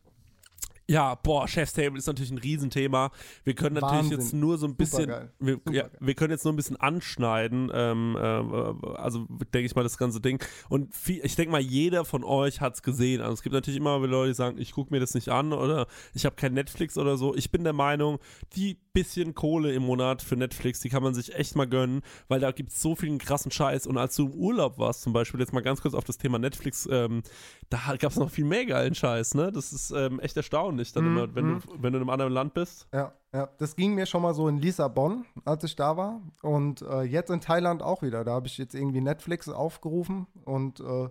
[0.89, 3.11] ja, boah, Chef's Table ist natürlich ein Riesenthema.
[3.43, 4.19] Wir können natürlich Wahnsinn.
[4.19, 8.15] jetzt nur so ein bisschen, wir, ja, wir können jetzt nur ein bisschen anschneiden, ähm,
[8.15, 10.41] äh, also denke ich mal das ganze Ding.
[10.69, 13.21] Und viel, ich denke mal, jeder von euch hat es gesehen.
[13.21, 15.87] Also es gibt natürlich immer Leute, die sagen, ich gucke mir das nicht an oder
[16.13, 17.35] ich habe kein Netflix oder so.
[17.35, 18.19] Ich bin der Meinung,
[18.55, 22.39] die bisschen Kohle im Monat für Netflix, die kann man sich echt mal gönnen, weil
[22.39, 23.85] da gibt es so viel krassen Scheiß.
[23.85, 26.39] Und als du im Urlaub warst, zum Beispiel, jetzt mal ganz kurz auf das Thema
[26.39, 27.21] Netflix, ähm,
[27.69, 29.51] da gab es noch viel mehr geilen Scheiß, ne?
[29.51, 32.33] Das ist ähm, echt erstaunlich, dann Mhm, immer, wenn, du, wenn du in einem anderen
[32.33, 32.87] Land bist.
[32.93, 36.21] Ja, ja, das ging mir schon mal so in Lissabon, als ich da war.
[36.41, 38.23] Und äh, jetzt in Thailand auch wieder.
[38.23, 41.09] Da habe ich jetzt irgendwie Netflix aufgerufen und äh,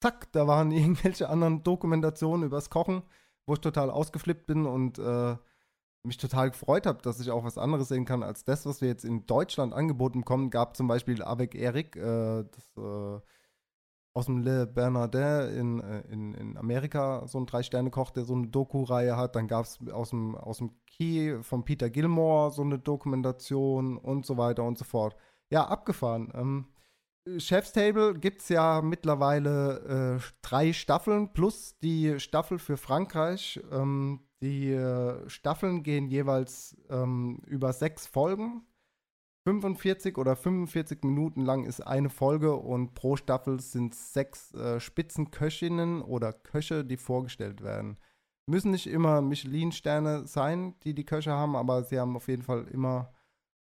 [0.00, 3.02] zack, da waren irgendwelche anderen Dokumentationen übers Kochen,
[3.46, 5.36] wo ich total ausgeflippt bin und äh,
[6.02, 8.88] mich total gefreut habe, dass ich auch was anderes sehen kann als das, was wir
[8.88, 10.50] jetzt in Deutschland angeboten bekommen.
[10.50, 13.20] Gab zum Beispiel Avec Eric, äh, das, äh,
[14.12, 18.48] aus dem Le Bernardin in, äh, in, in Amerika, so ein Drei-Sterne-Koch, der so eine
[18.48, 19.36] Doku-Reihe hat.
[19.36, 24.26] Dann gab es aus dem, aus dem Key von Peter Gilmore so eine Dokumentation und
[24.26, 25.16] so weiter und so fort.
[25.50, 26.32] Ja, abgefahren.
[26.34, 26.66] Ähm,
[27.38, 33.60] Chef's Table gibt es ja mittlerweile äh, drei Staffeln plus die Staffel für Frankreich.
[33.70, 38.62] Ähm, die äh, Staffeln gehen jeweils ähm, über sechs Folgen.
[39.44, 46.02] 45 oder 45 Minuten lang ist eine Folge und pro Staffel sind sechs äh, Spitzenköchinnen
[46.02, 47.96] oder Köche, die vorgestellt werden.
[48.46, 52.66] Müssen nicht immer Michelin-Sterne sein, die die Köche haben, aber sie haben auf jeden Fall
[52.68, 53.12] immer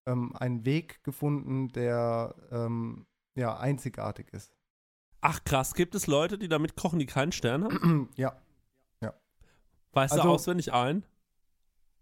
[0.06, 4.52] ähm, einen Weg gefunden, der ähm, ja einzigartig ist.
[5.20, 8.10] Ach krass, gibt es Leute, die damit kochen, die keinen Stern haben?
[8.16, 8.36] ja.
[9.92, 11.04] Weißt du Also- auswendig ein?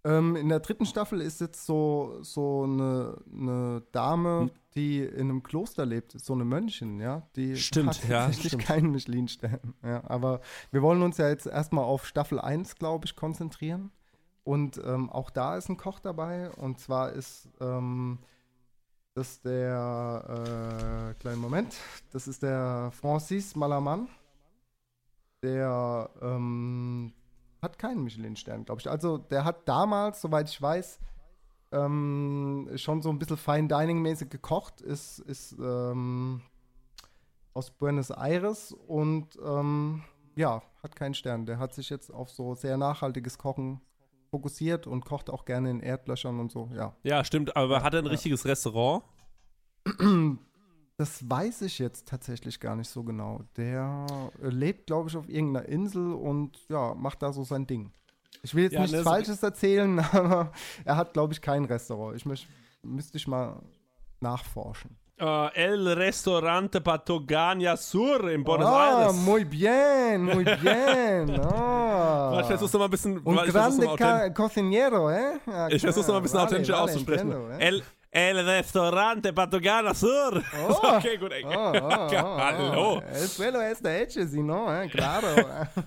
[0.05, 4.51] Ähm, in der dritten Staffel ist jetzt so, so eine, eine Dame, Hm.
[4.75, 7.23] die in einem Kloster lebt, so eine Mönchin, ja.
[7.37, 8.65] Die Stimmt, hat ja, tatsächlich stimmt.
[8.65, 9.75] keinen Michelin-Stern.
[9.83, 10.41] Ja, aber
[10.73, 13.91] wir wollen uns ja jetzt erstmal auf Staffel 1, glaube ich, konzentrieren.
[14.43, 16.51] Und ähm, auch da ist ein Koch dabei.
[16.51, 18.19] Und zwar ist ähm,
[19.15, 21.77] das der, äh, kleinen Moment,
[22.13, 24.09] das ist der Francis Malaman.
[25.43, 27.13] Der ähm,
[27.65, 28.89] hat keinen Michelin-Stern, glaube ich.
[28.89, 31.01] Also der hat damals, soweit ich weiß,
[31.73, 36.43] ähm, schon so ein bisschen Fine Dining-mäßig gekocht, ist, ist ähm,
[37.53, 40.03] aus Buenos Aires und ähm,
[40.37, 41.47] ja, hat keinen Stern.
[41.47, 43.81] Der hat sich jetzt auf so sehr nachhaltiges Kochen
[44.31, 46.95] fokussiert und kocht auch gerne in Erdlöchern und so, ja.
[47.03, 48.11] Ja, stimmt, aber hat er ein ja.
[48.13, 49.05] richtiges Restaurant?
[50.97, 53.41] Das weiß ich jetzt tatsächlich gar nicht so genau.
[53.57, 54.07] Der
[54.43, 57.91] äh, lebt, glaube ich, auf irgendeiner Insel und ja, macht da so sein Ding.
[58.43, 60.53] Ich will jetzt Ja, nichts ne, Falsches erzählen, aber
[60.85, 62.17] er hat, glaube ich, kein Restaurant.
[62.17, 62.47] Ich möcht,
[62.83, 63.61] müsste ich mal
[64.21, 64.97] nachforschen.
[65.17, 69.17] Äh, El Restaurante Patagonia Sur in Buenos ah, Aires.
[69.17, 71.41] muy bien, muy bien.
[71.41, 72.39] Ah.
[72.41, 75.39] Ich versuch's noch mal ein bisschen, Un ich versuch's noch grande ca cocinero, eh?
[75.47, 77.31] Ja, ich versuch's noch mal ein bisschen vale, authentischer vale, auszusprechen.
[77.31, 77.59] entiendo, eh?
[77.65, 77.83] El,
[78.17, 80.41] El Restaurante Patagonia Sur.
[80.69, 80.97] Oh.
[80.99, 81.45] okay, gut, ey.
[81.45, 82.73] Oh, oh, oh, Hallo.
[82.77, 83.03] oh.
[83.13, 84.89] El suelo es de hecho, si no, eh?
[84.89, 85.27] claro.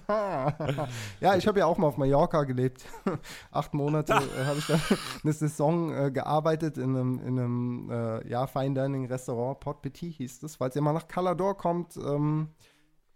[1.22, 2.84] ja, ich habe ja auch mal auf Mallorca gelebt.
[3.52, 4.78] Acht Monate äh, habe ich da
[5.24, 9.62] eine Saison äh, gearbeitet in einem, in einem äh, ja, Fine Dining Restaurant.
[9.62, 10.58] Port Petit hieß das.
[10.58, 12.50] Falls ihr mal nach Calador kommt, ähm,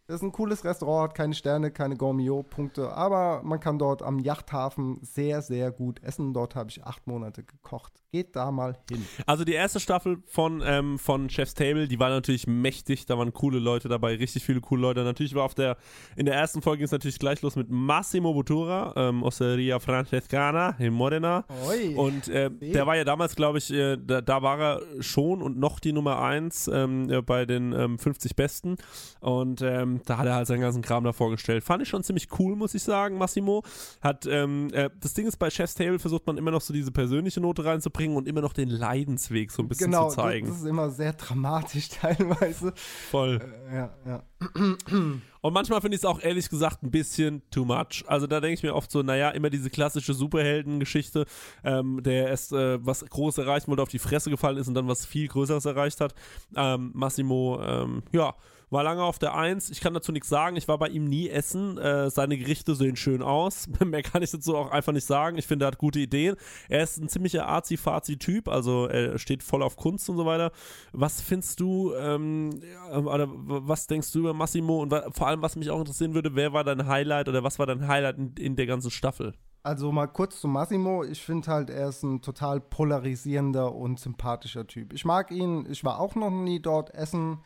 [0.07, 4.19] das ist ein cooles Restaurant, hat keine Sterne, keine Gourmillot-Punkte, aber man kann dort am
[4.19, 6.33] Yachthafen sehr, sehr gut essen.
[6.33, 8.00] Dort habe ich acht Monate gekocht.
[8.13, 9.05] Geht da mal hin.
[9.25, 13.31] Also die erste Staffel von, ähm, von Chef's Table, die war natürlich mächtig, da waren
[13.31, 15.05] coole Leute dabei, richtig viele coole Leute.
[15.05, 15.77] Natürlich war auf der,
[16.17, 20.75] in der ersten Folge ging es natürlich gleich los mit Massimo Bottura, ähm, Osteria Francescana
[20.77, 21.45] in Modena.
[21.65, 21.95] Oi.
[21.95, 25.57] Und äh, der war ja damals, glaube ich, äh, da, da war er schon und
[25.57, 28.75] noch die Nummer 1 ähm, äh, bei den ähm, 50 Besten.
[29.21, 31.63] Und ähm, da hat er halt seinen ganzen Kram da vorgestellt.
[31.63, 33.63] Fand ich schon ziemlich cool, muss ich sagen, Massimo.
[34.01, 36.91] Hat, ähm, äh, das Ding ist, bei Chef's Table versucht man immer noch so diese
[36.91, 40.47] persönliche Note reinzubringen und immer noch den Leidensweg so ein bisschen genau, zu zeigen.
[40.47, 42.73] das ist immer sehr dramatisch teilweise.
[43.09, 43.39] Voll.
[43.69, 44.23] Äh, ja, ja.
[45.41, 48.03] Und manchmal finde ich es auch ehrlich gesagt ein bisschen too much.
[48.05, 51.25] Also da denke ich mir oft so, naja, immer diese klassische Superheldengeschichte,
[51.63, 54.87] ähm, der erst äh, was Großes erreichen wollte, auf die Fresse gefallen ist und dann
[54.87, 56.13] was viel Größeres erreicht hat.
[56.55, 58.35] Ähm, Massimo, ähm, ja,
[58.71, 59.69] war lange auf der Eins.
[59.69, 60.55] Ich kann dazu nichts sagen.
[60.55, 61.77] Ich war bei ihm nie essen.
[61.77, 63.67] Äh, seine Gerichte sehen schön aus.
[63.85, 65.37] Mehr kann ich dazu auch einfach nicht sagen.
[65.37, 66.37] Ich finde, er hat gute Ideen.
[66.69, 68.47] Er ist ein ziemlicher Arzi-Fazi-Typ.
[68.47, 70.51] Also er steht voll auf Kunst und so weiter.
[70.93, 72.61] Was findest du, ähm,
[72.91, 74.81] oder was denkst du über Massimo?
[74.81, 77.65] Und vor allem, was mich auch interessieren würde, wer war dein Highlight oder was war
[77.65, 79.33] dein Highlight in, in der ganzen Staffel?
[79.63, 81.03] Also mal kurz zu Massimo.
[81.03, 84.93] Ich finde halt, er ist ein total polarisierender und sympathischer Typ.
[84.93, 85.67] Ich mag ihn.
[85.69, 87.39] Ich war auch noch nie dort essen.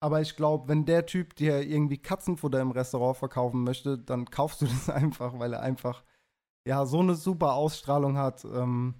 [0.00, 4.62] Aber ich glaube, wenn der Typ dir irgendwie Katzenfutter im Restaurant verkaufen möchte, dann kaufst
[4.62, 6.04] du das einfach, weil er einfach
[6.66, 8.44] ja so eine super Ausstrahlung hat.
[8.44, 8.94] Ähm,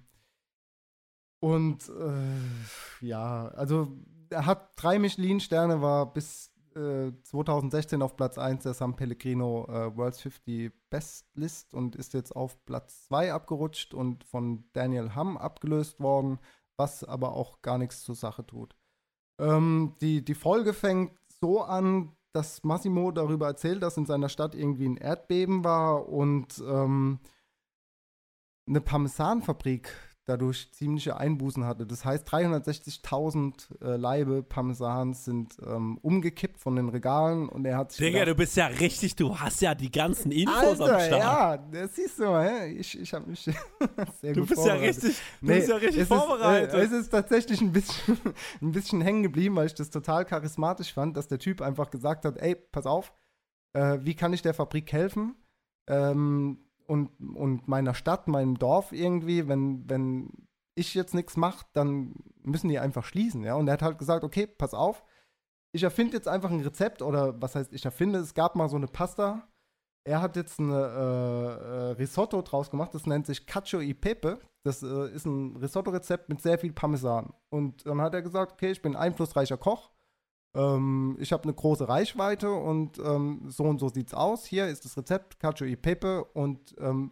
[1.41, 3.87] und äh, ja, also
[4.29, 9.95] er hat drei Michelin-Sterne, war bis äh, 2016 auf Platz 1 der San Pellegrino äh,
[9.95, 15.37] World's 50 Best List und ist jetzt auf Platz 2 abgerutscht und von Daniel Hamm
[15.37, 16.39] abgelöst worden,
[16.77, 18.75] was aber auch gar nichts zur Sache tut.
[19.39, 21.11] Ähm, die, die Folge fängt
[21.41, 26.61] so an, dass Massimo darüber erzählt, dass in seiner Stadt irgendwie ein Erdbeben war und
[26.67, 27.19] ähm,
[28.67, 29.91] eine Parmesanfabrik
[30.29, 31.85] dadurch ziemliche Einbußen hatte.
[31.85, 37.91] Das heißt, 360.000 äh, Laibe Parmesans sind ähm, umgekippt von den Regalen und er hat
[37.91, 41.01] sich Digga, gedacht, du bist ja richtig, du hast ja die ganzen Infos Alter, am
[41.01, 41.21] Start.
[41.21, 42.67] ja, das siehst du hä?
[42.73, 43.41] ich, ich habe mich
[44.21, 46.73] sehr Du gut bist ja richtig, du bist ja richtig es vorbereitet.
[46.73, 48.17] Ist, äh, es ist tatsächlich ein bisschen,
[48.61, 52.25] ein bisschen hängen geblieben, weil ich das total charismatisch fand, dass der Typ einfach gesagt
[52.25, 53.13] hat, ey, pass auf,
[53.73, 55.35] äh, wie kann ich der Fabrik helfen?
[55.87, 56.59] Ähm,
[56.89, 60.29] und, und meiner Stadt, meinem Dorf irgendwie, wenn, wenn
[60.75, 63.55] ich jetzt nichts mache, dann müssen die einfach schließen, ja.
[63.55, 65.03] Und er hat halt gesagt, okay, pass auf,
[65.71, 68.75] ich erfinde jetzt einfach ein Rezept oder was heißt, ich erfinde, es gab mal so
[68.75, 69.47] eine Pasta.
[70.03, 74.39] Er hat jetzt ein äh, äh, Risotto draus gemacht, das nennt sich Cacio e Pepe.
[74.63, 77.33] Das äh, ist ein Risotto-Rezept mit sehr viel Parmesan.
[77.49, 79.91] Und dann hat er gesagt, okay, ich bin einflussreicher Koch.
[80.55, 84.45] Ähm, ich habe eine große Reichweite und ähm, so und so sieht's aus.
[84.45, 87.11] Hier ist das Rezept Cacio e Pepe und ähm,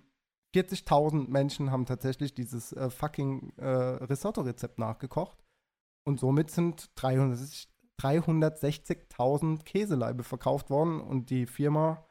[0.56, 5.38] 40.000 Menschen haben tatsächlich dieses äh, fucking äh, Risotto-Rezept nachgekocht.
[6.04, 7.70] Und somit sind 360
[8.00, 12.06] 360.000 Käseleibe verkauft worden und die Firma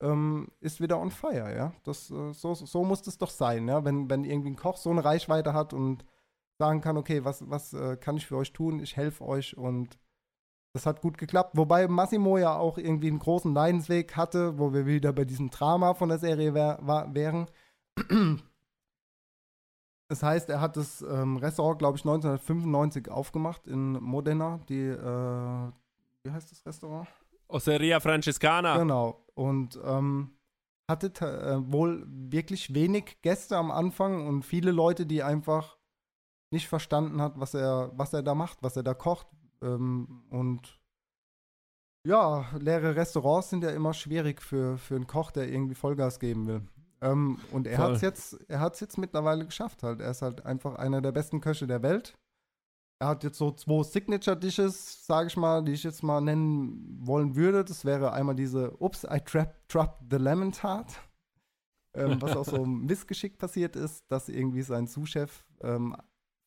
[0.00, 1.72] ähm, ist wieder on fire, ja.
[1.84, 3.84] Das, äh, so, so muss das doch sein, ja.
[3.84, 6.04] Wenn, wenn irgendwie ein Koch so eine Reichweite hat und
[6.58, 8.80] sagen kann, okay, was, was äh, kann ich für euch tun?
[8.80, 9.98] Ich helfe euch und
[10.72, 11.56] das hat gut geklappt.
[11.56, 15.94] Wobei Massimo ja auch irgendwie einen großen Leidensweg hatte, wo wir wieder bei diesem Drama
[15.94, 17.46] von der Serie wär, war, wären.
[20.08, 24.60] Das heißt, er hat das ähm, Restaurant, glaube ich, 1995 aufgemacht in Modena.
[24.68, 25.72] Die, äh,
[26.22, 27.08] wie heißt das Restaurant?
[27.48, 28.76] Osteria Francescana.
[28.76, 29.24] Genau.
[29.34, 30.32] Und ähm,
[30.88, 35.78] hatte äh, wohl wirklich wenig Gäste am Anfang und viele Leute, die einfach
[36.50, 39.26] nicht verstanden hat, was er, was er da macht, was er da kocht.
[39.62, 40.80] Ähm, und
[42.06, 46.46] ja, leere Restaurants sind ja immer schwierig für, für einen Koch, der irgendwie Vollgas geben
[46.46, 46.62] will.
[47.00, 50.00] Ähm, und er hat es jetzt, er hat's jetzt mittlerweile geschafft halt.
[50.00, 52.14] Er ist halt einfach einer der besten Köche der Welt.
[53.00, 57.34] Er hat jetzt so zwei Signature-Dishes, sage ich mal, die ich jetzt mal nennen wollen
[57.34, 57.64] würde.
[57.64, 61.00] Das wäre einmal diese Ups, I trap, the lemon tart.
[61.94, 65.96] Ähm, was auch so missgeschickt passiert ist, dass irgendwie sein Sous-Chef ähm,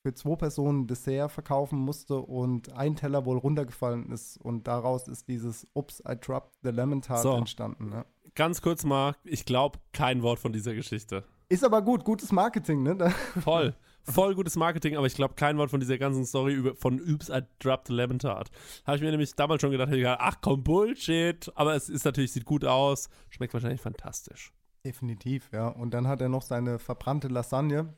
[0.06, 4.38] für zwei Personen Dessert verkaufen musste und ein Teller wohl runtergefallen ist.
[4.38, 7.34] Und daraus ist dieses Ups, I dropped the lemon tart So.
[7.34, 7.90] entstanden.
[7.90, 8.06] Ne?
[8.36, 11.24] Ganz kurz mal, ich glaube kein Wort von dieser Geschichte.
[11.50, 13.12] Ist aber gut, gutes Marketing, ne?
[13.40, 13.76] Voll.
[14.04, 17.30] Voll gutes Marketing, aber ich glaube kein Wort von dieser ganzen Story über, von Oops,
[17.30, 18.52] I dropped the lemon tart.
[18.86, 21.52] Habe ich mir nämlich damals schon gedacht, gedacht, ach komm, Bullshit.
[21.56, 24.54] Aber es ist natürlich, sieht gut aus, schmeckt wahrscheinlich fantastisch.
[24.86, 25.70] Definitiv, ja.
[25.70, 27.96] Und dann hat er noch seine verbrannte Lasagne,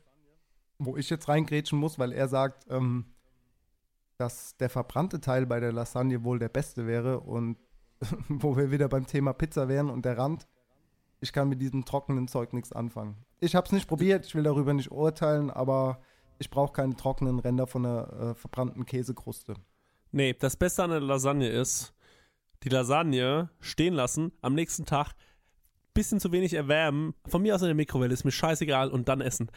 [0.78, 3.06] wo ich jetzt reingrätschen muss, weil er sagt, ähm,
[4.16, 7.56] dass der verbrannte Teil bei der Lasagne wohl der beste wäre und
[8.28, 10.46] wo wir wieder beim Thema Pizza wären und der Rand.
[11.20, 13.16] Ich kann mit diesem trockenen Zeug nichts anfangen.
[13.40, 16.00] Ich habe es nicht probiert, ich will darüber nicht urteilen, aber
[16.38, 19.54] ich brauche keine trockenen Ränder von einer äh, verbrannten Käsekruste.
[20.12, 21.92] Nee, das Beste an der Lasagne ist,
[22.62, 25.12] die Lasagne stehen lassen, am nächsten Tag
[25.94, 27.14] bisschen zu wenig erwärmen.
[27.26, 29.50] Von mir aus in der Mikrowelle, ist mir scheißegal und dann essen.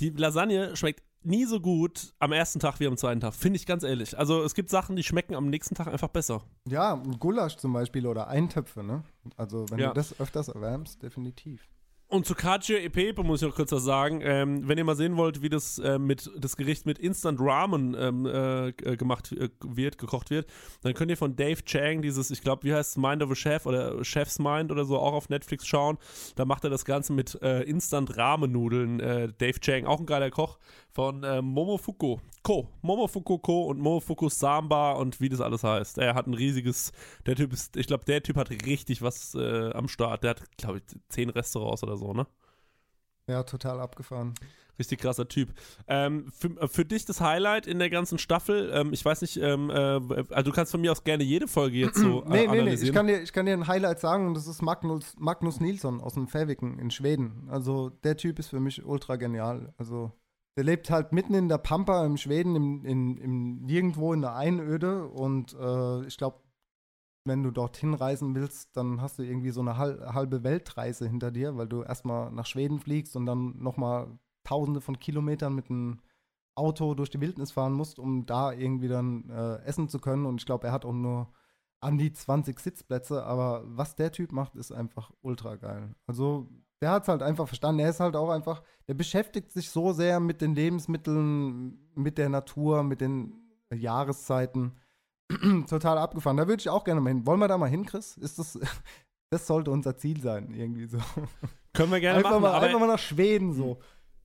[0.00, 3.66] Die Lasagne schmeckt nie so gut am ersten Tag wie am zweiten Tag, finde ich
[3.66, 4.16] ganz ehrlich.
[4.16, 6.42] Also es gibt Sachen, die schmecken am nächsten Tag einfach besser.
[6.68, 9.02] Ja, ein Gulasch zum Beispiel oder Eintöpfe, ne?
[9.36, 9.88] Also wenn Ja.
[9.88, 11.68] du das öfters erwärmst, definitiv.
[12.10, 14.22] Und zu Cacio e Pepe muss ich noch kurz was sagen.
[14.22, 17.94] Ähm, wenn ihr mal sehen wollt, wie das, äh, mit, das Gericht mit Instant Ramen
[17.98, 20.46] ähm, äh, g- gemacht äh, wird, gekocht wird,
[20.80, 23.34] dann könnt ihr von Dave Chang dieses, ich glaube, wie heißt es, Mind of a
[23.34, 25.98] Chef oder Chef's Mind oder so auch auf Netflix schauen.
[26.34, 29.00] Da macht er das Ganze mit äh, Instant Ramen-Nudeln.
[29.00, 30.58] Äh, Dave Chang, auch ein geiler Koch
[30.98, 32.66] von äh, Momofuku Ko.
[32.82, 35.98] Momofuku Ko und Momofuku Samba und wie das alles heißt.
[35.98, 36.90] Er hat ein riesiges,
[37.24, 40.24] der Typ ist, ich glaube, der Typ hat richtig was äh, am Start.
[40.24, 42.26] Der hat, glaube ich, zehn Restaurants oder so, ne?
[43.28, 44.34] Ja, total abgefahren.
[44.76, 45.50] Richtig krasser Typ.
[45.86, 49.36] Ähm, für, äh, für dich das Highlight in der ganzen Staffel, ähm, ich weiß nicht,
[49.36, 50.00] ähm, äh,
[50.30, 52.74] also du kannst von mir aus gerne jede Folge jetzt so äh, nee, nee, nee,
[52.74, 56.00] ich kann, dir, ich kann dir ein Highlight sagen und das ist Magnus, Magnus Nilsson
[56.00, 57.46] aus dem Fäviken in Schweden.
[57.50, 59.72] Also der Typ ist für mich ultra genial.
[59.78, 60.10] Also
[60.58, 64.34] der lebt halt mitten in der Pampa im Schweden, im, in, im, nirgendwo in der
[64.34, 66.40] Einöde und äh, ich glaube,
[67.24, 71.30] wenn du dorthin reisen willst, dann hast du irgendwie so eine hal halbe Weltreise hinter
[71.30, 76.00] dir, weil du erstmal nach Schweden fliegst und dann nochmal tausende von Kilometern mit einem
[76.56, 80.26] Auto durch die Wildnis fahren musst, um da irgendwie dann äh, essen zu können.
[80.26, 81.32] Und ich glaube, er hat auch nur
[81.78, 85.94] an die 20 Sitzplätze, aber was der Typ macht, ist einfach ultra geil.
[86.08, 86.48] Also
[86.80, 87.80] der hat es halt einfach verstanden.
[87.80, 92.28] Er ist halt auch einfach, der beschäftigt sich so sehr mit den Lebensmitteln, mit der
[92.28, 93.34] Natur, mit den
[93.72, 94.72] Jahreszeiten.
[95.68, 96.36] Total abgefahren.
[96.36, 97.26] Da würde ich auch gerne mal hin.
[97.26, 98.16] Wollen wir da mal hin, Chris?
[98.16, 98.58] Ist das,
[99.30, 100.98] das sollte unser Ziel sein, irgendwie so.
[101.74, 103.78] Können wir gerne einfach machen, Mal, aber einfach mal nach Schweden so.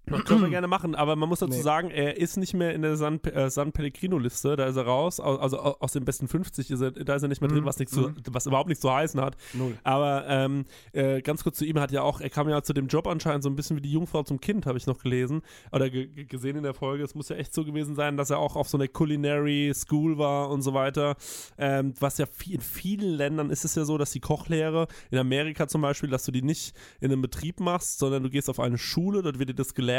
[0.05, 1.61] Können wir gerne machen, aber man muss dazu Nee.
[1.61, 5.19] sagen, er ist nicht mehr in der San, äh, San Pellegrino-Liste, da ist er raus,
[5.19, 7.61] au- also au- aus den besten 50 ist er, da ist er nicht mehr drin,
[7.61, 7.65] Mhm.
[7.65, 9.37] was, nichts zu, was überhaupt nichts zu heißen hat.
[9.53, 9.77] Null.
[9.83, 12.73] Aber ähm, äh, ganz kurz zu ihm, er hat ja auch, er kam ja zu
[12.73, 15.41] dem Job anscheinend so ein bisschen wie die Jungfrau zum Kind, habe ich noch gelesen
[15.71, 17.03] oder ge ge- gesehen in der Folge.
[17.03, 20.17] Es muss ja echt so gewesen sein, dass er auch auf so einer Culinary School
[20.17, 21.15] war und so weiter.
[21.57, 25.17] Ähm, was ja viel, in vielen Ländern ist es ja so, dass die Kochlehre, in
[25.17, 28.59] Amerika zum Beispiel, dass du die nicht in einem Betrieb machst, sondern du gehst auf
[28.59, 29.92] eine Schule, dort wird dir das gelernt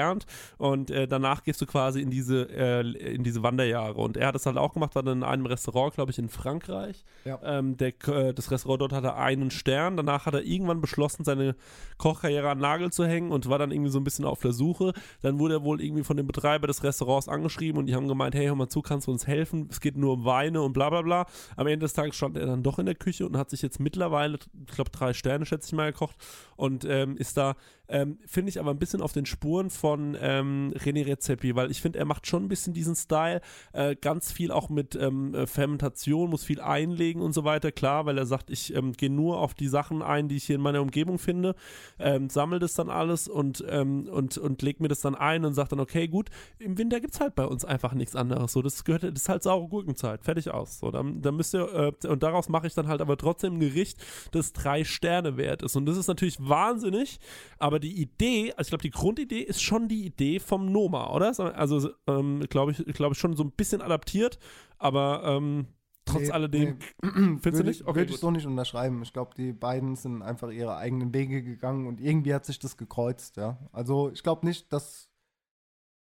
[0.58, 3.94] und äh, danach gehst du quasi in diese, äh, in diese Wanderjahre.
[3.94, 6.28] Und er hat das halt auch gemacht, war dann in einem Restaurant, glaube ich, in
[6.28, 7.04] Frankreich.
[7.24, 7.38] Ja.
[7.42, 9.96] Ähm, der, äh, das Restaurant dort hatte einen Stern.
[9.96, 11.56] Danach hat er irgendwann beschlossen, seine
[11.98, 14.92] Kochkarriere an Nagel zu hängen und war dann irgendwie so ein bisschen auf der Suche.
[15.22, 18.34] Dann wurde er wohl irgendwie von dem Betreiber des Restaurants angeschrieben und die haben gemeint,
[18.34, 19.68] hey, hör mal zu, kannst du uns helfen?
[19.70, 21.26] Es geht nur um Weine und bla bla bla.
[21.56, 23.80] Am Ende des Tages stand er dann doch in der Küche und hat sich jetzt
[23.80, 24.38] mittlerweile,
[24.68, 26.16] ich glaube, drei Sterne, schätze ich mal, gekocht
[26.56, 27.56] und ähm, ist da,
[27.88, 31.80] ähm, finde ich aber ein bisschen auf den Spuren von ähm, René Rezepi, weil ich
[31.80, 33.40] finde, er macht schon ein bisschen diesen Style,
[33.72, 38.06] äh, ganz viel auch mit ähm, äh, Fermentation, muss viel einlegen und so weiter, klar,
[38.06, 40.62] weil er sagt, ich ähm, gehe nur auf die Sachen ein, die ich hier in
[40.62, 41.54] meiner Umgebung finde,
[41.98, 45.54] ähm, sammle das dann alles und, ähm, und, und leg mir das dann ein und
[45.54, 48.52] sagt dann, okay, gut, im Winter gibt es halt bei uns einfach nichts anderes.
[48.52, 50.78] So, das gehört, das ist halt saure Gurkenzeit, fertig aus.
[50.78, 53.60] So, dann, dann müsst ihr, äh, und daraus mache ich dann halt aber trotzdem ein
[53.60, 54.02] Gericht,
[54.32, 55.76] das drei Sterne wert ist.
[55.76, 57.18] Und das ist natürlich wahnsinnig,
[57.58, 61.32] aber die Idee, also ich glaube, die Grundidee ist schon die Idee vom Noma, oder?
[61.56, 64.38] Also, ähm, glaube ich, glaube ich, schon so ein bisschen adaptiert,
[64.78, 65.66] aber ähm,
[66.04, 67.10] trotz Nee, alledem, nee.
[67.40, 67.80] findest du nicht?
[67.80, 69.02] ich, Okay, würde ich so nicht unterschreiben.
[69.02, 72.76] Ich glaube, die beiden sind einfach ihre eigenen Wege gegangen und irgendwie hat sich das
[72.76, 73.58] gekreuzt, ja.
[73.72, 75.08] Also ich glaube nicht, dass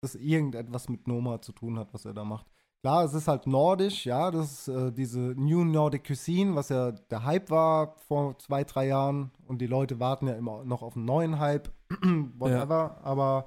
[0.01, 2.45] das irgendetwas mit Noma zu tun hat, was er da macht.
[2.81, 6.91] Klar, es ist halt nordisch, ja, das ist äh, diese New Nordic Cuisine, was ja
[6.91, 10.97] der Hype war vor zwei, drei Jahren und die Leute warten ja immer noch auf
[10.97, 11.71] einen neuen Hype,
[12.37, 13.45] whatever, aber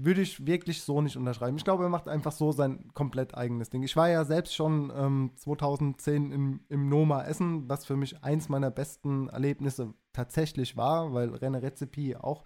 [0.00, 1.56] würde ich wirklich so nicht unterschreiben.
[1.56, 3.82] Ich glaube, er macht einfach so sein komplett eigenes Ding.
[3.82, 8.48] Ich war ja selbst schon ähm, 2010 im, im Noma Essen, was für mich eins
[8.48, 12.44] meiner besten Erlebnisse tatsächlich war, weil René Rezepi auch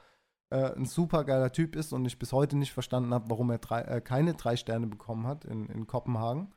[0.51, 3.59] äh, ein super geiler Typ ist und ich bis heute nicht verstanden habe, warum er
[3.59, 6.55] drei, äh, keine drei Sterne bekommen hat in, in Kopenhagen.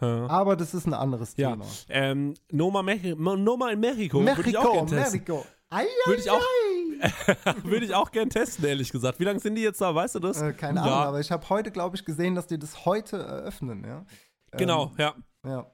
[0.00, 0.26] Ja.
[0.26, 1.64] Aber das ist ein anderes Ja, Thema.
[1.88, 4.84] ähm, Noma, Mechi Noma in Mexiko, Mexiko.
[4.86, 5.46] Mexiko.
[5.72, 7.54] Ei, Würde ich auch, ei.
[7.64, 9.18] würde ich auch gern testen, ehrlich gesagt.
[9.20, 10.40] Wie lange sind die jetzt da, weißt du das?
[10.42, 10.84] Äh, keine Ja.
[10.84, 14.04] Ahnung, aber ich habe heute, glaube ich, gesehen, dass die das heute eröffnen, ja.
[14.52, 15.14] Genau, ja.
[15.44, 15.72] Ähm, ja.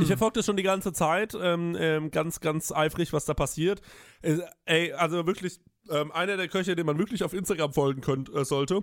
[0.00, 3.80] Ich verfolge das schon die ganze Zeit, ähm, ähm, ganz, ganz eifrig, was da passiert.
[4.20, 8.28] Äh, ey, also wirklich, ähm, einer der Köche, den man wirklich auf Instagram folgen könnt,
[8.34, 8.82] äh, sollte,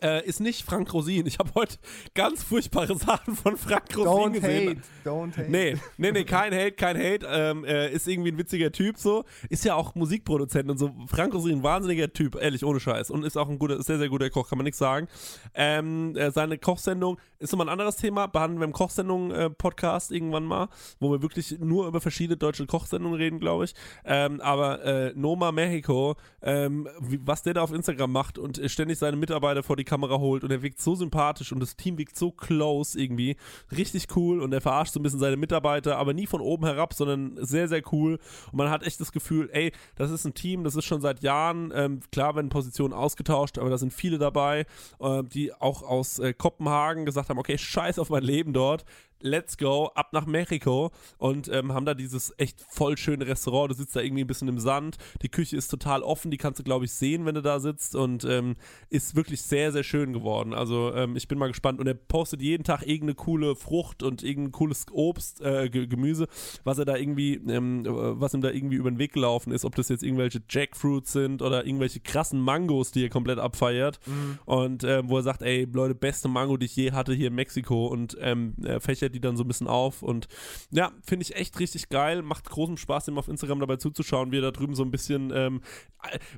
[0.00, 1.26] äh, ist nicht Frank Rosin.
[1.26, 1.76] Ich habe heute
[2.14, 4.82] ganz furchtbare Sachen von Frank Rosin Don't gesehen.
[5.04, 5.50] hate, don't hate.
[5.50, 7.26] Nee, nee, nee, kein Hate, kein Hate.
[7.28, 9.24] Ähm, äh, ist irgendwie ein witziger Typ so.
[9.48, 10.92] Ist ja auch Musikproduzent und so.
[11.06, 13.10] Frank Rosin, wahnsinniger Typ, ehrlich, ohne Scheiß.
[13.10, 15.08] Und ist auch ein guter, sehr, sehr guter Koch, kann man nichts sagen.
[15.54, 18.26] Ähm, äh, seine Kochsendung ist nochmal ein anderes Thema.
[18.26, 20.68] Behandeln wir im Kochsendung-Podcast irgendwann mal,
[21.00, 23.74] wo wir wirklich nur über verschiedene deutsche Kochsendungen reden, glaube ich.
[24.04, 28.68] Ähm, aber äh, Noma Mexico, ähm, wie, was der da auf Instagram macht und äh,
[28.68, 31.98] ständig seine Mitarbeiter vor die Kamera holt und er wirkt so sympathisch und das Team
[31.98, 33.36] wirkt so close irgendwie.
[33.76, 36.94] Richtig cool und er verarscht so ein bisschen seine Mitarbeiter, aber nie von oben herab,
[36.94, 38.18] sondern sehr, sehr cool.
[38.50, 41.22] Und man hat echt das Gefühl, ey, das ist ein Team, das ist schon seit
[41.22, 44.66] Jahren, ähm, klar werden Positionen ausgetauscht, aber da sind viele dabei,
[45.00, 48.84] äh, die auch aus äh, Kopenhagen gesagt haben, okay, scheiß auf mein Leben dort
[49.22, 53.70] let's go, ab nach Mexiko und ähm, haben da dieses echt voll schöne Restaurant.
[53.70, 54.98] Du sitzt da irgendwie ein bisschen im Sand.
[55.22, 57.94] Die Küche ist total offen, die kannst du, glaube ich, sehen, wenn du da sitzt
[57.94, 58.56] und ähm,
[58.90, 60.52] ist wirklich sehr, sehr schön geworden.
[60.54, 64.22] Also ähm, ich bin mal gespannt und er postet jeden Tag irgendeine coole Frucht und
[64.22, 66.26] irgendein cooles Obst, äh, Ge- Gemüse,
[66.64, 69.64] was er da irgendwie, ähm, äh, was ihm da irgendwie über den Weg gelaufen ist,
[69.64, 74.00] ob das jetzt irgendwelche Jackfruits sind oder irgendwelche krassen Mangos, die er komplett abfeiert
[74.44, 77.34] und ähm, wo er sagt, ey, Leute, beste Mango, die ich je hatte hier in
[77.34, 80.28] Mexiko und ähm, er fächert die dann so ein bisschen auf und
[80.70, 84.38] ja, finde ich echt richtig geil, macht großen Spaß, ihm auf Instagram dabei zuzuschauen, wie
[84.38, 85.60] er da drüben so ein bisschen, ähm,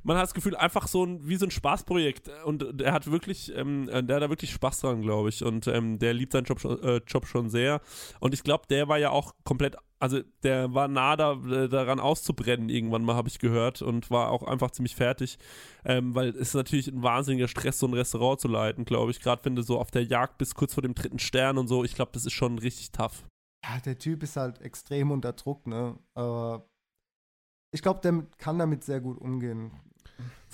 [0.03, 2.29] man hat das Gefühl, einfach so ein, wie so ein Spaßprojekt.
[2.45, 5.43] Und er hat wirklich, ähm, der hat da wirklich Spaß dran, glaube ich.
[5.43, 7.81] Und ähm, der liebt seinen Job, äh, Job schon sehr.
[8.19, 9.75] Und ich glaube, der war ja auch komplett
[10.05, 14.29] also der war nah da, äh, daran auszubrennen irgendwann mal, habe ich gehört und war
[14.29, 15.39] auch einfach ziemlich fertig,
[15.83, 19.19] ähm, weil es ist natürlich ein wahnsinniger Stress, so ein Restaurant zu leiten, glaube ich,
[19.19, 21.83] gerade wenn du so auf der Jagd bist, kurz vor dem dritten Stern und so,
[21.83, 23.25] ich glaube, das ist schon richtig tough.
[23.65, 25.97] Ja, der Typ ist halt extrem unter Druck, ne?
[26.13, 26.69] Aber
[27.73, 29.71] ich glaube, der kann damit sehr gut umgehen.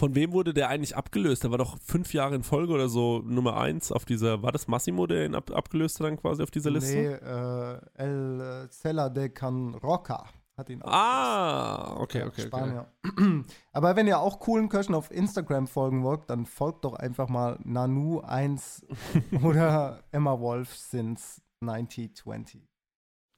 [0.02, 1.44] Von wem wurde der eigentlich abgelöst?
[1.44, 4.68] Der war doch fünf Jahre in Folge oder so Nummer eins auf dieser, war das
[4.68, 6.96] Massimo, der ihn ab, abgelöst hat dann quasi auf dieser Liste?
[6.96, 10.26] Nee, äh, El Cela de Can Roca
[10.58, 12.42] hat ihn Ah, okay, okay, okay.
[12.48, 12.92] Spanier.
[13.74, 17.60] Aber wenn ihr auch coolen Köchen auf Instagram folgen wollt, dann folgt doch einfach mal
[17.64, 18.84] Nanu1
[19.44, 22.71] oder Emma Wolf since 9020.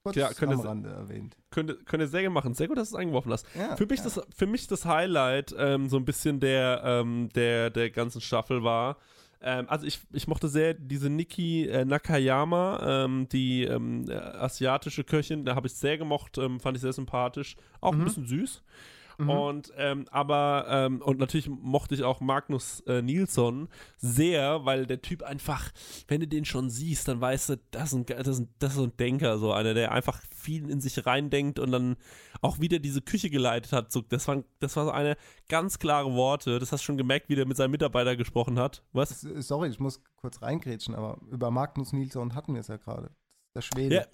[0.03, 1.38] Kurz Ja, könnt ihr am Rande erwähnt.
[1.49, 2.53] Könnt, ihr- könnt ihr sehr gerne machen.
[2.53, 3.45] Sehr gut, dass du es eingeworfen hast.
[3.57, 4.03] Ja, für, mich ja.
[4.03, 8.63] das, für mich das Highlight ähm, so ein bisschen der, ähm, der, der ganzen Staffel
[8.63, 8.97] war.
[9.41, 15.05] Ähm, also ich, ich mochte sehr diese Nikki äh, Nakayama, ähm, die ähm, äh, asiatische
[15.05, 17.55] Köchin, da habe ich sehr gemocht, ähm, fand ich sehr sympathisch.
[17.80, 18.01] Auch Mhm.
[18.01, 18.61] ein bisschen süß.
[19.18, 25.02] Und ähm, aber ähm, und natürlich mochte ich auch Magnus äh, Nilsson sehr, weil der
[25.02, 25.72] Typ einfach,
[26.07, 28.72] wenn du den schon siehst, dann weißt du, das ist ein, das ist ein, das
[28.72, 31.95] ist so ein Denker, so einer, der einfach viel in sich reindenkt und dann
[32.41, 33.91] auch wieder diese Küche geleitet hat.
[33.91, 35.15] So, das waren das war so eine
[35.48, 36.60] ganz klare Worte.
[36.60, 38.84] Das hast du schon gemerkt, wie der mit seinem Mitarbeiter gesprochen hat.
[38.94, 39.22] Was?
[39.22, 43.11] Sorry, ich muss kurz reingrätschen, aber über Magnus Nilsson hatten wir es ja gerade.
[43.56, 43.95] Der Schwede.
[43.95, 44.06] Ja,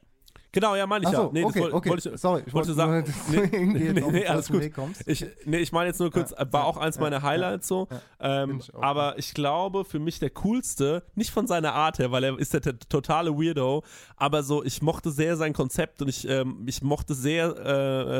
[0.51, 1.29] genau, ja, meine ich so, ja.
[1.31, 1.89] Nee, das okay, woll- okay.
[1.89, 4.63] wollte ich, Sorry, ich wollte sagen, nur, nee, nee, nee, alles gut.
[5.05, 7.67] Ich, nee, ich meine jetzt nur kurz, Ja, war ja, auch eins ja, meiner Highlights
[7.67, 7.87] so.
[8.19, 12.23] Ähm, ich aber ich glaube, für mich der coolste, nicht von seiner Art her, weil
[12.23, 13.83] er ist der t- totale Weirdo,
[14.17, 17.55] aber so, ich mochte sehr sein Konzept und ich, ähm, ich mochte sehr,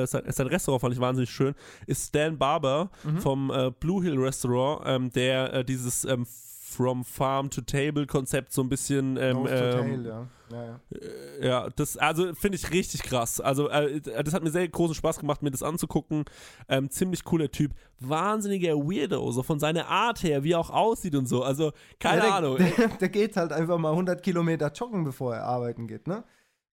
[0.04, 1.54] äh, sein, sein Restaurant fand ich wahnsinnig schön,
[1.88, 3.18] ist Stan Barber Mhm.
[3.20, 6.26] vom äh, Blue Hill Restaurant, ähm, der äh, dieses ähm,
[6.70, 10.28] From Farm to Table Konzept so ein bisschen ähm, ähm, tail, ja.
[10.52, 10.80] Ja, ja.
[11.42, 13.40] ja, das, also finde ich richtig krass.
[13.42, 16.26] Also, äh, das hat mir sehr großen Spaß gemacht, mir das anzugucken.
[16.68, 17.74] Ähm, ziemlich cooler Typ.
[18.00, 21.44] Wahnsinniger Weirdo, so von seiner Art her, wie er auch aussieht und so.
[21.44, 22.58] Also, keine ja, der, Ahnung.
[22.78, 26.24] Der, der geht halt einfach mal 100 Kilometer joggen, bevor er arbeiten geht, ne?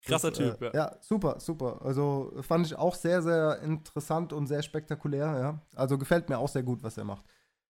[0.05, 0.73] Krasser Das, Typ, äh, ja.
[0.75, 0.97] ja.
[1.01, 1.81] super, super.
[1.83, 5.59] Also fand ich auch sehr, sehr interessant und sehr spektakulär, ja.
[5.75, 7.25] Also gefällt mir auch sehr gut, was er macht.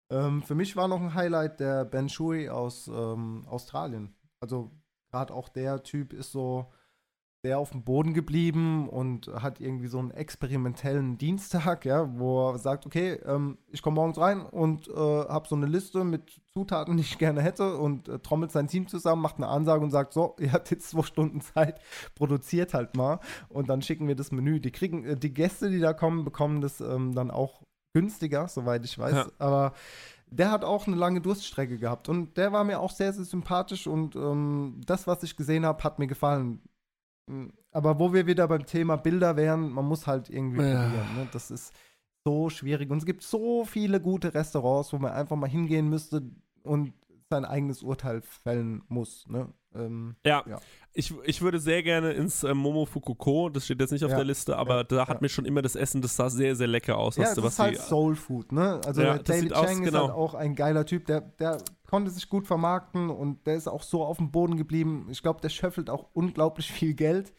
[0.09, 4.15] Ähm, für mich war noch ein Highlight der Ben Shui aus ähm, Australien.
[4.39, 4.71] Also
[5.11, 6.71] gerade auch der Typ ist so
[7.43, 12.57] sehr auf dem Boden geblieben und hat irgendwie so einen experimentellen Dienstag, ja, wo er
[12.57, 16.97] sagt, okay, ähm, ich komme morgens rein und äh, habe so eine Liste mit Zutaten,
[16.97, 20.13] die ich gerne hätte und äh, trommelt sein Team zusammen, macht eine Ansage und sagt,
[20.13, 21.79] so, ihr habt jetzt zwei Stunden Zeit,
[22.15, 23.19] produziert halt mal
[23.49, 24.59] und dann schicken wir das Menü.
[24.59, 27.61] Die kriegen, äh, die Gäste, die da kommen, bekommen das ähm, dann auch
[28.01, 29.27] günstiger, soweit ich weiß, Ja.
[29.39, 29.73] aber
[30.29, 33.87] der hat auch eine lange Durststrecke gehabt und der war mir auch sehr, sehr sympathisch
[33.87, 36.59] und ähm, das, was ich gesehen habe, hat mir gefallen.
[37.27, 40.83] Mm, Aber wo wir wieder beim Thema Bilder wären, man muss halt irgendwie Ja.
[40.83, 41.15] probieren.
[41.15, 41.27] Ne?
[41.31, 41.73] Das ist
[42.25, 46.23] so schwierig und es gibt so viele gute Restaurants, wo man einfach mal hingehen müsste
[46.63, 46.93] und
[47.29, 49.25] sein eigenes Urteil fällen muss.
[49.27, 49.47] Ne?
[49.75, 50.59] Ähm, Ja, ja.
[50.99, 54.25] Ich, ich würde sehr gerne ins äh, Momofukuko, das steht jetzt nicht auf Ja, der
[54.25, 55.21] Liste, aber ja, da hat ja.
[55.21, 57.17] mir schon immer das Essen, das sah sehr, sehr lecker aus.
[57.17, 58.81] Ja, das ist halt Soul Food, ne?
[58.83, 60.07] Also David sieht aus, Chang ist genau.
[60.07, 63.83] halt auch ein geiler Typ, der, der konnte sich gut vermarkten und der ist auch
[63.83, 65.07] so auf dem Boden geblieben.
[65.11, 67.31] Ich glaube, der schöffelt auch unglaublich viel Geld,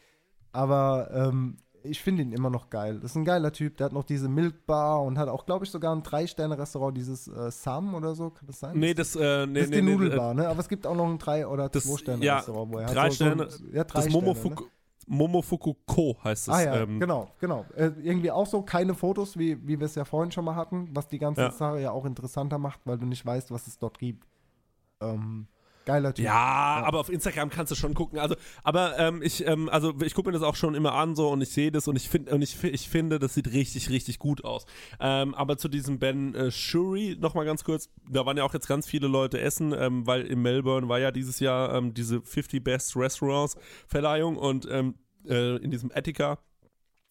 [0.53, 2.99] aber ähm, ich finde ihn immer noch geil.
[3.01, 5.65] Das ist ein geiler Typ, der hat noch diese Milk Bar und hat auch, glaube
[5.65, 8.77] ich, sogar ein Drei-Sterne-Restaurant, dieses äh, Sam oder so, kann das sein?
[8.77, 10.47] Nee, das, äh, nee, das ist nee, die nee, Nudelbar, ne?
[10.47, 13.09] Aber es gibt auch noch ein Drei- oder Das, ja, Zwei-Sterne-Restaurant, wo er hat drei
[13.09, 14.69] so- so Sterne, ein- ja, drei das Sterne, Momofuku, ne?
[15.07, 16.53] Momofukuko heißt es.
[16.53, 17.65] Ah ja, ähm, genau, genau.
[17.75, 20.89] Äh, irgendwie auch so keine Fotos, wie, wie wir es ja vorhin schon mal hatten,
[20.93, 21.51] was die ganze Ja.
[21.51, 24.27] Sache ja auch interessanter macht, weil du nicht weißt, was es dort gibt.
[25.01, 25.47] Ähm,
[25.89, 26.25] geiler Typ.
[26.25, 28.19] Ja, aber auf Instagram kannst du schon gucken.
[28.19, 31.29] Also, aber ähm, ich, ähm, also ich gucke mir das auch schon immer an so
[31.29, 34.19] und ich sehe das und ich finde und ich, ich finde, das sieht richtig, richtig
[34.19, 34.65] gut aus.
[34.99, 37.89] Ähm, aber zu diesem Ben äh, Shuri noch mal ganz kurz.
[38.07, 41.11] Da waren ja auch jetzt ganz viele Leute essen, ähm, weil in Melbourne war ja
[41.11, 43.57] dieses Jahr ähm, diese 50 Best Restaurants
[43.87, 44.95] Verleihung und ähm,
[45.27, 46.37] äh, in diesem Attica.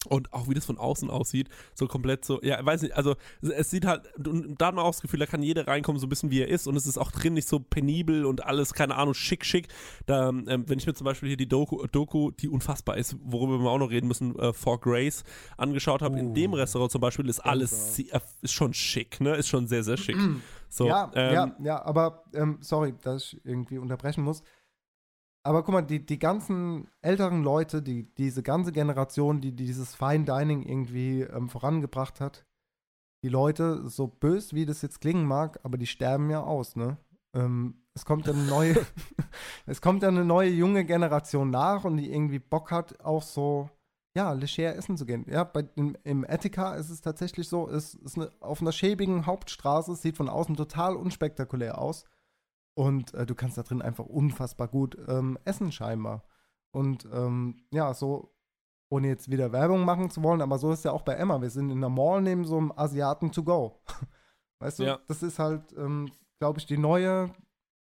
[0.08, 3.70] Und auch wie das von außen aussieht, so komplett so, ja, weiß nicht, also es-
[3.70, 6.08] sieht halt, und da hat man auch das Gefühl, da kann jeder reinkommen, so ein
[6.08, 8.96] bisschen wie er ist und es ist auch drin nicht so penibel und alles, keine
[8.96, 9.68] Ahnung, schick, schick.
[10.06, 13.58] Da, ähm, wenn ich mir zum Beispiel hier die Doku, Doku, die unfassbar ist, worüber
[13.60, 15.24] wir auch noch reden müssen, äh, For Grace
[15.56, 19.48] angeschaut habe, in dem Restaurant zum Beispiel ist alles, äh, ist schon schick, ne, ist
[19.48, 20.16] schon sehr, sehr schick.
[20.70, 24.42] So, ja, ähm, ja, ja, aber ähm, sorry, dass ich irgendwie unterbrechen muss.
[25.48, 30.26] Aber guck mal, die, die ganzen älteren Leute, die, diese ganze Generation, die dieses Fine
[30.26, 32.44] Dining irgendwie ähm, vorangebracht hat,
[33.24, 36.98] die Leute, so bös wie das jetzt klingen mag, aber die sterben ja aus, ne?
[37.34, 38.76] Ähm, es kommt ja eine neue,
[39.64, 43.70] es kommt ja eine neue junge Generation nach und die irgendwie Bock hat, auch so,
[44.14, 45.24] ja, leger essen zu gehen.
[45.30, 49.24] Ja, bei, im, im Attica ist es tatsächlich so, es ist eine, auf einer schäbigen
[49.24, 52.04] Hauptstraße, es sieht von außen total unspektakulär aus.
[52.78, 56.22] Und äh, du kannst da drin einfach unfassbar gut ähm, essen, scheinbar.
[56.70, 58.32] Und ähm, ja, so,
[58.88, 61.42] ohne jetzt wieder Werbung machen zu wollen, aber so ist ja auch bei Emma.
[61.42, 63.80] Wir sind in der Mall neben so einem Asiaten to go.
[64.60, 65.00] Weißt du, Ja.
[65.08, 67.30] das ist halt, ähm, glaube ich, die neue,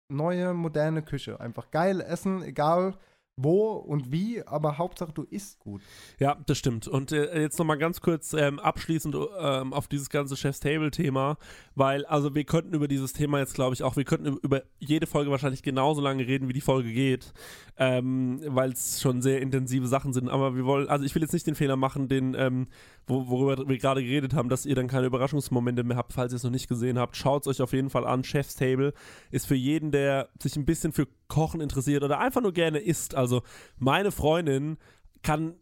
[0.08, 1.42] neue moderne Küche.
[1.42, 2.98] Einfach geil essen, egal
[3.38, 5.82] wo und wie, aber Hauptsache du isst gut.
[6.20, 6.88] Ja, das stimmt.
[6.88, 11.38] Und äh, jetzt nochmal ganz kurz ähm, abschließend ähm, auf dieses ganze Chef's Table-Thema,
[11.76, 15.06] weil, also wir könnten über dieses Thema jetzt, glaube ich, auch, wir könnten über jede
[15.06, 17.34] Folge wahrscheinlich genauso lange reden, wie die Folge geht,
[17.78, 20.30] ähm, weil es schon sehr intensive Sachen sind.
[20.30, 22.68] Aber wir wollen, also ich will jetzt nicht den Fehler machen, den, ähm,
[23.06, 26.38] wo, worüber wir gerade geredet haben, dass ihr dann keine Überraschungsmomente mehr habt, falls ihr
[26.38, 27.18] es noch nicht gesehen habt.
[27.18, 28.24] Schaut es euch auf jeden Fall an.
[28.24, 28.94] Chef's Table
[29.30, 33.15] ist für jeden, der sich ein bisschen für Kochen interessiert oder einfach nur gerne isst.
[33.15, 33.43] Also
[33.77, 34.77] meine Freundin
[35.22, 35.56] kann,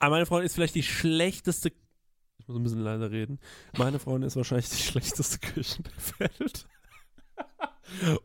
[0.00, 1.72] äh, meine Freundin ist vielleicht die schlechteste,
[2.38, 3.38] ich muss ein bisschen leiser reden,
[3.76, 6.66] meine Freundin ist wahrscheinlich die schlechteste Küche der Welt.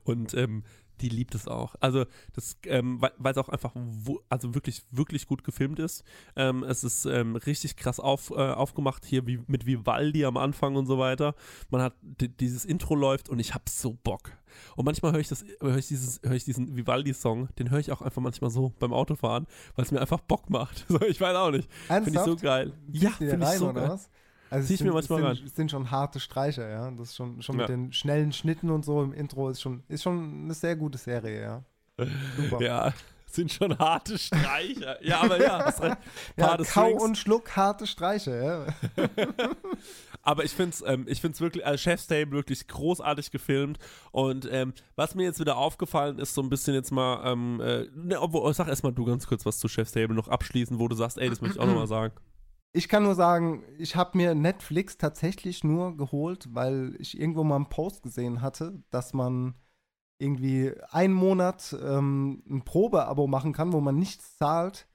[0.03, 0.63] Und ähm,
[1.01, 1.75] die liebt es auch.
[1.79, 6.03] Also das, ähm, weil es auch einfach, wo, also wirklich, wirklich gut gefilmt ist.
[6.35, 10.75] Ähm, es ist ähm, richtig krass auf, äh, aufgemacht hier wie mit Vivaldi am Anfang
[10.75, 11.35] und so weiter.
[11.69, 14.31] Man hat di- dieses Intro läuft und ich hab so Bock.
[14.75, 17.91] Und manchmal höre ich das, höre ich dieses, höre ich diesen Vivaldi-Song, den höre ich
[17.91, 20.85] auch einfach manchmal so beim Autofahren, weil es mir einfach Bock macht.
[21.07, 21.67] Ich weiß auch nicht.
[22.03, 22.73] Finde ich so geil.
[22.91, 23.89] Ja, finde ich so geil.
[23.89, 24.09] was?
[24.53, 26.91] Also Zieh ich mir sind- manchmal es sind, es sind schon harte Streicher, ja.
[26.91, 27.61] Das ist schon, schon Ja.
[27.61, 30.97] mit den schnellen Schnitten und so im Intro ist schon, ist schon eine sehr gute
[30.97, 31.63] Serie, ja.
[32.37, 32.61] Super.
[32.63, 32.93] Ja,
[33.25, 35.03] sind schon harte Streicher.
[35.03, 35.73] Ja, aber ja.
[36.37, 37.03] Ja, Paar des Kau Strings.
[37.03, 38.65] und Schluck, harte Streicher, ja.
[40.25, 43.77] Aber ich finde es ähm, ich find's wirklich, also Chef's Table wirklich großartig gefilmt.
[44.11, 47.87] Und ähm, was mir jetzt wieder aufgefallen ist, so ein bisschen jetzt mal, ähm, äh,
[47.93, 50.95] ne, obwohl, sag erstmal du ganz kurz was zu Chef's Table noch abschließen, wo du
[50.95, 52.13] sagst, ey, das möchte ich auch nochmal sagen.
[52.75, 57.57] Ich kann nur sagen, ich habe mir Netflix tatsächlich nur geholt, weil ich irgendwo mal
[57.57, 59.53] einen Post gesehen hatte, dass man
[60.19, 64.87] irgendwie einen Monat ähm, ein Probeabo machen kann, wo man nichts zahlt.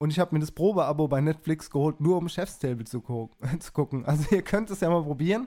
[0.00, 3.28] Und ich habe mir das Probeabo bei Netflix geholt, nur um Chef's Table zu, gu
[3.60, 4.04] zu gucken.
[4.04, 5.46] Also ihr könnt es ja mal probieren.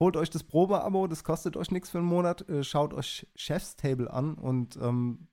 [0.00, 2.48] Holt euch das Probeabo, das kostet euch nichts für einen Monat.
[2.48, 5.28] Äh, schaut euch Chef's Table an und ähm,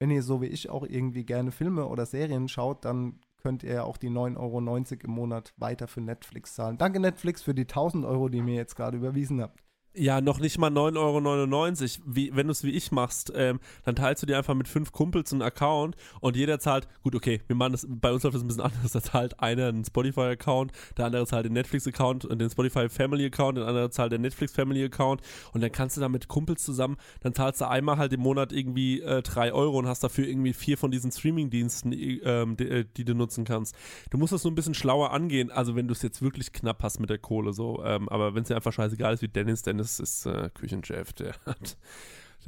[0.00, 3.84] wenn ihr so wie ich auch irgendwie gerne Filme oder Serien schaut, dann könnt ihr
[3.84, 6.78] auch die 9,90 Euro im Monat weiter für Netflix zahlen.
[6.78, 9.63] Danke Netflix für die 1000 Euro, die ihr mir jetzt gerade überwiesen habt.
[9.96, 12.04] Ja, noch nicht mal 9,99 Euro.
[12.04, 14.90] Wie, wenn du es wie ich machst, ähm, dann teilst du dir einfach mit fünf
[14.90, 18.42] Kumpels einen Account und jeder zahlt, gut, okay, wir machen das, bei uns läuft das
[18.42, 22.50] ein bisschen anders, da zahlt einer einen Spotify-Account, der andere zahlt den Netflix-Account und den
[22.50, 25.20] Spotify Family-Account, der andere zahlt den Netflix Family-Account
[25.52, 28.52] und dann kannst du da mit Kumpels zusammen, dann zahlst du einmal halt im Monat
[28.52, 32.68] irgendwie äh, 3 Euro und hast dafür irgendwie vier von diesen Streaming-Diensten, äh, ähm, die,
[32.68, 33.76] äh, die du nutzen kannst.
[34.10, 36.82] Du musst das nur ein bisschen schlauer angehen, also wenn du es jetzt wirklich knapp
[36.82, 39.62] hast mit der Kohle so, ähm, aber wenn es dir einfach scheißegal ist wie Dennis,
[39.62, 41.76] Dennis ist äh, Küchenchef, der hat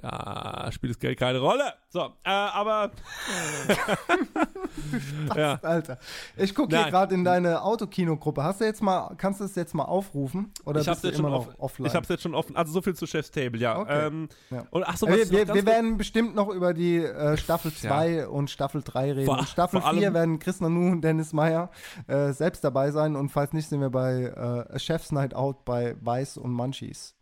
[0.02, 1.72] Da spielt das Geld keine Rolle.
[1.88, 2.90] So, äh, aber.
[5.36, 5.58] ja.
[5.62, 5.98] Alter.
[6.36, 8.42] Ich gucke hier gerade in deine Autokino-Gruppe.
[8.44, 10.52] Hast du jetzt mal, kannst du es jetzt mal aufrufen?
[10.66, 11.54] Oder Ich hab's, jetzt schon immer noch offen.
[11.58, 11.86] offline?
[11.88, 12.56] ich hab's jetzt schon offen.
[12.56, 13.78] Also so viel zu Chef's Table, ja.
[13.78, 14.06] Okay.
[14.06, 14.66] Ähm, Ja.
[14.70, 17.72] Und ach so, Äh, was wir wir, wir werden bestimmt noch über die äh, Staffel
[17.72, 19.26] 2 und Staffel 3 reden.
[19.26, 21.70] Vor- Staffel vor allem- 4 werden Chris Nanu und Dennis Meyer
[22.06, 23.16] äh, selbst dabei sein.
[23.16, 27.14] Und falls nicht, sind wir bei äh, Chef's Night Out bei Weiß und Munchies.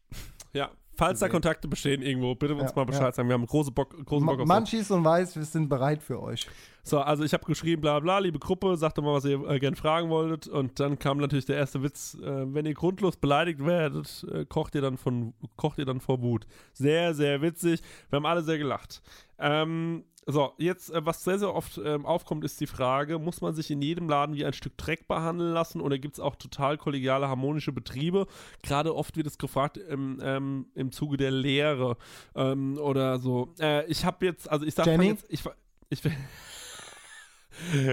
[0.55, 3.12] Ja, falls da Kontakte bestehen irgendwo, bitte uns Ja, mal Bescheid ja.
[3.12, 3.28] sagen.
[3.28, 6.47] Wir haben große Bock, großen Bock auf Munchies und Weiß, wir sind bereit für euch.
[6.86, 9.59] So, also ich habe geschrieben, bla bla, liebe Gruppe, sagt doch mal, was ihr äh,
[9.59, 10.48] gern fragen wolltet.
[10.48, 14.74] Und dann kam natürlich der erste Witz, äh, wenn ihr grundlos beleidigt werdet, äh, kocht
[14.74, 16.47] ihr dann von kocht ihr dann vor Wut.
[16.74, 17.81] Sehr, sehr witzig.
[18.11, 19.01] Wir haben alle sehr gelacht.
[19.39, 23.55] Ähm, so, jetzt, äh, was sehr, sehr oft ähm, aufkommt, ist die Frage, muss man
[23.55, 26.77] sich in jedem Laden wie ein Stück Dreck behandeln lassen oder gibt es auch total
[26.78, 28.27] kollegiale, harmonische Betriebe?
[28.62, 31.97] Gerade oft wird es gefragt im, ähm, im Zuge der Lehre
[32.35, 33.55] ähm, oder so.
[33.59, 35.09] Äh, ich habe jetzt, also ich sag Jenny?
[35.09, 35.55] jetzt, ich, fa-
[35.90, 36.01] ich,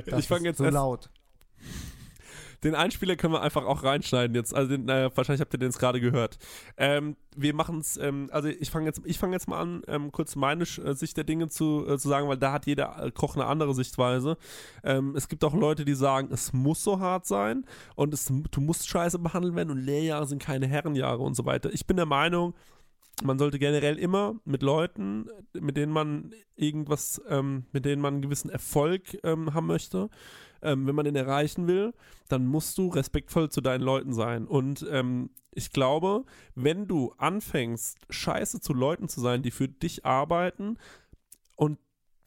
[0.06, 1.10] Das ich fange jetzt so laut.
[2.64, 4.54] den Einspieler können wir einfach auch reinschneiden jetzt.
[4.54, 6.38] Also den, äh, wahrscheinlich habt ihr den jetzt gerade gehört.
[6.78, 10.12] Ähm, wir machen es, ähm, also ich fange jetzt, ich fange jetzt mal an, ähm,
[10.12, 13.12] kurz meine äh, Sicht der Dinge zu, äh, zu sagen, weil da hat jeder äh,
[13.12, 14.38] Koch eine andere Sichtweise.
[14.84, 17.66] Ähm, es gibt auch Leute, die sagen, es muss so hart sein
[17.96, 21.74] und es, du musst scheiße behandelt werden und Lehrjahre sind keine Herrenjahre und so weiter.
[21.74, 22.54] Ich bin der Meinung,
[23.23, 28.22] man sollte generell immer mit Leuten, mit denen man irgendwas, ähm, mit denen man einen
[28.22, 30.10] gewissen Erfolg ähm, haben möchte,
[30.61, 31.93] ähm, wenn man den erreichen will,
[32.30, 34.48] dann musst du respektvoll zu deinen Leuten sein.
[34.48, 36.26] Und ähm, ich glaube,
[36.56, 40.77] wenn du anfängst, scheiße zu Leuten zu sein, die für dich arbeiten
[41.56, 41.77] und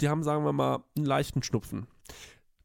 [0.01, 1.87] die haben, sagen wir mal, einen leichten Schnupfen,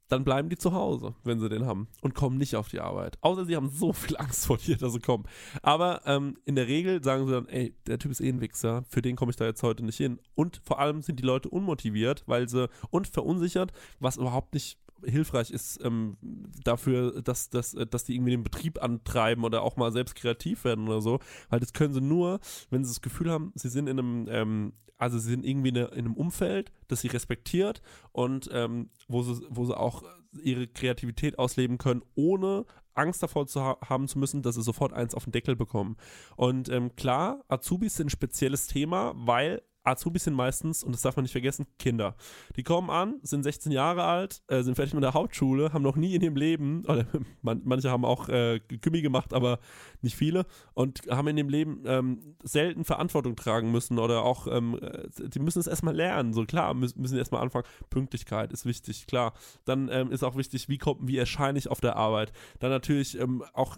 [0.10, 3.18] dann bleiben die zu Hause, wenn sie den haben und kommen nicht auf die Arbeit.
[3.22, 5.26] Außer sie haben so viel Angst vor dir, dass sie kommen.
[5.62, 8.84] Aber ähm, in der Regel sagen sie dann, ey, der Typ ist eh ein Wichser,
[8.90, 10.20] für den komme ich da jetzt heute nicht hin.
[10.36, 15.52] Und vor allem sind die Leute unmotiviert, weil sie und verunsichert, was überhaupt nicht hilfreich
[15.52, 16.18] ist ähm,
[16.64, 20.64] dafür, dass, dass, äh, dass die irgendwie den Betrieb antreiben oder auch mal selbst kreativ
[20.64, 21.20] werden oder so,
[21.50, 22.40] weil das können sie nur,
[22.70, 25.78] wenn sie das Gefühl haben, sie sind in einem, ähm, also sie sind irgendwie in,
[25.78, 27.82] eine, in einem Umfeld, das sie respektiert
[28.12, 30.04] und ähm, wo, sie, wo sie auch
[30.42, 34.94] ihre Kreativität ausleben können, ohne Angst davor zu ha haben zu müssen, dass sie sofort
[34.94, 35.96] eins auf den Deckel bekommen.
[36.36, 41.16] Und ähm, klar, Azubis sind ein spezielles Thema, weil Azubis sind meistens, und das darf
[41.16, 42.16] man nicht vergessen, Kinder.
[42.56, 45.96] Die kommen an, sind 16 Jahre alt, äh, sind fertig mit der Hauptschule, haben noch
[45.96, 47.06] nie in ihrem Leben, oder
[47.42, 49.60] man, manche haben auch äh, Gummi gemacht, aber
[50.02, 54.80] nicht viele, und haben in dem Leben ähm, selten Verantwortung tragen müssen oder auch, ähm,
[54.82, 56.34] äh, die müssen es erstmal lernen.
[56.34, 57.66] So klar, müssen, müssen erstmal anfangen.
[57.90, 59.34] Pünktlichkeit ist wichtig, klar.
[59.66, 62.32] Dann ähm, ist auch wichtig, wie kommt, wie erscheine ich auf der Arbeit.
[62.60, 63.78] Dann natürlich ähm, auch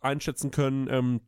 [0.00, 1.20] einschätzen können, ähm,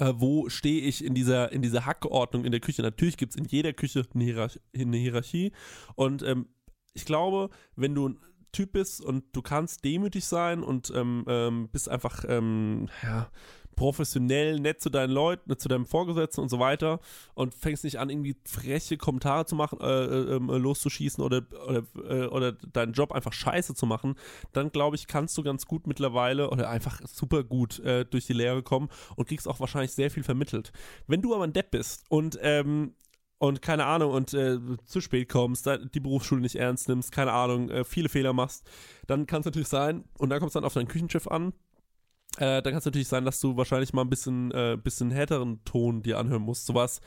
[0.00, 2.82] äh, wo stehe ich in dieser, in dieser Hackordnung in der Küche.
[2.82, 5.52] Natürlich gibt es in jeder Küche eine, Hierarch eine Hierarchie.
[5.94, 6.48] Und ähm,
[6.94, 8.20] ich glaube, wenn du ein
[8.50, 13.30] Typ bist und du kannst demütig sein und ähm, ähm, bist einfach ähm, ja,
[13.76, 17.00] professionell, nett zu deinen Leuten, zu deinem Vorgesetzten und so weiter
[17.34, 21.82] und fängst nicht an, irgendwie freche Kommentare zu machen, äh, äh, äh, loszuschießen oder, oder,
[22.08, 24.16] äh, oder deinen Job einfach scheiße zu machen,
[24.52, 28.34] dann glaube ich, kannst du ganz gut mittlerweile oder einfach super gut äh, durch die
[28.34, 30.72] Lehre kommen und kriegst auch wahrscheinlich sehr viel vermittelt.
[31.06, 32.94] Wenn du aber ein Depp bist und ähm,
[33.40, 37.70] und keine Ahnung und äh, zu spät kommst, die Berufsschule nicht ernst nimmst, keine Ahnung,
[37.70, 38.68] äh, viele Fehler machst,
[39.06, 41.54] dann kann es natürlich sein, und dann kommt es dann auf dein Küchenschiff an,
[42.40, 45.62] äh, dann kann es natürlich sein, dass du wahrscheinlich mal ein bisschen, äh, bisschen härteren
[45.64, 46.64] Ton dir anhören musst.
[46.64, 47.02] Sowas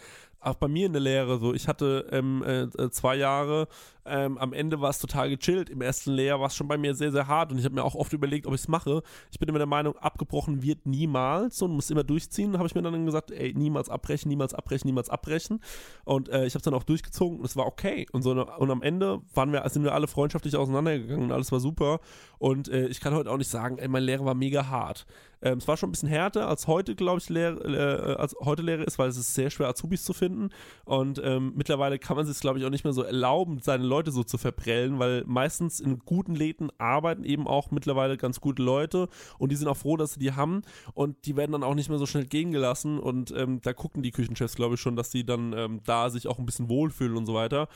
[0.46, 1.54] auch bei mir in der Lehre so.
[1.54, 3.68] Ich hatte ähm, äh, zwei Jahre,
[4.06, 5.70] ähm, am Ende war es total gechillt.
[5.70, 7.84] Im ersten Lehrjahr war es schon bei mir sehr, sehr hart und ich habe mir
[7.84, 9.02] auch oft überlegt, ob ich es mache.
[9.32, 12.58] Ich bin immer der Meinung, abgebrochen wird niemals und muss immer durchziehen.
[12.58, 15.62] habe ich mir dann gesagt, ey, niemals abbrechen, niemals abbrechen, niemals abbrechen.
[16.04, 18.06] Und äh, ich habe es dann auch durchgezogen und es war okay.
[18.12, 21.60] Und, so, und am Ende waren wir, sind wir alle freundschaftlich auseinandergegangen und alles war
[21.60, 22.00] super.
[22.40, 25.06] Und äh, ich kann heute auch nicht sagen, ey, mein Lehrer war mega hart.
[25.44, 28.62] Ähm, es war schon ein bisschen härter, als heute, glaube ich, Lehre, äh, als heute
[28.62, 30.50] Lehre ist, weil es ist sehr schwer, Azubis zu finden.
[30.86, 34.12] Und ähm, mittlerweile kann man sich, glaube ich, auch nicht mehr so erlauben, seine Leute
[34.12, 39.10] so zu verprellen, weil meistens in guten Läden arbeiten eben auch mittlerweile ganz gute Leute
[39.38, 40.62] und die sind auch froh, dass sie die haben
[40.94, 44.02] und die werden dann auch nicht mehr so schnell gehen gelassen und ähm, da gucken
[44.02, 47.18] die Küchenchefs, glaube ich, schon, dass sie dann ähm, da sich auch ein bisschen wohlfühlen
[47.18, 47.68] und so weiter.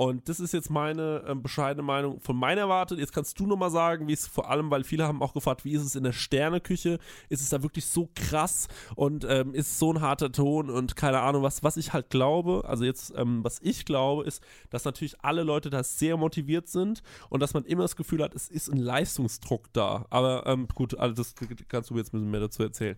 [0.00, 2.94] Und das ist jetzt meine ähm, bescheidene Meinung von meiner Warte.
[2.94, 5.72] Jetzt kannst du nochmal sagen, wie es vor allem, weil viele haben auch gefragt, wie
[5.72, 6.98] ist es in der Sterneküche?
[7.28, 11.20] Ist es da wirklich so krass und ähm, ist so ein harter Ton und keine
[11.20, 15.22] Ahnung was, was ich halt glaube, also jetzt, ähm, was ich glaube, ist, dass natürlich
[15.22, 18.70] alle Leute da sehr motiviert sind und dass man immer das Gefühl hat, es ist
[18.70, 20.06] ein Leistungsdruck da.
[20.08, 21.34] Aber ähm, gut, also das
[21.68, 22.96] kannst du jetzt ein bisschen mehr dazu erzählen.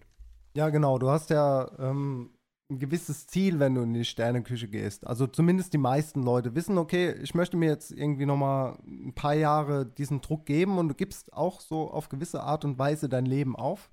[0.54, 0.98] Ja, genau.
[0.98, 2.30] Du hast ja ähm,
[2.70, 5.06] ein gewisses Ziel, wenn du in die Sterneküche gehst.
[5.06, 9.34] Also zumindest die meisten Leute wissen, okay, ich möchte mir jetzt irgendwie nochmal ein paar
[9.34, 13.26] Jahre diesen Druck geben und du gibst auch so auf gewisse Art und Weise dein
[13.26, 13.90] Leben auf.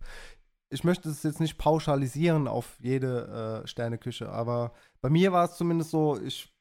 [0.71, 5.57] Ich möchte es jetzt nicht pauschalisieren auf jede äh, Sterneküche, aber bei mir war es
[5.57, 6.53] zumindest so, ich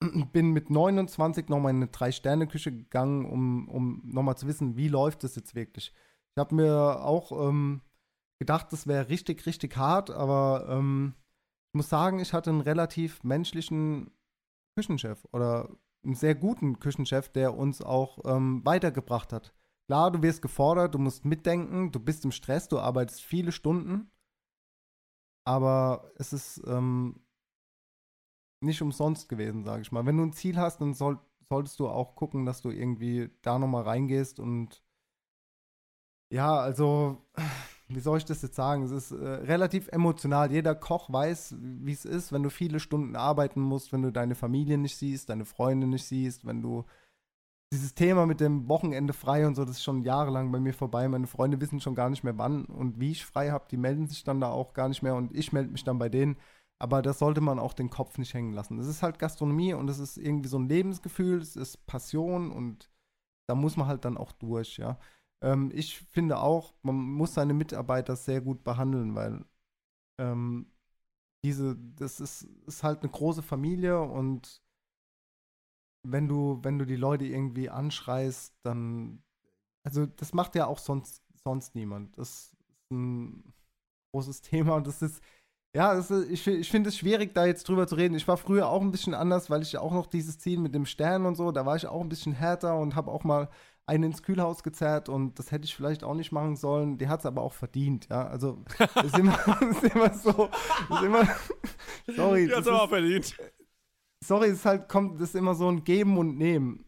[0.32, 5.24] bin mit 29 nochmal in eine Drei-Sterne-Küche gegangen, um, um nochmal zu wissen, wie läuft
[5.24, 5.92] das jetzt wirklich.
[6.34, 7.82] Ich habe mir auch ähm,
[8.38, 11.14] gedacht, das wäre richtig, richtig hart, aber ähm,
[11.72, 14.10] ich muss sagen, ich hatte einen relativ menschlichen
[14.76, 15.74] Küchenchef oder
[16.04, 19.54] einen sehr guten Küchenchef, der uns auch ähm, weitergebracht hat.
[19.88, 24.10] Klar, du wirst gefordert, du musst mitdenken, du bist im Stress, du arbeitest viele Stunden,
[25.46, 27.24] aber es ist ähm,
[28.62, 30.04] nicht umsonst gewesen, sage ich mal.
[30.04, 31.18] Wenn du ein Ziel hast, dann soll,
[31.48, 34.84] solltest du auch gucken, dass du irgendwie da nochmal reingehst und
[36.30, 37.26] ja, also,
[37.94, 38.82] wie soll ich das jetzt sagen?
[38.82, 40.50] Es ist äh, relativ emotional.
[40.52, 44.34] Jeder Koch weiß, wie es ist, wenn du viele Stunden arbeiten musst, wenn du deine
[44.34, 46.84] Familie nicht siehst, deine Freunde nicht siehst, wenn du
[47.72, 51.08] dieses Thema mit dem Wochenende frei und so, das ist schon jahrelang bei mir vorbei.
[51.08, 53.64] Meine Freunde wissen schon gar nicht mehr, wann und wie ich frei habe.
[53.70, 56.10] Die melden sich dann da auch gar nicht mehr und ich melde mich dann bei
[56.10, 56.36] denen.
[56.78, 58.76] Aber das sollte man auch den Kopf nicht hängen lassen.
[58.76, 62.90] Das ist halt Gastronomie und es ist irgendwie so ein Lebensgefühl, es ist Passion und
[63.48, 64.98] da muss man halt dann auch durch, ja.
[65.42, 69.44] Ähm, ich finde auch, man muss seine Mitarbeiter sehr gut behandeln, weil
[70.18, 70.72] ähm,
[71.44, 74.62] diese, das ist, ist halt eine große Familie und
[76.04, 79.22] wenn du, wenn du die Leute irgendwie anschreist, dann,
[79.84, 82.18] also das macht ja auch sonst, sonst niemand.
[82.18, 82.56] Das ist
[82.92, 83.52] ein
[84.12, 85.22] großes Thema und das ist,
[85.76, 88.14] ja, ist, ich, ich finde es schwierig, da jetzt drüber zu reden.
[88.14, 90.74] Ich war früher auch ein bisschen anders, weil ich ja auch noch dieses Ziel mit
[90.74, 93.48] dem Stern und so, da war ich auch ein bisschen härter und habe auch mal
[93.86, 96.98] einen ins Kühlhaus gezerrt und das hätte ich vielleicht auch nicht machen sollen.
[96.98, 98.26] Die hat es aber auch verdient, ja.
[98.26, 98.64] Also
[99.04, 100.48] ist immer, ist immer so,
[100.90, 101.28] ist immer,
[102.06, 102.46] sorry.
[102.46, 103.36] Die hat es aber auch verdient.
[104.24, 106.84] Sorry, es ist halt, kommt, das ist immer so ein Geben und Nehmen.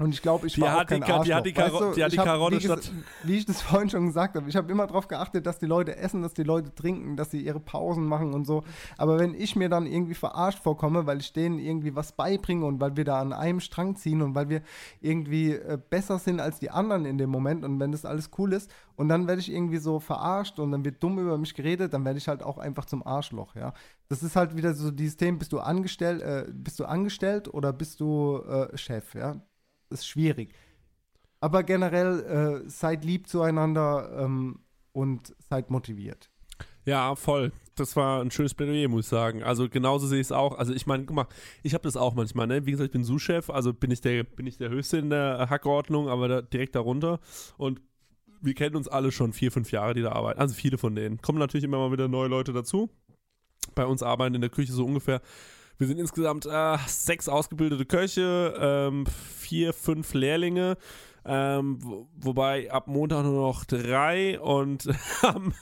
[0.00, 1.70] Und ich glaube, ich Die war auch kein die Ka- die hat die Arschloch.
[1.80, 2.92] Karo- Weißt du, die hat die hab, Karotte wie, statt-
[3.24, 5.96] wie ich das vorhin schon gesagt habe, ich habe immer darauf geachtet, dass die Leute
[5.96, 8.64] essen, dass die Leute trinken, dass sie ihre Pausen machen und so.
[8.96, 12.80] Aber wenn ich mir dann irgendwie verarscht vorkomme, weil ich denen irgendwie was beibringe und
[12.80, 14.62] weil wir da an einem Strang ziehen und weil wir
[15.02, 18.54] irgendwie äh, besser sind als die anderen in dem Moment und wenn das alles cool
[18.54, 21.92] ist und dann werde ich irgendwie so verarscht und dann wird dumm über mich geredet,
[21.92, 23.74] dann werde ich halt auch einfach zum Arschloch, ja.
[24.08, 27.72] Das ist halt wieder so dieses Thema, bist du angestellt, äh, bist du angestellt oder
[27.74, 29.36] bist du äh, Chef, ja?
[29.90, 30.54] Ist schwierig.
[31.40, 34.60] Aber generell äh, seid lieb zueinander ähm,
[34.92, 36.30] und seid motiviert.
[36.84, 37.52] Ja, voll.
[37.76, 39.42] Das war ein schönes Plädoyer, muss ich sagen.
[39.42, 40.58] Also genauso sehe ich es auch.
[40.58, 41.26] Also ich meine, guck mal,
[41.62, 42.66] ich habe das auch manchmal, ne?
[42.66, 45.48] Wie gesagt, ich bin Sous-Chef, also bin ich der, bin ich der Höchste in der
[45.50, 47.20] Hackordnung, aber da, direkt darunter.
[47.56, 47.80] Und
[48.42, 50.40] wir kennen uns alle schon vier, fünf Jahre, die da arbeiten.
[50.40, 51.20] Also viele von denen.
[51.20, 52.90] Kommen natürlich immer mal wieder neue Leute dazu.
[53.74, 55.20] Bei uns arbeiten in der Küche so ungefähr.
[55.80, 59.06] Wir sind insgesamt äh, sechs ausgebildete Köche, ähm,
[59.38, 60.76] vier, fünf Lehrlinge.
[61.24, 64.86] Ähm, wo, wobei ab Montag nur noch drei und
[65.22, 65.54] am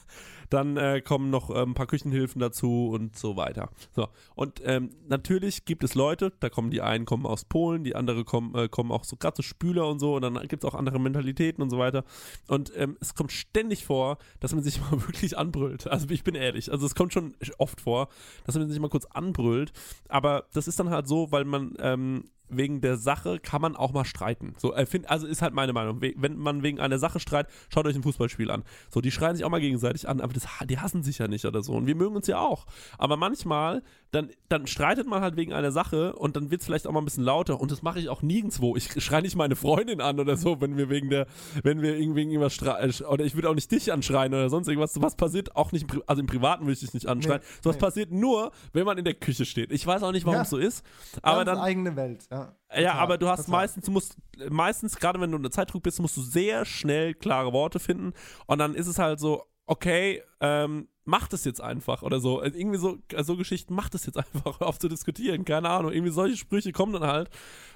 [0.51, 3.70] dann äh, kommen noch äh, ein paar Küchenhilfen dazu und so weiter.
[3.95, 7.95] So, und ähm, natürlich gibt es Leute, da kommen die einen kommen aus Polen, die
[7.95, 10.70] andere kommen, äh, kommen auch so gerade so Spüler und so und dann gibt es
[10.70, 12.05] auch andere Mentalitäten und so weiter.
[12.47, 15.87] Und ähm, es kommt ständig vor, dass man sich mal wirklich anbrüllt.
[15.87, 18.09] Also ich bin ehrlich, also es kommt schon oft vor,
[18.45, 19.73] dass man sich mal kurz anbrüllt,
[20.09, 23.93] aber das ist dann halt so, weil man ähm, wegen der Sache kann man auch
[23.93, 24.55] mal streiten.
[24.59, 26.01] So, äh, find, also ist halt meine Meinung.
[26.01, 28.65] We wenn man wegen einer Sache streitet, schaut euch ein Fußballspiel an.
[28.91, 31.45] So, die schreien sich auch mal gegenseitig an, aber das, die hassen sich ja nicht
[31.45, 31.73] oder so.
[31.73, 32.66] Und wir mögen uns ja auch.
[32.99, 36.87] Aber manchmal, dann, dann streitet man halt wegen einer Sache und dann wird es vielleicht
[36.87, 37.61] auch mal ein bisschen lauter.
[37.61, 38.77] Und das mache ich auch nirgendwo.
[38.77, 41.27] Ich schreie nicht meine Freundin an oder so, wenn wir wegen der,
[41.62, 43.05] wenn wir irgendwie wegen irgendwas streiten.
[43.05, 44.93] Oder ich würde auch nicht dich anschreien oder sonst irgendwas.
[44.93, 47.41] Sowas passiert auch nicht, also im Privaten würde ich dich nicht anschreien.
[47.43, 47.81] Nee, Sowas nee.
[47.81, 49.73] passiert nur, wenn man in der Küche steht.
[49.73, 50.43] Ich weiß auch nicht, warum Ja.
[50.43, 50.85] es so ist.
[51.23, 51.59] Aber dann.
[51.59, 52.38] eigene Welt, ja.
[52.70, 53.60] Ja, Total, aber du hast total.
[53.60, 54.16] meistens, du musst
[54.51, 58.12] meistens, gerade wenn du unter Zeitdruck bist, musst du sehr schnell klare Worte finden.
[58.47, 62.39] Und dann ist es halt so, okay, ähm, mach das jetzt einfach oder so.
[62.40, 65.93] Also irgendwie so, so Geschichten, mach das jetzt einfach, auf zu diskutieren, keine Ahnung.
[65.93, 67.31] Irgendwie solche Sprüche kommen dann halt.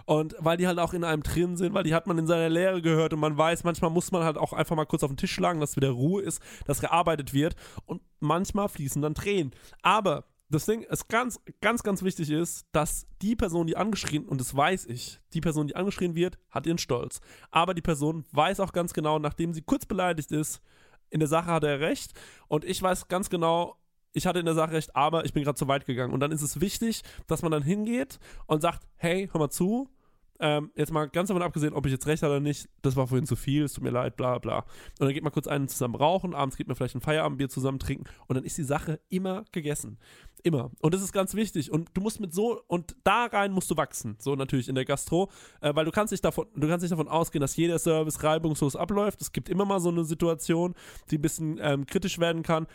[0.04, 2.48] Und weil die halt auch in einem drin sind, weil die hat man in seiner
[2.48, 5.16] Lehre gehört und man weiß, manchmal muss man halt auch einfach mal kurz auf den
[5.16, 7.54] Tisch schlagen, dass wieder Ruhe ist, dass gearbeitet wird.
[7.86, 9.52] Und manchmal fließen dann Tränen.
[9.82, 10.24] Aber
[10.54, 14.54] das Ding ist ganz, ganz, ganz wichtig ist, dass die Person, die angeschrien, und das
[14.54, 17.20] weiß ich, die Person, die angeschrien wird, hat ihren Stolz.
[17.50, 20.60] Aber die Person weiß auch ganz genau, nachdem sie kurz beleidigt ist,
[21.10, 22.12] in der Sache hat er recht.
[22.48, 23.76] Und ich weiß ganz genau,
[24.12, 26.12] ich hatte in der Sache recht, aber ich bin gerade zu weit gegangen.
[26.12, 29.88] Und dann ist es wichtig, dass man dann hingeht und sagt, hey, hör mal zu,
[30.42, 33.06] ähm, jetzt mal ganz davon abgesehen, ob ich jetzt recht habe oder nicht, das war
[33.06, 34.58] vorhin zu viel, es tut mir leid, bla bla.
[34.98, 37.78] Und dann geht man kurz einen zusammen rauchen, abends geht man vielleicht ein Feierabendbier zusammen
[37.78, 39.98] trinken und dann ist die Sache immer gegessen.
[40.42, 40.72] Immer.
[40.80, 41.70] Und das ist ganz wichtig.
[41.70, 44.16] Und du musst mit so, und da rein musst du wachsen.
[44.18, 47.06] So natürlich in der Gastro, äh, weil du kannst nicht davon, du kannst nicht davon
[47.06, 49.22] ausgehen, dass jeder Service reibungslos abläuft.
[49.22, 50.74] Es gibt immer mal so eine Situation,
[51.10, 52.66] die ein bisschen ähm, kritisch werden kann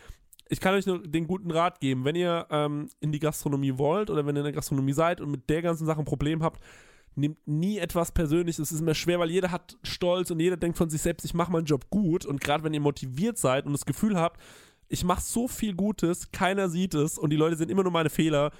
[0.48, 4.10] ich kann euch nur den guten Rat geben, wenn ihr ähm, in die Gastronomie wollt
[4.10, 6.60] oder wenn ihr in der Gastronomie seid und mit der ganzen Sache ein Problem habt,
[7.14, 8.58] nehmt nie etwas persönlich.
[8.58, 11.34] Es ist immer schwer, weil jeder hat Stolz und jeder denkt von sich selbst, ich
[11.34, 12.24] mache meinen Job gut.
[12.26, 14.40] Und gerade wenn ihr motiviert seid und das Gefühl habt,
[14.88, 18.10] ich mache so viel Gutes, keiner sieht es und die Leute sehen immer nur meine
[18.10, 18.52] Fehler.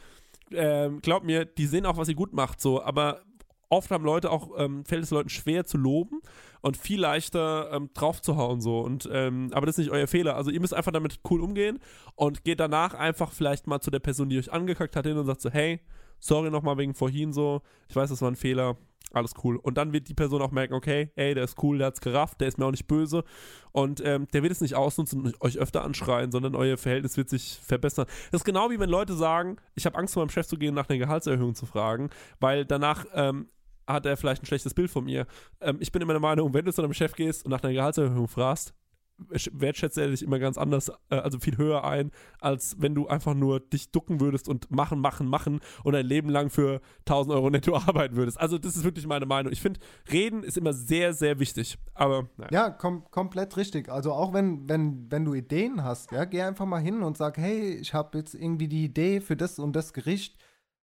[0.51, 3.23] Ähm, glaubt mir, die sehen auch, was ihr gut macht, so, aber
[3.69, 6.21] oft haben Leute auch, ähm, fällt es Leuten schwer zu loben
[6.61, 8.81] und viel leichter ähm, drauf zu hauen so.
[8.81, 10.37] Und ähm, aber das ist nicht euer Fehler.
[10.37, 11.79] Also ihr müsst einfach damit cool umgehen
[12.15, 15.27] und geht danach einfach vielleicht mal zu der Person, die euch angekackt hat, hin und
[15.27, 15.81] sagt so, hey,
[16.19, 18.77] sorry nochmal wegen vorhin so, ich weiß, das war ein Fehler,
[19.13, 19.57] alles cool.
[19.57, 22.41] Und dann wird die Person auch merken, okay, ey, der ist cool, der hat's gerafft,
[22.41, 23.25] der ist mir auch nicht böse.
[23.73, 27.29] Und ähm, der wird es nicht ausnutzen und euch öfter anschreien, sondern euer Verhältnis wird
[27.29, 28.07] sich verbessern.
[28.31, 30.75] Das ist genau wie wenn Leute sagen, ich habe Angst vor meinem Chef zu gehen,
[30.75, 33.49] nach einer Gehaltserhöhung zu fragen, weil danach ähm,
[33.87, 35.27] hat er vielleicht ein schlechtes Bild von mir.
[35.61, 37.73] Ähm, ich bin immer der Meinung, wenn du zu deinem Chef gehst und nach einer
[37.73, 38.75] Gehaltserhöhung fragst,
[39.19, 43.35] wertschätzt er dich immer ganz anders, äh, also viel höher ein, als wenn du einfach
[43.35, 47.51] nur dich ducken würdest und machen, machen, machen und ein Leben lang für 1000 Euro
[47.51, 48.41] netto arbeiten würdest.
[48.41, 49.53] Also das ist wirklich meine Meinung.
[49.53, 49.81] Ich finde,
[50.11, 51.79] reden ist immer sehr, sehr wichtig.
[51.95, 52.51] Aber naja.
[52.53, 53.89] Ja, kom komplett richtig.
[53.89, 57.39] Also auch wenn, wenn, wenn du Ideen hast, ja, geh einfach mal hin und sag,
[57.39, 60.39] hey, ich habe jetzt irgendwie die Idee für das und das Gericht.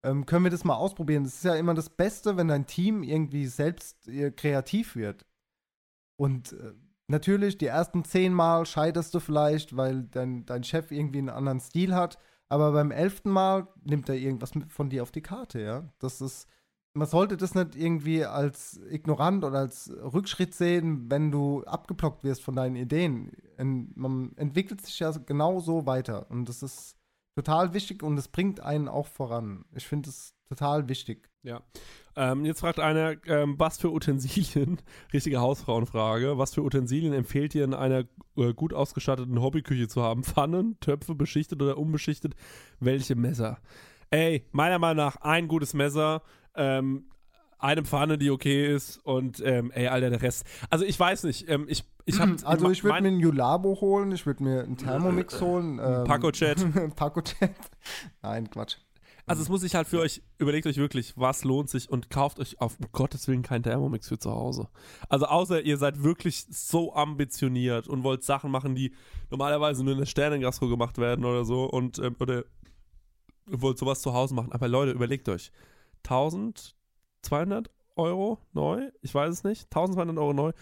[0.02, 1.24] Ähm, können wir das mal ausprobieren?
[1.24, 5.27] Das ist ja immer das Beste, wenn dein Team irgendwie selbst äh, kreativ wird.
[6.16, 6.73] Und äh,
[7.11, 11.59] Natürlich, die ersten zehn Mal scheiterst du vielleicht, weil dein, dein Chef irgendwie einen anderen
[11.59, 12.19] Stil hat.
[12.49, 15.85] Aber beim elften Mal nimmt er irgendwas von dir auf die Karte, ja.
[15.99, 16.47] Das ist,
[16.95, 22.45] man sollte das nicht irgendwie als ignorant oder als Rückschritt sehen, wenn du abgeblockt wirst
[22.45, 23.32] von deinen Ideen.
[23.59, 26.31] man entwickelt sich ja genau so weiter.
[26.31, 26.97] Und das ist
[27.42, 29.64] total wichtig und es bringt einen auch voran.
[29.74, 31.30] Ich finde es total wichtig.
[31.42, 31.62] Ja.
[32.16, 34.78] Ähm, jetzt fragt einer, ähm, was für Utensilien,
[35.12, 38.04] richtige Hausfrauenfrage, was für Utensilien empfehlt ihr in einer
[38.36, 40.22] äh, gut ausgestatteten Hobbyküche zu haben?
[40.22, 42.34] Pfannen, Töpfe, beschichtet oder unbeschichtet?
[42.78, 43.58] Welche Messer?
[44.10, 46.22] Ey, meiner Meinung nach ein gutes Messer,
[46.54, 47.06] ähm,
[47.61, 50.45] eine Pfanne, die okay ist und ähm, ey, Alter, der Rest.
[50.70, 54.12] Also ich weiß nicht, ähm, ich, ich hab, Also ich würde mir einen Julabo holen,
[54.12, 55.81] ich würde mir einen Thermomix holen.
[55.82, 56.95] Ähm, Paco-Chat.
[56.97, 57.51] Paco-Chat.
[58.23, 58.77] Nein, Quatsch.
[59.27, 62.41] Also es muss sich halt für euch, überlegt euch wirklich, was lohnt sich und kauft
[62.41, 64.69] euch auf um Gottes Willen keinen Thermomix für zu Hause.
[65.09, 68.93] Also außer ihr seid wirklich so ambitioniert und wollt Sachen machen, die
[69.31, 72.45] normalerweise nur in der Sternengastro gemacht werden oder so und ähm, oder
[73.49, 74.51] ihr wollt sowas zu Hause machen.
[74.51, 75.53] Aber Leute, überlegt euch,
[77.24, 80.52] 1200 Euro neu, ich weiß es nicht, 1200 Euro neu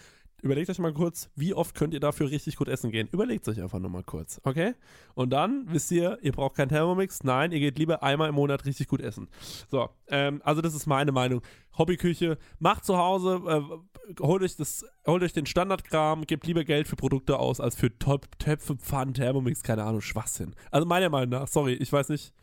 [0.41, 3.07] überlegt euch mal kurz, wie oft könnt ihr dafür richtig gut essen gehen.
[3.11, 4.73] Überlegt euch einfach nur mal kurz, okay?
[5.15, 7.23] Und dann wisst ihr, ihr braucht keinen Thermomix.
[7.23, 9.27] Nein, ihr geht lieber einmal im Monat richtig gut essen.
[9.69, 11.41] So, ähm, also das ist meine Meinung.
[11.77, 16.87] Hobbyküche, macht zu Hause, äh, holt, euch das, holt euch den Standardkram, gebt lieber Geld
[16.87, 20.55] für Produkte aus, als für Top Töpfe, Pfannen, Thermomix, keine Ahnung, Schwachsinn.
[20.71, 22.33] Also meiner Meinung nach, sorry, ich weiß nicht.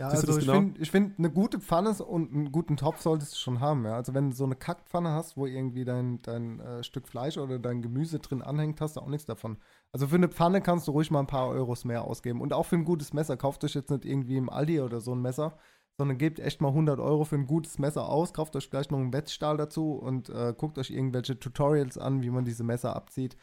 [0.00, 0.54] Ja, also ich genau?
[0.54, 3.84] finde, find, eine gute Pfanne und einen guten Topf solltest du schon haben.
[3.84, 3.96] Ja?
[3.96, 7.58] Also wenn du so eine Kackpfanne hast, wo irgendwie dein, dein äh, Stück Fleisch oder
[7.58, 9.58] dein Gemüse drin anhängt, hast du auch nichts davon.
[9.92, 12.40] Also für eine Pfanne kannst du ruhig mal ein paar Euros mehr ausgeben.
[12.40, 13.36] Und auch für ein gutes Messer.
[13.36, 15.58] Kauft euch jetzt nicht irgendwie im Aldi oder so ein Messer,
[15.98, 18.32] sondern gebt echt mal 100 Euro für ein gutes Messer aus.
[18.32, 22.30] Kauft euch gleich noch einen Wetzstahl dazu und äh, guckt euch irgendwelche Tutorials an, wie
[22.30, 23.36] man diese Messer abzieht.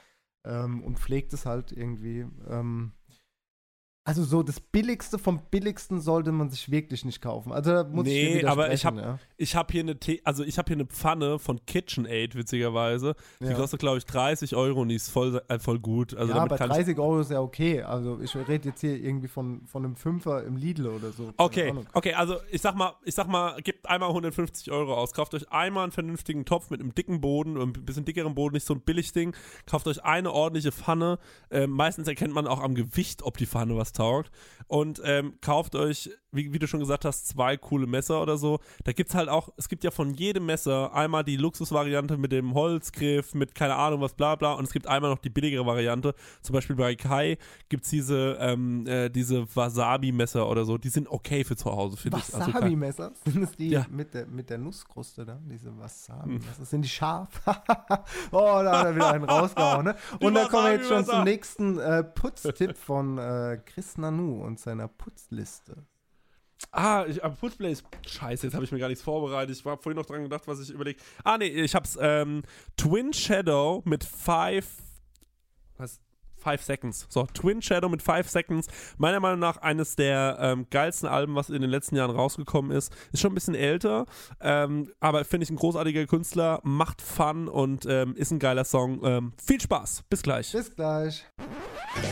[0.43, 2.25] Ähm, und pflegt es halt irgendwie.
[2.49, 2.93] Ähm,
[4.07, 7.51] also so das Billigste vom Billigsten sollte man sich wirklich nicht kaufen.
[7.51, 9.19] Also da muss nee, ich aber ich habe ja.
[9.35, 13.15] ich habe hier eine The also ich habe hier eine Pfanne von KitchenAid witzigerweise.
[13.41, 13.53] Die ja.
[13.55, 16.15] kostet glaube ich 30 Euro und die ist voll äh, voll gut.
[16.15, 17.81] Also ja, aber 30 Euro ist ja okay.
[17.81, 21.33] Also ich rede jetzt hier irgendwie von, von einem Fünfer im Lidl oder so.
[21.35, 22.13] Okay, okay.
[22.13, 25.11] Also ich sag mal, ich sag mal, gebt einmal 150 Euro aus.
[25.11, 28.65] Kauft euch einmal einen vernünftigen Topf mit einem dicken Boden, ein bisschen dickeren Boden, nicht
[28.65, 29.35] so ein Billigding.
[29.65, 31.19] Kauft euch eine ordentliche Pfanne.
[31.49, 34.31] Äh, meistens erkennt man auch am Gewicht, ob die Pfanne was taugt.
[34.67, 38.59] Und ähm, kauft euch wie, wie, du schon gesagt hast, zwei coole Messer oder so.
[38.83, 42.31] Da gibt es halt auch, es gibt ja von jedem Messer einmal die Luxusvariante mit
[42.31, 44.53] dem Holzgriff, mit keine Ahnung was, bla bla.
[44.53, 46.13] Und es gibt einmal noch die billigere Variante.
[46.41, 47.37] Zum Beispiel bei Kai
[47.69, 50.77] gibt es diese, ähm, äh, diese Wasabi-Messer oder so.
[50.77, 52.33] Die sind okay für zu Hause, finde ich.
[52.33, 53.11] Also Wasabi-Messer?
[53.25, 53.85] sind das die ja.
[53.89, 55.39] mit, der, mit der Nusskruste da?
[55.43, 56.65] Diese Wasabi-Messer.
[56.65, 57.29] Sind die scharf?
[58.31, 59.95] oh, da hat er wieder einen rausgehauen, ne?
[60.19, 64.59] Und da kommen wir jetzt schon zum nächsten äh, Putztipp von äh, Chris Nanu und
[64.59, 65.85] seiner Putzliste.
[66.71, 67.85] Ah, ich, aber Putzplay ist.
[68.05, 69.55] Scheiße, jetzt habe ich mir gar nichts vorbereitet.
[69.55, 70.99] Ich war vorhin noch dran gedacht, was ich überlege.
[71.23, 71.97] Ah, nee, ich hab's.
[72.01, 72.43] Ähm,
[72.75, 74.65] Twin Shadow mit Five.
[76.47, 76.57] Was?
[76.57, 77.05] Five Seconds.
[77.09, 78.67] So, Twin Shadow mit Five Seconds.
[78.97, 82.95] Meiner Meinung nach eines der ähm, geilsten Alben, was in den letzten Jahren rausgekommen ist.
[83.11, 84.05] Ist schon ein bisschen älter,
[84.39, 89.01] ähm, aber finde ich ein großartiger Künstler, macht Fun und ähm, ist ein geiler Song.
[89.03, 90.03] Ähm, viel Spaß.
[90.09, 90.53] Bis gleich.
[90.53, 91.25] Bis gleich.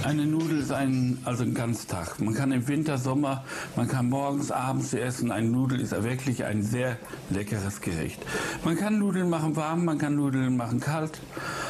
[0.04, 2.20] Eine Nudel ist ein, also ein Ganztag.
[2.20, 3.44] Man kann im Winter, Sommer,
[3.76, 5.32] man kann morgens, abends sie essen.
[5.32, 6.98] Eine Nudel ist wirklich ein sehr
[7.30, 8.24] leckeres Gericht.
[8.64, 11.22] Man kann Nudeln machen warm, man kann Nudeln machen kalt.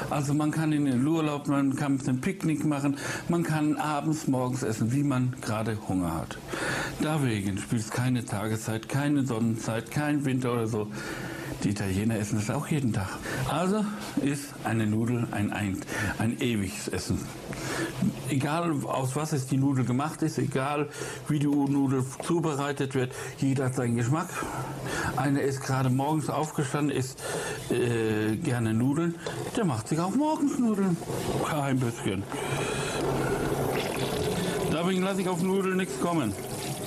[0.10, 2.22] Also man kann in den Urlaub, man kann ein
[2.56, 2.98] Picknick machen,
[3.30, 6.38] man kann abends, morgens essen, wie man gerade Hunger hat.
[7.02, 10.88] Deswegen spielt es keine Tageszeit, keine Sonnenzeit, kein Winter oder so.
[11.64, 13.10] Die Italiener essen das auch jeden Tag.
[13.50, 13.86] Also
[14.22, 15.82] ist eine Nudel ein, ein,
[16.18, 17.20] ein ewiges Essen.
[18.30, 20.90] Egal aus was es die Nudel gemacht ist, egal
[21.28, 24.30] wie die Nudel zubereitet wird, jeder hat seinen Geschmack.
[25.16, 27.22] Einer ist gerade morgens aufgestanden, isst
[27.70, 29.16] äh, gerne Nudeln,
[29.56, 30.98] der macht sich auch morgens Nudeln.
[31.48, 32.24] Kein bisschen.
[34.72, 36.34] Deswegen lasse ich auf Nudeln nichts kommen.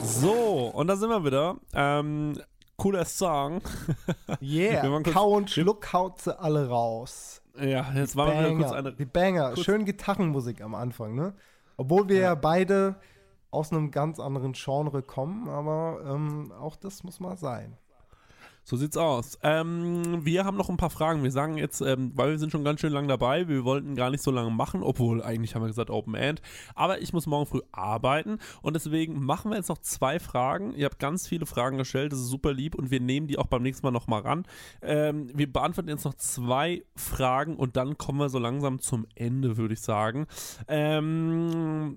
[0.04, 1.56] So, und da sind wir wieder.
[1.74, 2.34] Ähm,
[2.78, 3.60] cooler Song.
[4.40, 7.42] Yeah, Kau und Schluck haut sie alle raus.
[7.60, 8.92] Ja, jetzt waren wir kurz Banger, eine.
[8.94, 9.56] die Banger.
[9.56, 11.34] Schön Gitarrenmusik am Anfang, ne?
[11.76, 12.96] Obwohl wir ja, beide
[13.50, 17.76] aus einem ganz anderen Genre kommen, aber ähm, auch das muss mal sein.
[18.68, 19.38] So sieht's aus.
[19.42, 21.22] Ähm, wir haben noch ein paar Fragen.
[21.22, 24.10] Wir sagen jetzt, ähm, weil wir sind schon ganz schön lang dabei, wir wollten gar
[24.10, 26.42] nicht so lange machen, obwohl eigentlich haben wir gesagt Open End.
[26.74, 30.74] Aber ich muss morgen früh arbeiten und deswegen machen wir jetzt noch zwei Fragen.
[30.74, 33.46] Ihr habt ganz viele Fragen gestellt, das ist super lieb und wir nehmen die auch
[33.46, 34.44] beim nächsten Mal nochmal ran.
[34.82, 39.56] Ähm, wir beantworten jetzt noch zwei Fragen und dann kommen wir so langsam zum Ende,
[39.56, 40.26] würde ich sagen.
[40.66, 41.96] Ähm,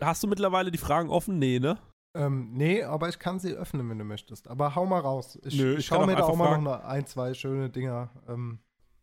[0.00, 1.38] hast du mittlerweile die Fragen offen?
[1.38, 1.78] Nee, ne?
[2.16, 4.48] Ähm, nee, aber ich kann sie öffnen, wenn du möchtest.
[4.48, 5.38] Aber hau mal raus.
[5.44, 6.64] Ich, Nö, ich auch mir da auch mal fragen.
[6.64, 8.10] noch ein, zwei schöne Dinger.
[8.28, 8.58] Ähm,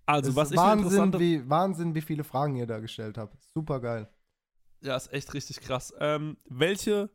[0.06, 3.38] Also, was ist ich Wahnsinn, wie, Wahnsinn, wie viele Fragen ihr da gestellt habt.
[3.53, 4.10] Super geil.
[4.81, 5.94] Ja, ist echt richtig krass.
[5.99, 7.10] Ähm, welche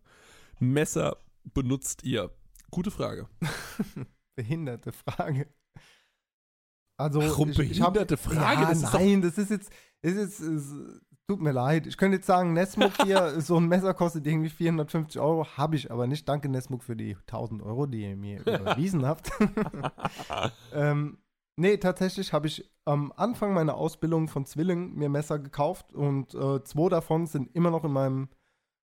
[0.58, 2.30] Messer benutzt ihr?
[2.70, 3.28] Gute Frage.
[4.36, 5.48] Behinderte Frage.
[6.96, 8.62] Also, Warum ich, ich hab, behinderte Frage?
[8.62, 9.70] Ja, Das nein, das ist jetzt,
[10.02, 10.72] ist jetzt ist,
[11.28, 11.86] tut mir leid.
[11.86, 15.90] Ich könnte jetzt sagen, Nesmuk hier, so ein Messer kostet irgendwie 450 Euro, habe ich
[15.90, 16.26] aber nicht.
[16.26, 19.30] Danke, Nesmuk, für die 1000 Euro, die ihr mir überwiesen habt.
[20.72, 21.18] ähm,
[21.56, 26.64] nee, tatsächlich habe ich am Anfang meiner Ausbildung von Zwilling mir Messer gekauft und äh,
[26.64, 28.28] zwei davon sind immer noch in meinem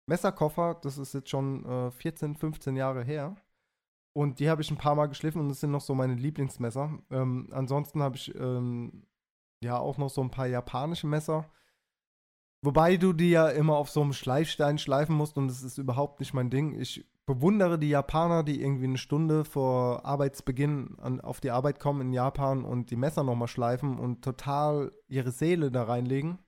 [0.08, 0.80] Messerkoffer.
[0.82, 3.36] Das ist jetzt schon äh, 14, 15 Jahre her.
[4.14, 6.98] Und die habe ich ein paar Mal geschliffen und das sind noch so meine Lieblingsmesser.
[7.10, 9.06] Ähm, ansonsten habe ich ähm,
[9.62, 11.48] ja auch noch so ein paar japanische Messer.
[12.64, 16.20] Wobei du die ja immer auf so einem Schleifstein schleifen musst und das ist überhaupt
[16.20, 16.78] nicht mein Ding.
[16.80, 22.00] Ich bewundere die Japaner, die irgendwie eine Stunde vor Arbeitsbeginn an, auf die Arbeit kommen
[22.02, 26.38] in Japan und die Messer nochmal schleifen und total ihre Seele da reinlegen.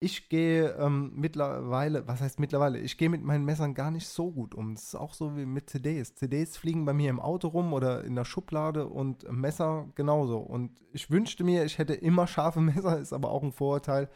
[0.00, 2.80] Ich gehe ähm, mittlerweile, was heißt mittlerweile?
[2.80, 4.74] Ich gehe mit meinen Messern gar nicht so gut um.
[4.74, 6.16] Das ist auch so wie mit CDs.
[6.16, 10.38] CDs fliegen bei mir im Auto rum oder in der Schublade und Messer genauso.
[10.38, 14.08] Und ich wünschte mir, ich hätte immer scharfe Messer, ist aber auch ein Vorurteil.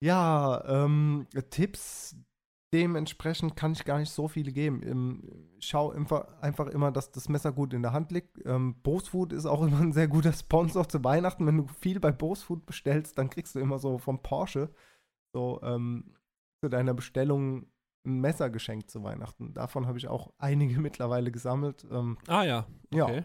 [0.00, 2.16] Ja, ähm, Tipps
[2.72, 4.82] dementsprechend kann ich gar nicht so viele geben.
[4.82, 5.22] Ähm,
[5.58, 8.44] ich schau einfach, immer, dass das Messer gut in der Hand liegt.
[8.44, 11.46] Ähm, Bose ist auch immer ein sehr guter Sponsor zu Weihnachten.
[11.46, 14.70] Wenn du viel bei Bose Food bestellst, dann kriegst du immer so vom Porsche
[15.32, 16.14] so ähm,
[16.62, 17.66] zu deiner Bestellung
[18.04, 19.54] ein Messer geschenkt zu Weihnachten.
[19.54, 21.86] Davon habe ich auch einige mittlerweile gesammelt.
[21.90, 23.18] Ähm, Ah ja, okay.
[23.18, 23.24] Ja,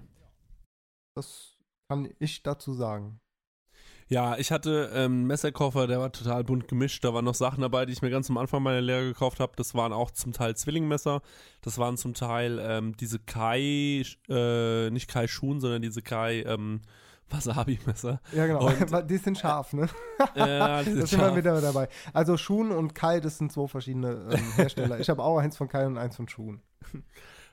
[1.16, 1.58] das
[1.90, 3.20] kann ich dazu sagen.
[4.12, 7.02] Ja, ich hatte ähm, einen Messerkoffer, der war total bunt gemischt.
[7.06, 9.54] Da waren noch Sachen dabei, die ich mir ganz am Anfang meiner Lehre gekauft habe.
[9.56, 11.22] Das waren auch zum Teil Zwillingmesser.
[11.62, 16.82] Das waren zum Teil ähm, diese Kai, äh, nicht Kai Schuhen, sondern diese Kai ähm,
[17.30, 18.20] Wasabi-Messer.
[18.34, 18.68] Ja, genau.
[18.68, 19.88] Und, die sind scharf, ne?
[20.36, 21.88] Ja, die sind das sind wir wieder dabei.
[22.12, 25.00] Also Schuhen und Kai, das sind zwei verschiedene ähm, Hersteller.
[25.00, 26.62] ich habe auch eins von Kai und eins von Schuhen.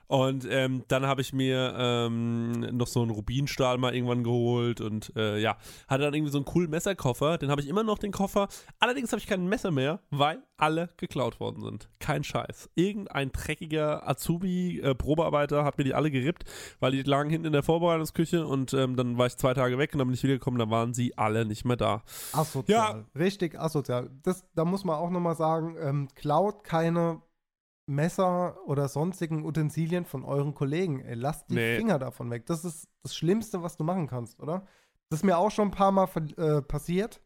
[0.09, 5.15] Und ähm, dann habe ich mir ähm, noch so einen Rubinstahl mal irgendwann geholt und
[5.15, 5.55] äh, ja,
[5.87, 7.37] hatte dann irgendwie so einen coolen Messerkoffer.
[7.37, 8.47] Den habe ich immer noch, den Koffer.
[8.79, 11.89] Allerdings habe ich kein Messer mehr, weil alle geklaut worden sind.
[11.99, 12.71] Kein Scheiß.
[12.73, 16.43] Irgendein dreckiger Azubi-Probearbeiter hat mir die alle gerippt,
[16.79, 19.93] weil die lagen hinten in der Vorbereitungsküche und ähm, dann war ich zwei Tage weg
[19.93, 22.01] und dann bin ich wiedergekommen, dann waren sie alle nicht mehr da.
[22.33, 23.05] Asozial.
[23.15, 24.09] Richtig asozial.
[24.23, 27.21] Das, da muss man auch nochmal sagen, ähm, klaut keine
[27.89, 31.01] Messer oder sonstigen Utensilien von euren Kollegen.
[31.01, 31.77] Ey, lasst die Nee.
[31.77, 32.45] Finger davon weg.
[32.45, 34.65] Das ist das Schlimmste, was du machen kannst, oder?
[35.09, 36.07] Das ist mir auch schon ein paar Mal
[36.37, 37.21] äh, passiert.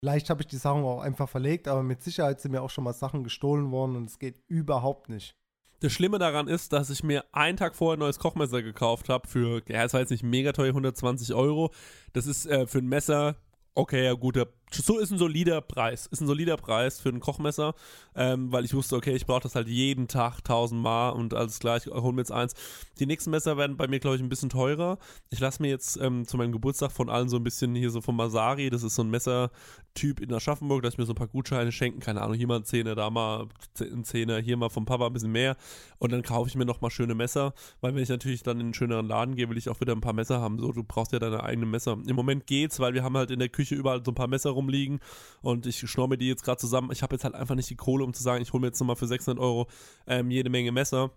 [0.00, 2.84] Vielleicht habe ich die Sachen auch einfach verlegt, aber mit Sicherheit sind mir auch schon
[2.84, 5.34] mal Sachen gestohlen worden und es geht überhaupt nicht.
[5.80, 9.28] Das Schlimme daran ist, dass ich mir einen Tag vorher ein neues Kochmesser gekauft habe
[9.28, 11.72] für, ja, es war jetzt nicht mega teuer, 120 Euro.
[12.12, 13.36] Das ist äh, für ein Messer,
[13.74, 16.06] okay, ja, guter so ist ein solider Preis.
[16.06, 17.74] Ist ein solider Preis für ein Kochmesser,
[18.14, 21.76] ähm, weil ich wusste, okay, ich brauche das halt jeden Tag tausendmal und alles klar,
[21.76, 22.54] ich hole mir jetzt eins.
[22.98, 24.98] Die nächsten Messer werden bei mir, glaube ich, ein bisschen teurer.
[25.30, 28.00] Ich lasse mir jetzt ähm, zu meinem Geburtstag von allen so ein bisschen hier so
[28.00, 31.28] vom Masari, das ist so ein Messertyp in Aschaffenburg, dass ich mir so ein paar
[31.28, 33.46] Gutscheine schenken, keine Ahnung, hier mal ein Zehner, da mal
[33.80, 35.56] ein Zehner, hier mal vom Papa ein bisschen mehr
[35.98, 38.74] und dann kaufe ich mir nochmal schöne Messer, weil wenn ich natürlich dann in einen
[38.74, 40.58] schöneren Laden gehe, will ich auch wieder ein paar Messer haben.
[40.58, 41.96] So, du brauchst ja deine eigenen Messer.
[42.06, 44.55] Im Moment geht's, weil wir haben halt in der Küche überall so ein paar Messer
[44.56, 45.00] rumliegen
[45.42, 46.90] und ich schnorre mir die jetzt gerade zusammen.
[46.92, 48.80] Ich habe jetzt halt einfach nicht die Kohle, um zu sagen, ich hole mir jetzt
[48.80, 49.68] nochmal für 600 Euro
[50.06, 51.10] ähm, jede Menge Messer.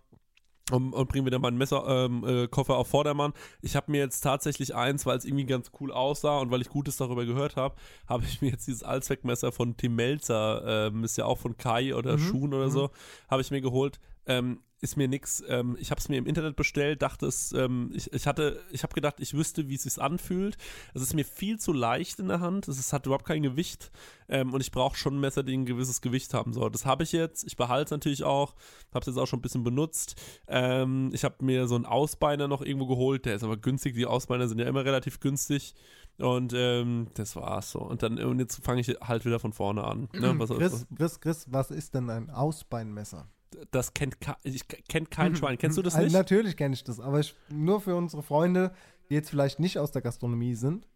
[0.72, 3.34] Und, und bringe wieder meinen Messerkoffer ähm, äh, auf Vordermann.
[3.64, 6.70] Ich habe mir jetzt tatsächlich eins, weil es irgendwie ganz cool aussah und weil ich
[6.70, 7.76] Gutes darüber gehört habe,
[8.08, 11.96] habe ich mir jetzt dieses Allzweckmesser von Tim Melzer, ähm, ist ja auch von Kai
[11.96, 12.20] oder mhm.
[12.20, 12.72] Schuhen oder mhm.
[12.72, 12.90] so,
[13.30, 14.00] habe ich mir geholt.
[14.28, 15.44] Ähm, ist mir nix.
[15.48, 18.84] Ähm, ich habe es mir im Internet bestellt, dachte es, ähm, ich, ich hatte, ich
[18.84, 20.58] habe gedacht, ich wüsste, wie es sich anfühlt.
[20.94, 22.68] Es ist mir viel zu leicht in der Hand.
[22.68, 23.92] Es ist, hat überhaupt kein Gewicht
[24.30, 26.72] ähm, und ich brauche schon ein Messer, die ein gewisses Gewicht haben soll.
[26.72, 27.46] Das habe ich jetzt.
[27.46, 28.56] Ich behalte es natürlich auch.
[28.94, 30.16] Habe es jetzt auch schon ein bisschen benutzt.
[30.48, 33.26] Ähm, ich habe mir so einen Ausbeiner noch irgendwo geholt.
[33.26, 33.96] Der ist aber günstig.
[33.96, 35.74] Die Ausbeiner sind ja immer relativ günstig.
[36.18, 37.80] Und ähm, das war's so.
[37.80, 40.10] Und dann und jetzt fange ich halt wieder von vorne an.
[40.14, 40.38] Ne?
[40.38, 43.28] Was, Chris, Chris, Chris, was ist denn ein Ausbeinmesser?
[43.72, 45.58] Das kennt, ich, kennt kein Schwein.
[45.58, 46.14] Kennst du das also nicht?
[46.14, 48.74] Natürlich kenne ich das, aber ich, nur für unsere Freunde,
[49.10, 50.88] die jetzt vielleicht nicht aus der Gastronomie sind,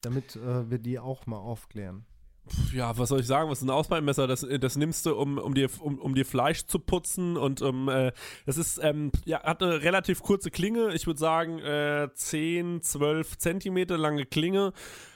[0.00, 2.04] damit äh, wir die auch mal aufklären.
[2.74, 3.48] Ja, was soll ich sagen?
[3.48, 4.26] Was ist ein Ausbeinmesser?
[4.26, 7.88] Das, das nimmst du, um, um, dir, um, um dir Fleisch zu putzen und um,
[7.88, 8.12] äh,
[8.46, 10.92] das ist, ähm, ja, hat eine relativ kurze Klinge.
[10.92, 14.72] Ich würde sagen, äh, 10, 12 Zentimeter lange Klinge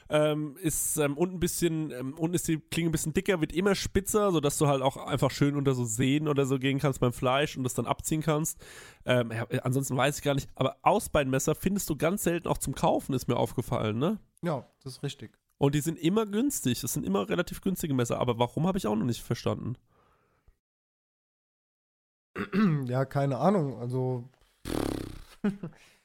[0.09, 3.53] ähm, ist ähm, unten ein bisschen, ähm, unten ist die Klinge ein bisschen dicker, wird
[3.53, 7.01] immer spitzer, sodass du halt auch einfach schön unter so Sehnen oder so gehen kannst
[7.01, 8.59] beim Fleisch und das dann abziehen kannst.
[9.05, 12.75] Ähm, ja, ansonsten weiß ich gar nicht, aber Ausbeinmesser findest du ganz selten auch zum
[12.75, 14.19] Kaufen, ist mir aufgefallen, ne?
[14.43, 15.39] Ja, das ist richtig.
[15.59, 18.87] Und die sind immer günstig, das sind immer relativ günstige Messer, aber warum habe ich
[18.87, 19.77] auch noch nicht verstanden?
[22.87, 24.29] Ja, keine Ahnung, also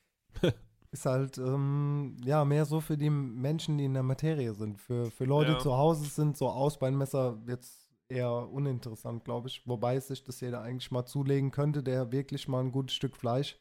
[0.91, 4.79] ist halt ähm, ja mehr so für die Menschen, die in der Materie sind.
[4.79, 5.59] Für, für Leute ja.
[5.59, 9.65] zu Hause sind so Ausbeinmesser jetzt eher uninteressant, glaube ich.
[9.65, 13.57] Wobei sich das jeder eigentlich mal zulegen könnte, der wirklich mal ein gutes Stück Fleisch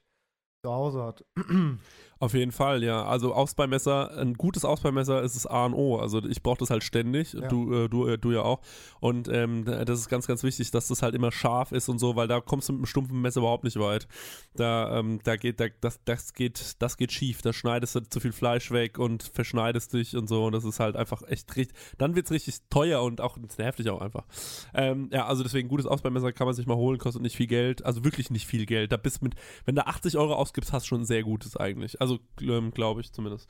[0.65, 1.24] zu Hause hat.
[2.21, 3.07] Auf jeden Fall, ja.
[3.07, 5.97] Also Ausbeimesser, ein gutes Ausbeimesser ist das A und O.
[5.97, 7.49] Also ich brauche das halt ständig, ja.
[7.49, 8.61] du, äh, du, äh, du ja auch.
[9.01, 12.17] Und ähm, das ist ganz, ganz wichtig, dass das halt immer scharf ist und so,
[12.17, 14.07] weil da kommst du mit einem stumpfen Messer überhaupt nicht weit.
[14.55, 17.41] Da, ähm, da geht, da, das, das geht, das geht schief.
[17.41, 20.45] Da schneidest du zu viel Fleisch weg und verschneidest dich und so.
[20.45, 21.75] Und das ist halt einfach echt richtig.
[21.97, 24.27] Dann wird es richtig teuer und auch nervig auch einfach.
[24.75, 27.83] Ähm, ja, also deswegen gutes Ausbeimesser kann man sich mal holen, kostet nicht viel Geld.
[27.83, 28.93] Also wirklich nicht viel Geld.
[28.93, 31.99] Da bist mit, wenn du 80 Euro ausgibst, hast du schon ein sehr gutes eigentlich.
[31.99, 33.49] Also also ähm, glaube ich zumindest.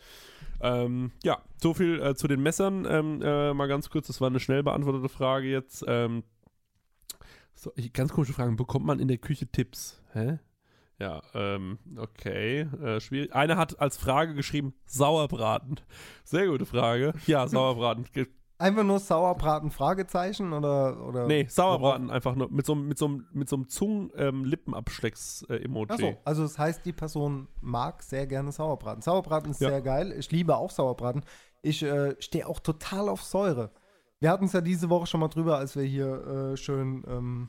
[0.60, 2.86] Ähm, ja, so viel äh, zu den Messern.
[2.88, 5.84] Ähm, äh, mal ganz kurz, das war eine schnell beantwortete Frage jetzt.
[5.86, 6.24] Ähm,
[7.54, 8.52] so, ganz komische Frage.
[8.52, 10.02] Bekommt man in der Küche Tipps?
[10.12, 10.38] Hä?
[10.98, 13.34] Ja, ähm, okay, äh, schwierig.
[13.34, 15.80] Einer hat als Frage geschrieben, Sauerbraten.
[16.24, 17.14] Sehr gute Frage.
[17.26, 18.04] Ja, Sauerbraten.
[18.60, 21.06] Einfach nur Sauerbraten, Fragezeichen oder?
[21.06, 22.14] oder nee, Sauerbraten warum?
[22.14, 26.02] einfach nur mit so, mit so, mit so einem Zungen-Lippenabschlecks-Emoji.
[26.02, 29.00] Ähm, also das heißt, die Person mag sehr gerne Sauerbraten.
[29.00, 29.70] Sauerbraten ist ja.
[29.70, 30.12] sehr geil.
[30.12, 31.24] Ich liebe auch Sauerbraten.
[31.62, 33.70] Ich äh, stehe auch total auf Säure.
[34.18, 37.48] Wir hatten es ja diese Woche schon mal drüber, als wir hier äh, schön ähm,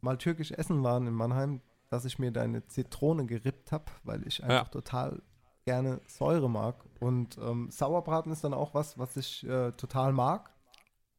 [0.00, 4.42] mal türkisch essen waren in Mannheim, dass ich mir deine Zitrone gerippt habe, weil ich
[4.42, 4.70] einfach ja.
[4.70, 5.22] total
[5.64, 6.76] gerne Säure mag.
[7.00, 10.50] Und ähm, Sauerbraten ist dann auch was, was ich äh, total mag.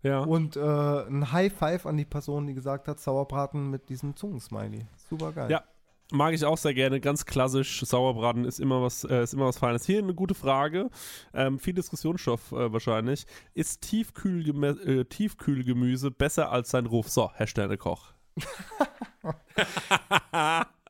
[0.02, 0.20] Ja.
[0.20, 4.86] Und äh, ein High Five an die Person, die gesagt hat, Sauerbraten mit diesem Zungensmiley.
[5.10, 5.49] Super geil.
[5.49, 5.64] Ja,
[6.11, 6.99] mag ich auch sehr gerne.
[6.99, 7.82] Ganz klassisch.
[7.86, 9.86] Sauerbraten ist immer was, äh, ist immer was Feines.
[9.86, 10.90] Hier eine gute Frage.
[11.34, 13.26] Ähm, viel Diskussionsstoff äh, wahrscheinlich.
[13.53, 17.10] Ist Tiefkühlgeme äh, Tiefkühlgemüse besser als sein Ruf?
[17.10, 18.14] So, Herr Sternekoch.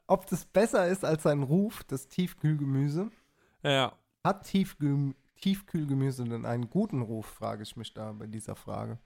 [0.07, 3.11] Ob das besser ist als sein Ruf, das Tiefkühlgemüse?
[3.63, 3.97] Ja.
[4.23, 5.13] Hat Tiefkühl
[5.43, 8.97] Tiefkühlgemüse denn einen guten Ruf, frage ich mich da bei dieser Frage.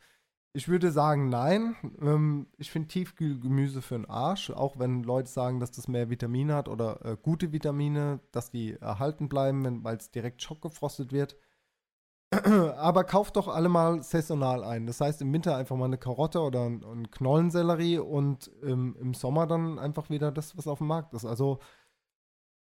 [0.53, 1.75] Ich würde sagen, nein.
[1.99, 6.55] Ähm, ich finde Tiefkühlgemüse für den Arsch, auch wenn Leute sagen, dass das mehr Vitamine
[6.55, 11.37] hat oder äh, gute Vitamine, dass die erhalten bleiben, weil es direkt schockgefrostet wird.
[12.77, 14.85] Aber kauft doch alle mal saisonal ein.
[14.85, 19.13] Das heißt, im Winter einfach mal eine Karotte oder ein, ein Knollensellerie und ähm, im
[19.13, 21.25] Sommer dann einfach wieder das, was auf dem Markt ist.
[21.25, 21.59] Also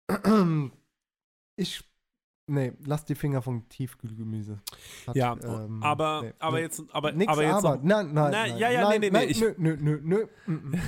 [1.59, 1.85] ich
[2.51, 4.59] Nee, lass die Finger vom Tiefkühlgemüse.
[5.07, 6.63] Hat, ja, ähm, aber, nee, aber nee.
[6.63, 7.55] jetzt, aber, Nix aber jetzt.
[7.57, 7.77] Aber.
[7.83, 10.79] Nein, nein, nein, Ja, ja, nein, nee, nee, nein, ich, nö, nö, nö, nö.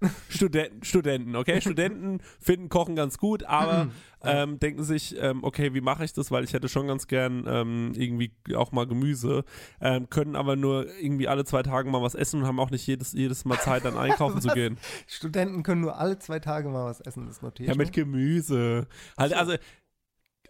[0.28, 1.60] Studenten, Studenten, okay?
[1.60, 3.88] Studenten finden Kochen ganz gut, aber
[4.22, 6.30] ähm, denken sich, ähm, okay, wie mache ich das?
[6.30, 9.44] Weil ich hätte schon ganz gern ähm, irgendwie auch mal Gemüse,
[9.80, 12.86] ähm, können aber nur irgendwie alle zwei Tage mal was essen und haben auch nicht
[12.86, 14.78] jedes, jedes Mal Zeit, dann einkaufen zu gehen.
[15.06, 18.04] Studenten können nur alle zwei Tage mal was essen, das notiere Ja, ich mit mir.
[18.04, 18.86] Gemüse.
[19.18, 19.54] Halt, also,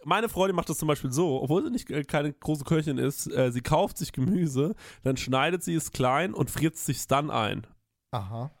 [0.05, 3.27] meine Freundin macht das zum Beispiel so, obwohl sie nicht äh, keine große Köchin ist,
[3.31, 7.29] äh, sie kauft sich Gemüse, dann schneidet sie es klein und friert es sich dann
[7.31, 7.67] ein.
[8.11, 8.51] Aha.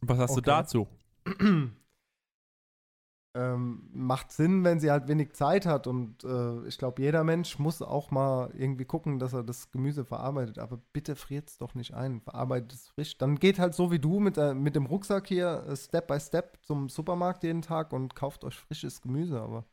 [0.00, 0.50] Was hast du Okay.
[0.50, 0.88] dazu?
[3.36, 7.58] ähm, macht Sinn, wenn sie halt wenig Zeit hat und äh, ich glaube, jeder Mensch
[7.58, 10.58] muss auch mal irgendwie gucken, dass er das Gemüse verarbeitet.
[10.58, 13.16] Aber bitte friert es doch nicht ein, verarbeitet es frisch.
[13.18, 16.18] Dann geht halt so wie du mit, äh, mit dem Rucksack hier äh, Step by
[16.20, 19.64] Step zum Supermarkt jeden Tag und kauft euch frisches Gemüse, aber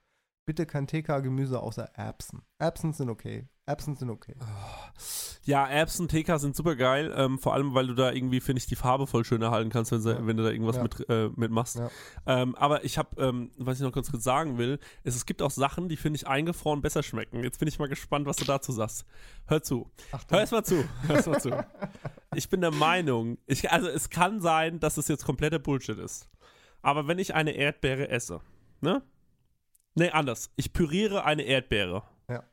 [0.45, 2.43] bitte kein TK-Gemüse außer Erbsen.
[2.59, 3.47] Erbsen sind okay.
[3.67, 4.35] Erbsen sind okay.
[5.43, 8.67] Ja, Erbsen, TK sind super geil, ähm, vor allem, weil du da irgendwie, finde ich,
[8.67, 10.25] die Farbe voll schön erhalten kannst, wenn, Ja.
[10.27, 10.83] wenn du da irgendwas Ja.
[10.83, 11.77] mit, äh, mitmachst.
[11.77, 11.89] Ja.
[12.27, 15.41] Ähm, aber ich habe, ähm, was ich noch ganz kurz sagen will, ist, es gibt
[15.41, 17.43] auch Sachen, die, finde ich, eingefroren besser schmecken.
[17.43, 19.05] Jetzt bin ich mal gespannt, was du dazu sagst.
[19.47, 19.89] Hör zu.
[20.29, 20.83] Hör erst mal zu.
[21.07, 21.65] Hör erst mal zu.
[22.35, 26.29] Ich bin der Meinung, ich, also es kann sein, dass es jetzt kompletter Bullshit ist.
[26.83, 28.41] Aber wenn ich eine Erdbeere esse,
[28.81, 29.01] ne?
[29.95, 30.51] Nee, anders.
[30.55, 32.03] Ich püriere eine Erdbeere.
[32.29, 32.43] Ja.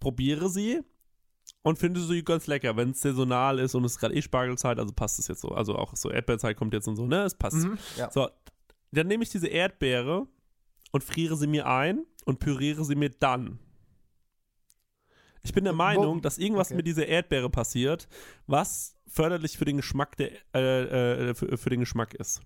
[0.00, 0.80] Probiere sie
[1.62, 4.78] und finde sie ganz lecker, wenn es saisonal ist und es ist gerade eh Spargelzeit,
[4.78, 5.48] also passt es jetzt so.
[5.48, 7.22] Also auch so Erdbeerzeit kommt jetzt und so, ne?
[7.22, 7.56] Es passt.
[7.56, 8.10] Mhm, ja.
[8.10, 8.28] So,
[8.92, 10.26] dann nehme ich diese Erdbeere
[10.92, 13.58] und friere sie mir ein und püriere sie mir dann.
[15.42, 16.76] Ich bin der Meinung, dass irgendwas okay.
[16.76, 18.08] mit dieser Erdbeere passiert,
[18.46, 22.40] was förderlich für den Geschmack der, äh, äh, für, für den Geschmack ist.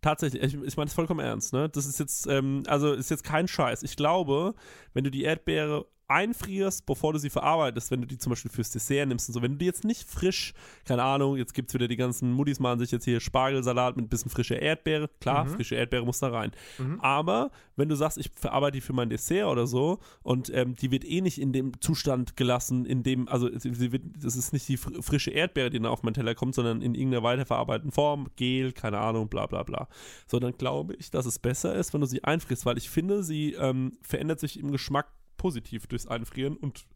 [0.00, 1.68] Tatsächlich, ich, ich meine es vollkommen ernst, ne?
[1.68, 3.82] Das ist jetzt, ähm, also ist jetzt kein Scheiß.
[3.82, 4.54] Ich glaube,
[4.92, 8.70] wenn du die Erdbeere einfrierst, bevor du sie verarbeitest, wenn du die zum Beispiel fürs
[8.70, 10.54] Dessert nimmst und so, wenn du die jetzt nicht frisch,
[10.84, 14.06] keine Ahnung, jetzt gibt es wieder die ganzen Muddis machen sich jetzt hier Spargelsalat mit
[14.06, 15.50] ein bisschen frischer Erdbeere, klar, Mhm.
[15.50, 16.52] frische Erdbeere muss da rein.
[16.78, 17.00] Mhm.
[17.00, 20.90] Aber wenn du sagst, ich verarbeite die für mein Dessert oder so und ähm, die
[20.90, 24.68] wird eh nicht in dem Zustand gelassen, in dem, also sie wird, das ist nicht
[24.68, 28.28] die fr frische Erdbeere, die dann auf meinen Teller kommt, sondern in irgendeiner weiterverarbeiteten Form,
[28.36, 29.88] Gel, keine Ahnung, bla bla bla.
[30.26, 33.22] So, dann glaube ich, dass es besser ist, wenn du sie einfrierst, weil ich finde,
[33.22, 35.06] sie ähm, verändert sich im Geschmack
[35.36, 36.86] positiv durchs Einfrieren und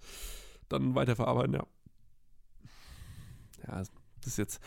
[0.68, 1.66] dann weiterverarbeiten, ja.
[3.66, 4.60] Ja, das ist jetzt,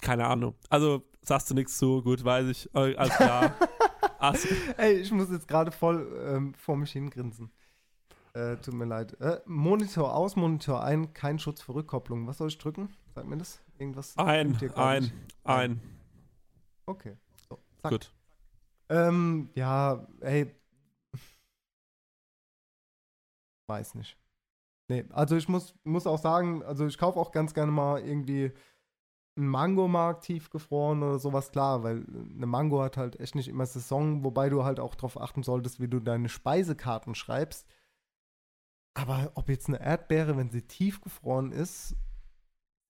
[0.00, 0.54] keine Ahnung.
[0.70, 3.54] Also, sagst du nichts zu, gut, weiß ich, äh, alles klar.
[4.18, 4.36] Ach,
[4.78, 7.50] Ey, ich muss jetzt gerade voll ähm, vor mich hingrinsen.
[8.32, 9.20] Äh, tut mir leid.
[9.20, 12.26] Äh, Monitor aus, Monitor ein, kein Schutz für Rückkopplung.
[12.26, 12.88] Was soll ich drücken?
[13.14, 13.60] Sag mir das.
[13.78, 14.16] Irgendwas?
[14.16, 15.14] Ein, ein, nicht.
[15.44, 15.80] ein.
[16.86, 17.16] Okay.
[17.48, 17.58] So.
[17.82, 18.12] Gut.
[18.88, 20.54] Ähm, ja, ey.
[23.66, 24.18] Weiß nicht.
[24.88, 28.52] Nee, also ich muss, muss auch sagen, also ich kaufe auch ganz gerne mal irgendwie
[29.36, 34.22] einen Mangomark tiefgefroren oder sowas, klar, weil eine Mango hat halt echt nicht immer Saison,
[34.22, 37.66] wobei du halt auch darauf achten solltest, wie du deine Speisekarten schreibst.
[38.94, 41.96] Aber ob jetzt eine Erdbeere, wenn sie tiefgefroren ist,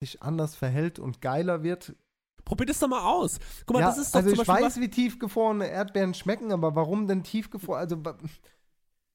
[0.00, 1.96] sich anders verhält und geiler wird,
[2.44, 3.38] Probier das doch mal aus.
[3.64, 6.52] Guck mal, ja, das ist doch also zum ich Beispiel weiß, wie tiefgefrorene Erdbeeren schmecken,
[6.52, 7.80] aber warum denn tiefgefroren?
[7.80, 8.02] Also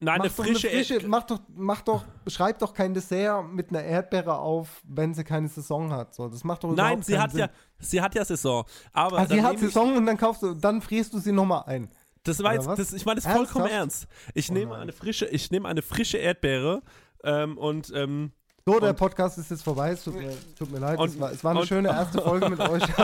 [0.01, 4.37] Nein, eine frische, frische mach doch, mach doch, schreib doch kein Dessert mit einer Erdbeere
[4.37, 6.15] auf, wenn sie keine Saison hat.
[6.15, 7.39] So, das macht doch Nein, überhaupt sie keinen hat Sinn.
[7.41, 7.49] ja,
[7.79, 8.63] sie hat ja Saison.
[8.93, 11.89] Aber Ah, sie hat Saison und dann kaufst du, dann frierst du sie nochmal ein.
[12.23, 14.03] Das war jetzt, das, ich meine das vollkommen ernst.
[14.03, 14.31] Ernsthaft?
[14.35, 14.81] Ich Oh nehme nein.
[14.83, 16.81] eine frische, ich nehme eine frische Erdbeere
[17.25, 18.31] ähm, und ähm,
[18.65, 19.91] So, der Und- Podcast ist jetzt vorbei.
[19.91, 20.97] Es tut mir, tut mir leid.
[20.97, 22.83] Und- es, war, es war eine und- schöne erste Folge mit euch.
[22.97, 23.03] So,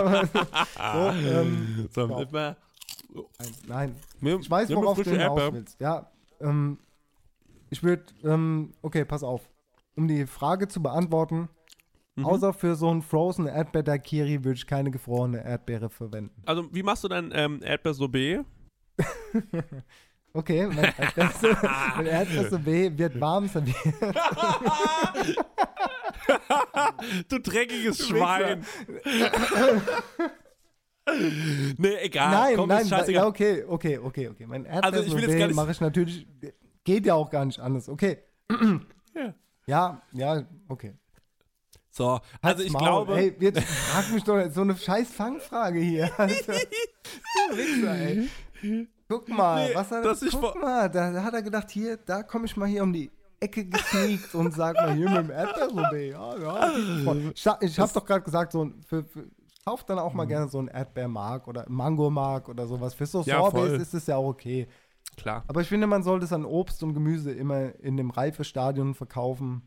[1.10, 2.56] ähm, so, ja.
[3.68, 3.96] nein.
[4.22, 5.80] Nimm- Ich weiß, eine worauf du hinaus willst.
[5.80, 6.10] Ja,
[6.46, 6.80] ähm,
[7.70, 9.48] ich würde, ähm, okay, pass auf.
[9.96, 11.50] Um die Frage zu beantworten,
[12.18, 12.26] Mhm.
[12.26, 16.42] außer für so ein Frozen Erdbeer Daiquiri würde ich keine gefrorene Erdbeere verwenden.
[16.46, 18.46] Also, wie machst du dein ähm, Erdbeersorbet?
[20.38, 21.32] Okay, mein Erdbeer,
[21.96, 23.78] mein Erdbeersorbet wird warm serviert.
[27.30, 28.66] du dreckiges Schwein.
[31.78, 32.32] nee, egal.
[32.32, 33.24] nein, Komm, nein, scheißegal.
[33.24, 34.46] ja, okay, okay, okay, okay.
[34.48, 36.28] Mein Also, ich will jetzt gar nicht- mache ich natürlich,
[36.84, 37.90] geht ja auch gar nicht anders.
[37.90, 38.18] Okay.
[39.14, 39.34] Ja.
[39.68, 40.94] Ja, ja, okay.
[41.92, 42.82] So, also ich Maul.
[42.84, 46.10] glaube, Ey, jetzt frag mich doch so eine scheiß Fangfrage hier.
[47.50, 48.88] Du Wichser, ey.
[49.08, 52.46] Guck mal, Nee, was hat er, guck mal, da hat er gedacht, hier, da komme
[52.46, 56.12] ich mal hier um die Ecke gesneakt und sag mal hier mit dem Erdbeersorbet.
[56.14, 56.72] Ja, ja.
[57.36, 59.26] Ich, ich habe doch gerade gesagt, so ein, für, für,
[59.66, 60.18] ich kauf dann auch Mhm.
[60.18, 62.94] mal gerne so ein Erdbeermark oder Mangomark oder sowas.
[62.94, 63.82] Für so Ja, Sorbets voll.
[63.82, 64.68] ist es ja auch okay.
[65.18, 65.44] klar.
[65.48, 69.64] Aber ich finde, man sollte es an Obst und Gemüse immer in dem Reifestadion verkaufen,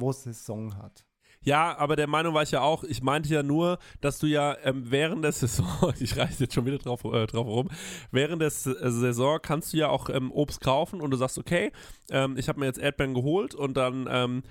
[0.00, 1.04] wo es Saison hat.
[1.44, 4.56] Ja, aber der Meinung war ich ja auch, ich meinte ja nur, dass du ja
[4.62, 5.66] ähm, während der Saison,
[5.98, 7.68] ich reiße jetzt schon wieder drauf, äh, drauf rum,
[8.12, 11.38] während der S- äh, Saison kannst du ja auch ähm, Obst kaufen und du sagst,
[11.38, 11.72] okay,
[12.10, 14.42] ähm, ich habe mir jetzt Erdbeeren geholt und dann, ähm,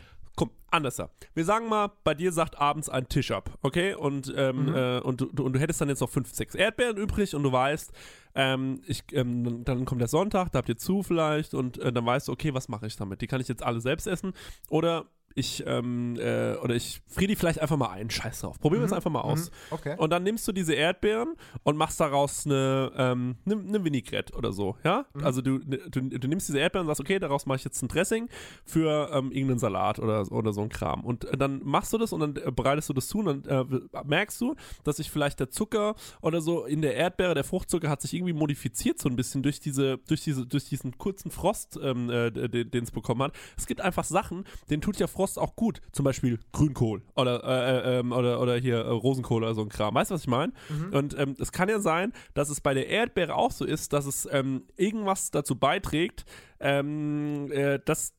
[0.47, 1.01] komm, anders.
[1.33, 3.93] Wir sagen mal, bei dir sagt abends ein Tisch ab, okay?
[3.93, 4.75] Und, ähm, Mhm.
[4.75, 7.43] äh, und, du, du- und du hättest dann jetzt noch fünf, sechs Erdbeeren übrig und
[7.43, 7.91] du weißt,
[8.35, 12.05] ähm, ich, ähm, dann kommt der Sonntag, da habt ihr zu vielleicht und äh, dann
[12.05, 13.21] weißt du, okay, was mache ich damit?
[13.21, 14.33] Die kann ich jetzt alle selbst essen
[14.69, 15.05] oder
[15.35, 18.59] ich, ähm, äh, oder ich friere die vielleicht einfach mal ein, scheiß drauf.
[18.59, 19.49] Probieren wir es Mhm, einfach mal aus.
[19.51, 19.95] mhm, okay.
[19.97, 24.51] Und dann nimmst du diese Erdbeeren und machst daraus eine, ähm, eine, eine Vinaigrette oder
[24.51, 25.05] so, ja?
[25.13, 25.23] Mhm.
[25.23, 27.87] Also du, du, du nimmst diese Erdbeeren und sagst, okay, daraus mache ich jetzt ein
[27.87, 28.29] Dressing
[28.65, 31.03] für ähm, irgendeinen Salat oder, oder so ein Kram.
[31.05, 33.67] Und äh, dann machst du das und dann äh, bereitest du das zu und dann
[33.93, 37.89] äh, merkst du, dass sich vielleicht der Zucker oder so in der Erdbeere, der Fruchtzucker
[37.89, 41.79] hat sich irgendwie modifiziert so ein bisschen durch diese, durch diese, durch diesen kurzen Frost,
[41.81, 43.33] ähm, äh, den es bekommen hat.
[43.57, 45.81] Es gibt einfach Sachen, denen tut ja Frost auch gut.
[45.91, 49.69] Zum Beispiel Grünkohl oder, äh, äh, ähm, oder, oder hier äh, Rosenkohl oder so ein
[49.69, 49.93] Kram.
[49.93, 50.51] Weißt du, was ich meine?
[50.67, 50.93] Mhm.
[50.93, 54.07] Und ähm, es kann ja sein, dass es bei der Erdbeere auch so ist, dass
[54.07, 56.25] es ähm, irgendwas dazu beiträgt,
[56.59, 58.15] ähm, äh, dass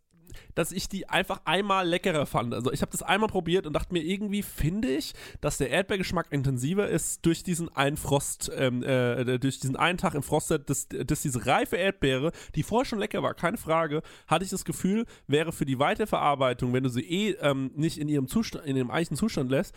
[0.54, 2.54] dass ich die einfach einmal leckerer fand.
[2.54, 6.26] Also ich habe das einmal probiert und dachte mir, irgendwie finde ich, dass der Erdbeergeschmack
[6.30, 10.88] intensiver ist durch diesen einen Frost, ähm, äh, durch diesen einen Tag im Frosted, dass,
[10.88, 15.06] dass diese reife Erdbeere, die vorher schon lecker war, keine Frage, hatte ich das Gefühl,
[15.26, 18.90] wäre für die Weiterverarbeitung, wenn du sie eh ähm, nicht in ihrem Zustand, in ihrem
[18.90, 19.74] eigentlichen Zustand lässt,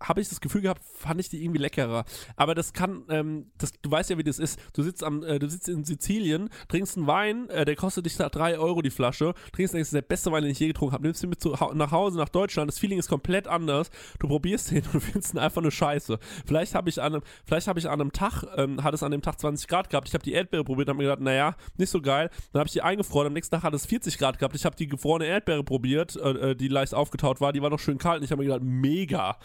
[0.00, 2.04] habe ich das Gefühl gehabt, fand ich die irgendwie leckerer.
[2.36, 4.58] Aber das kann, ähm, das, du weißt ja, wie das ist.
[4.72, 8.16] Du sitzt am, äh, du sitzt in Sizilien, trinkst einen Wein, äh, der kostet dich
[8.16, 11.22] da 3 Euro die Flasche, trinkst, der beste Wein, den ich je getrunken habe, nimmst
[11.22, 13.90] ihn mit zu, nach Hause, nach Deutschland, das Feeling ist komplett anders.
[14.18, 16.18] Du probierst den und findest ihn einfach nur scheiße.
[16.46, 19.10] Vielleicht habe ich an einem, vielleicht habe ich an einem Tag, ähm, hat es an
[19.10, 21.56] dem Tag 20 Grad gehabt, ich habe die Erdbeere probiert und habe mir gedacht, naja,
[21.76, 22.30] nicht so geil.
[22.52, 24.76] Dann habe ich die eingefroren, am nächsten Tag hat es 40 Grad gehabt, ich habe
[24.76, 28.18] die gefrorene Erdbeere probiert, äh, äh, die leicht aufgetaut war, die war noch schön kalt
[28.18, 29.36] und ich habe mir gedacht, mega.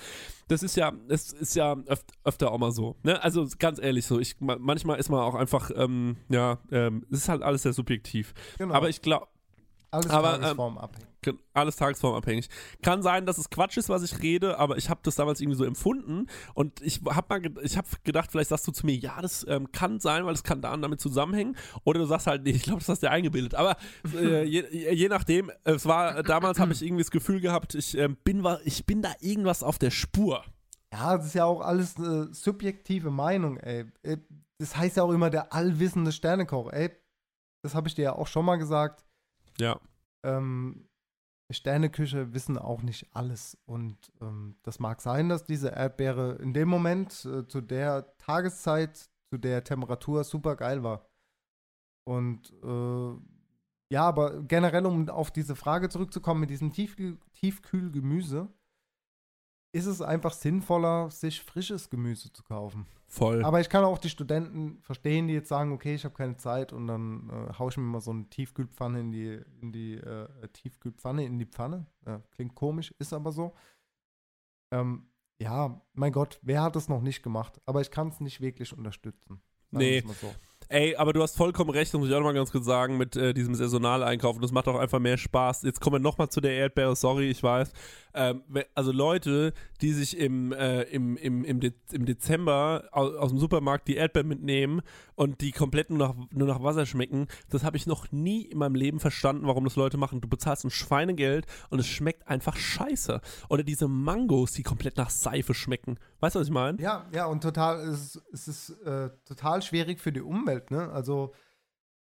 [0.48, 2.98] Das ist ja, es ist ja öf öfter auch mal so.
[3.04, 3.24] Ne?
[3.24, 7.20] Also ganz ehrlich so, ich, ma manchmal ist man auch einfach, ähm, ja, ähm, es
[7.20, 8.34] ist halt alles sehr subjektiv.
[8.58, 8.74] Genau.
[8.74, 9.28] Aber ich glaube,
[9.92, 11.08] Alles aber, ähm, tagesformabhängig.
[11.22, 12.50] Gen- Alles tagesformabhängig.
[12.82, 15.58] Kann sein, dass es Quatsch ist, was ich rede, aber ich habe das damals irgendwie
[15.58, 18.96] so empfunden und ich habe mal, ge- ich habe gedacht, vielleicht sagst du zu mir,
[18.96, 22.44] ja, das ähm, kann sein, weil es kann da damit zusammenhängen, oder du sagst halt,
[22.44, 23.54] nee, ich glaube, das hast du dir eingebildet.
[23.56, 23.76] Aber
[24.16, 24.64] äh, je,
[24.94, 28.86] je nachdem, es war damals habe ich irgendwie das Gefühl gehabt, ich ähm, bin, ich
[28.86, 30.44] bin da irgendwas auf der Spur.
[30.94, 33.86] Ja, das ist ja auch alles eine subjektive Meinung, ey.
[34.04, 34.18] Äh,
[34.60, 36.90] Das heißt ja auch immer der allwissende Sternekoch, ey.
[37.64, 39.06] Das habe ich dir ja auch schon mal gesagt.
[39.62, 39.80] Ja.
[40.24, 40.88] Ähm,
[41.52, 43.58] Sterneküche wissen auch nicht alles.
[43.66, 49.10] Und ähm, das mag sein, dass diese Erdbeere in dem Moment, äh, zu der Tageszeit,
[49.30, 51.10] zu der Temperatur super geil war.
[52.08, 58.48] Und äh, ja, aber generell, um auf diese Frage zurückzukommen mit diesem Tiefkühl Tiefkühlgemüse,
[59.74, 62.86] ist es einfach sinnvoller, sich frisches Gemüse zu kaufen.
[63.08, 63.44] Voll.
[63.44, 66.72] Aber ich kann auch die Studenten verstehen, die jetzt sagen, okay, ich habe keine Zeit
[66.72, 70.28] und dann äh, haue ich mir mal so eine Tiefkühlpfanne in die, in die äh,
[70.54, 71.88] Tiefkühlpfanne in die Pfanne.
[72.06, 73.54] Ja, klingt komisch, ist aber so.
[74.72, 75.08] Ähm,
[75.42, 77.60] ja, mein Gott, wer hat es noch nicht gemacht?
[77.66, 79.42] Aber ich kann es nicht wirklich unterstützen.
[79.72, 80.04] Nee.
[80.22, 80.34] so.
[80.70, 83.18] Ey, aber du hast vollkommen recht, das muss ich auch nochmal ganz kurz sagen, mit
[83.18, 84.42] äh, diesem saisonal einkaufen.
[84.42, 85.64] Das macht auch einfach mehr Spaß.
[85.64, 87.74] Jetzt kommen wir nochmal zu der Erdbeere, sorry, ich weiß.
[88.14, 88.44] Ähm,
[88.76, 93.40] also Leute, die sich im, äh, im, im, im, De im Dezember aus, aus dem
[93.40, 94.82] Supermarkt die Erdbeeren mitnehmen
[95.16, 98.58] und die komplett nur nach, nur nach Wasser schmecken, das habe ich noch nie in
[98.58, 100.22] meinem Leben verstanden, warum das Leute machen.
[100.22, 103.22] Du bezahlst ein Schweinegeld und es schmeckt einfach scheiße.
[103.50, 105.98] Oder diese Mangos, die komplett nach Seife schmecken.
[106.20, 106.82] Weißt du, was ich meine?
[106.82, 110.90] Ja, ja, und total, es, ist- es ist äh, total schwierig für die Umwelt, ne?
[110.92, 111.34] Also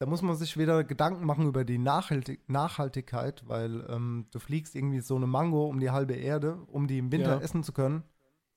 [0.02, 4.74] da muss man sich wieder Gedanken machen über die Nachhaltig Nachhaltigkeit, weil ähm, du fliegst
[4.74, 7.40] irgendwie so eine Mango um die halbe Erde, um die im Winter Ja.
[7.40, 8.02] essen zu können.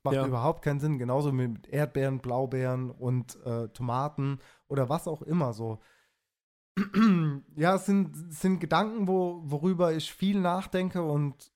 [0.04, 0.26] Macht Ja.
[0.26, 0.98] überhaupt keinen Sinn.
[0.98, 5.78] Genauso mit Erdbeeren, Blaubeeren und äh, Tomaten oder was auch immer so.
[7.56, 11.52] ja, es sind, sind Gedanken, wo, worüber ich viel nachdenke und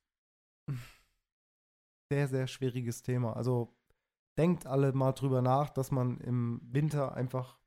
[2.12, 3.36] sehr, sehr schwieriges Thema.
[3.36, 3.76] Also
[4.38, 7.59] denkt alle mal drüber nach, dass man im Winter einfach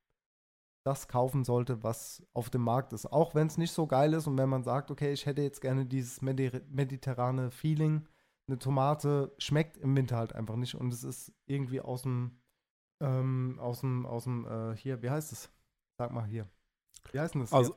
[0.84, 3.06] das kaufen sollte, was auf dem Markt ist.
[3.06, 5.60] Auch wenn es nicht so geil ist und wenn man sagt, okay, ich hätte jetzt
[5.60, 8.08] gerne dieses medi mediterrane Feeling.
[8.48, 12.40] Eine Tomate schmeckt im Winter halt einfach nicht und es ist irgendwie aus dem,
[13.00, 15.50] ähm, aus dem, aus dem, äh, hier, wie heißt es?
[15.96, 16.48] Sag mal hier.
[17.12, 17.52] Wie heißt denn das?
[17.52, 17.76] Also,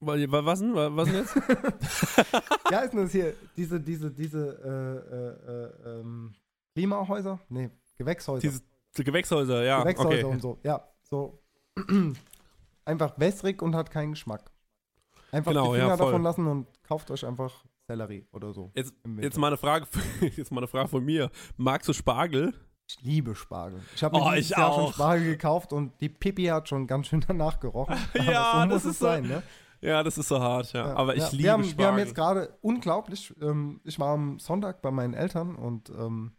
[0.00, 0.32] hier?
[0.32, 0.74] wa- was denn?
[0.74, 1.36] Wa- Was denn jetzt?
[2.70, 3.34] Wie heißt denn das hier?
[3.56, 6.34] Diese, diese, diese äh, äh, äh, ähm,
[6.72, 7.38] Klimahäuser?
[7.48, 8.40] Nee, Gewächshäuser.
[8.40, 8.62] Diese
[8.96, 9.82] die Gewächshäuser, ja.
[9.82, 10.24] Gewächshäuser okay.
[10.24, 10.58] und so.
[10.62, 11.42] Ja, so.
[12.84, 14.50] Einfach wässrig und hat keinen Geschmack.
[15.32, 16.06] Einfach Genau, die ja, Finger voll.
[16.06, 18.72] davon lassen und kauft euch einfach Sellerie oder so.
[18.74, 19.86] Jetzt, jetzt, mal eine Frage,
[20.36, 21.30] jetzt mal eine Frage von mir.
[21.56, 22.52] Magst du Spargel?
[22.88, 23.80] Ich liebe Spargel.
[23.94, 24.94] Ich habe mir Oh, dieses Jahr schon auch.
[24.94, 27.96] Spargel gekauft und die Pipi hat schon ganz schön danach gerochen.
[28.14, 29.42] Ja, so das ist so- sein, ne?
[29.82, 30.88] Ja, das ist so hart, ja.
[30.88, 31.28] Ja, Aber ich ja.
[31.30, 31.78] liebe wir haben, Spargel.
[31.78, 36.32] Wir haben jetzt gerade unglaublich, ähm, ich war am Sonntag bei meinen Eltern und ähm,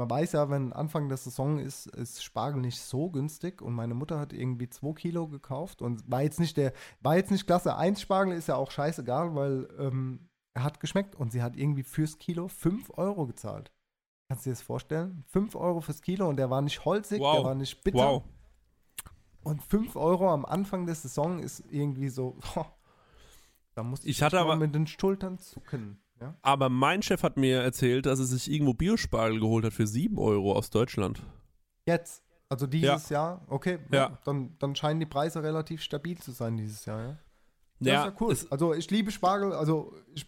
[0.00, 3.94] man weiß ja, wenn Anfang der Saison ist, ist Spargel nicht so günstig und meine
[3.94, 7.76] Mutter hat irgendwie 2 Kilo gekauft und war jetzt nicht der, war jetzt nicht Klasse
[7.76, 11.82] 1 Spargel, ist ja auch scheißegal, weil ähm, er hat geschmeckt und sie hat irgendwie
[11.82, 13.72] fürs Kilo 5 Euro gezahlt.
[14.28, 15.24] Kannst du dir das vorstellen?
[15.28, 17.36] 5 Euro fürs Kilo und der war nicht holzig, Wow.
[17.36, 17.98] der war nicht bitter.
[17.98, 18.22] Wow.
[19.42, 22.38] Und 5 Euro am Anfang der Saison ist irgendwie so,
[23.74, 26.00] da musste ich, Ich hatte aber- mit den Schultern zucken.
[26.20, 26.36] Ja?
[26.42, 30.18] Aber mein Chef hat mir erzählt, dass er sich irgendwo Biospargel geholt hat für 7
[30.18, 31.22] Euro aus Deutschland.
[31.86, 33.98] Jetzt, also dieses Jahr, okay, ja.
[33.98, 34.18] Ja.
[34.24, 37.18] Dann, dann scheinen die Preise relativ stabil zu sein dieses Jahr, ja.
[37.80, 38.36] Das Ja, ist ja cool.
[38.50, 40.26] Also ich liebe Spargel, also ich,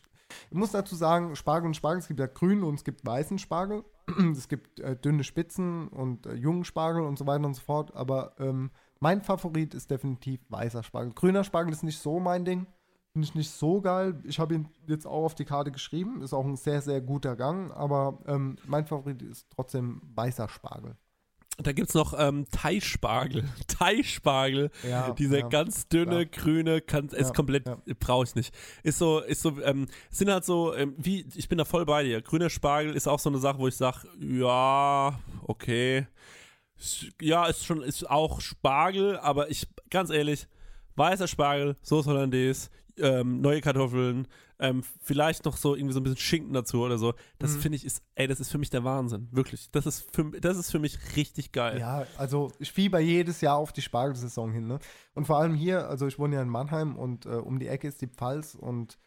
[0.50, 3.38] ich muss dazu sagen, Spargel und Spargel, es gibt ja grünen und es gibt weißen
[3.38, 3.84] Spargel.
[4.32, 7.94] es gibt äh, dünne Spitzen und äh, jungen Spargel und so weiter und so fort,
[7.94, 8.70] aber ähm,
[9.00, 11.12] mein Favorit ist definitiv weißer Spargel.
[11.12, 12.66] Grüner Spargel ist nicht so mein Ding.
[13.12, 14.18] Finde ich nicht so geil.
[14.24, 16.22] Ich habe ihn jetzt auch auf die Karte geschrieben.
[16.22, 17.70] Ist auch ein sehr, sehr guter Gang.
[17.72, 20.96] Aber ähm, mein Favorit ist trotzdem weißer Spargel.
[21.58, 23.44] Da gibt es noch ähm, Thai-Spargel.
[23.66, 24.70] Thai-Spargel.
[24.88, 26.24] Ja, Dieser ja, ganz dünne, ja.
[26.24, 27.64] grüne, kann, ist komplett,
[28.00, 28.54] brauche ich nicht.
[28.82, 32.04] Ist so, ist so, ähm, sind halt so, ähm, wie, ich bin da voll bei
[32.04, 32.22] dir.
[32.22, 36.06] Grüner Spargel ist auch so eine Sache, wo ich sage, ja, okay.
[37.20, 40.48] Ja, ist schon, ist auch Spargel, aber ich, ganz ehrlich,
[40.96, 44.28] weißer Spargel, Soße Hollandaise, ähm, neue Kartoffeln,
[44.58, 47.14] ähm, vielleicht noch so irgendwie so ein bisschen Schinken dazu oder so.
[47.38, 47.60] Das Mhm.
[47.60, 49.28] finde ich ist, ey, das ist für mich der Wahnsinn.
[49.32, 49.70] Wirklich.
[49.72, 51.78] Das ist für, das ist für mich richtig geil.
[51.80, 54.66] Ja, also ich fieber jedes Jahr auf die Spargelsaison hin.
[54.68, 54.78] Ne?
[55.14, 57.88] Und vor allem hier, also ich wohne ja in Mannheim und äh, um die Ecke
[57.88, 58.98] ist die Pfalz und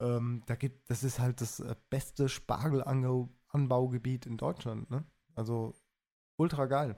[0.00, 4.90] ähm, da gibt, das ist halt das äh, beste Spargelanbaugebiet in Deutschland.
[4.90, 5.04] Ne?
[5.34, 5.74] Also
[6.36, 6.96] ultra geil.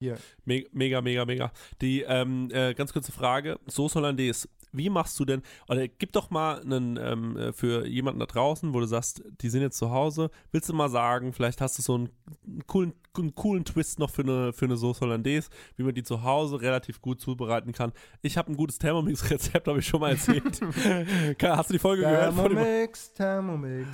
[0.00, 0.18] Hier.
[0.44, 1.52] Me mega, mega, mega.
[1.80, 4.48] Die ähm, äh, ganz kurze Frage: Soße Hollandaise.
[4.72, 8.72] Wie machst du denn, oder gib doch mal einen ähm, äh, für jemanden da draußen,
[8.72, 11.82] wo du sagst, die sind jetzt zu Hause, willst du mal sagen, vielleicht hast du
[11.82, 12.08] so einen,
[12.46, 16.02] einen, coolen, einen coolen Twist noch für eine, für eine Soße Hollandaise, wie man die
[16.02, 17.92] zu Hause relativ gut zubereiten kann.
[18.22, 20.60] Ich habe ein gutes Thermomix-Rezept, habe ich schon mal erzählt.
[21.42, 22.34] hast du die Folge gehört?
[22.34, 23.88] Thermomix, Thermomix.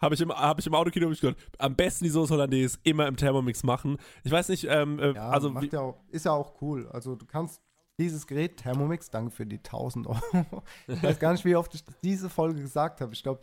[0.00, 1.38] Habe ich, im, hab ich im Autokino hab ich gehört.
[1.58, 3.96] Am besten die Soße Hollandaise immer im Thermomix machen.
[4.24, 6.86] Ich weiß nicht, ähm, äh, Ja, also wie, ja auch, ist ja auch cool.
[6.88, 7.62] Also du kannst
[7.98, 10.62] dieses Gerät Thermomix, danke für die 1000 Euro.
[10.86, 13.12] Ich weiß gar nicht, wie oft ich diese Folge gesagt habe.
[13.12, 13.40] Ich glaube,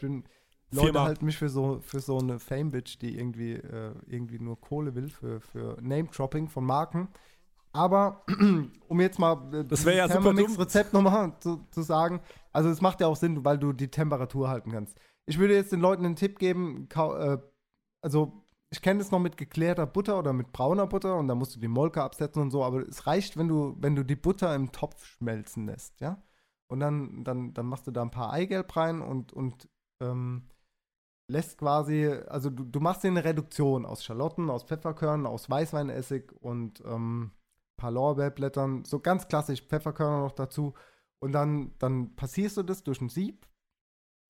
[0.71, 1.05] Leute Viermal.
[1.05, 5.09] halten mich für so, für so eine Fame-Bitch, die irgendwie, äh, irgendwie nur Kohle will
[5.09, 7.09] für, für Name-Dropping von Marken.
[7.71, 8.23] Aber
[8.87, 10.37] um jetzt mal äh, Das ja super dumm.
[10.37, 12.21] Thermomix-Rezept nochmal zu, zu sagen,
[12.51, 14.97] also es macht ja auch Sinn, weil du die Temperatur halten kannst.
[15.25, 17.37] Ich würde jetzt den Leuten einen Tipp geben, äh,
[18.01, 18.44] also
[18.75, 21.59] ich kenne das noch mit geklärter Butter oder mit brauner Butter und da musst du
[21.59, 24.71] die Molke absetzen und so, aber es reicht, wenn du, wenn du die Butter im
[24.73, 26.21] Topf schmelzen lässt, ja?
[26.67, 29.69] Und dann, dann, dann machst du da ein paar Eigelb rein und, und
[30.01, 30.49] ähm,
[31.27, 36.31] lässt quasi, also du, du machst dir eine Reduktion aus Schalotten, aus Pfefferkörnern, aus Weißweinessig
[36.41, 40.73] und ähm, ein paar Lorbeerblättern, so ganz klassisch Pfefferkörner noch dazu.
[41.19, 43.47] Und dann, dann passierst du das durch ein Sieb.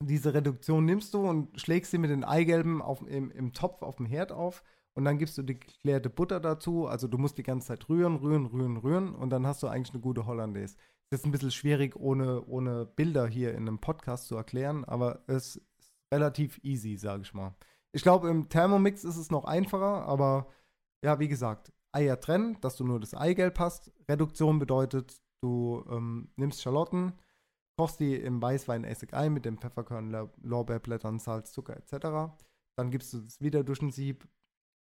[0.04, 3.96] Diese Reduktion nimmst du und schlägst sie mit den Eigelben auf, im, im Topf auf
[3.96, 4.64] dem Herd auf.
[4.94, 6.88] Und dann gibst du die geklärte Butter dazu.
[6.88, 9.16] Also du musst die ganze Zeit rühren, rühren, rühren, rühren.
[9.16, 10.78] Und dann hast du eigentlich eine gute Hollandaise.
[11.10, 14.86] Das ist ein bisschen schwierig, ohne, ohne Bilder hier in einem Podcast zu erklären.
[14.86, 15.62] Aber es ist
[16.14, 17.56] relativ easy, sage ich mal.
[17.92, 20.06] Ich glaube, im Thermomix ist es noch einfacher.
[20.06, 20.48] Aber
[21.04, 23.92] ja, wie gesagt, Eier trennen, dass du nur das Eigelb hast.
[24.10, 27.14] Reduktion bedeutet, du ähm, nimmst Schalotten,
[27.78, 32.34] kochst die im Weißweinessig ein mit dem Pfefferkörn, Lor- Lorbeerblättern, Salz, Zucker etc.
[32.78, 34.28] Dann gibst du es wieder durch ein Sieb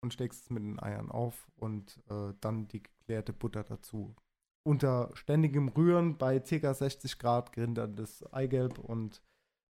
[0.04, 4.16] und steckst es mit den Eiern auf und äh, dann die geklärte Butter dazu.
[4.66, 6.74] Unter ständigem Rühren bei ca.
[6.74, 9.22] 60 Grad gerindert das Eigelb und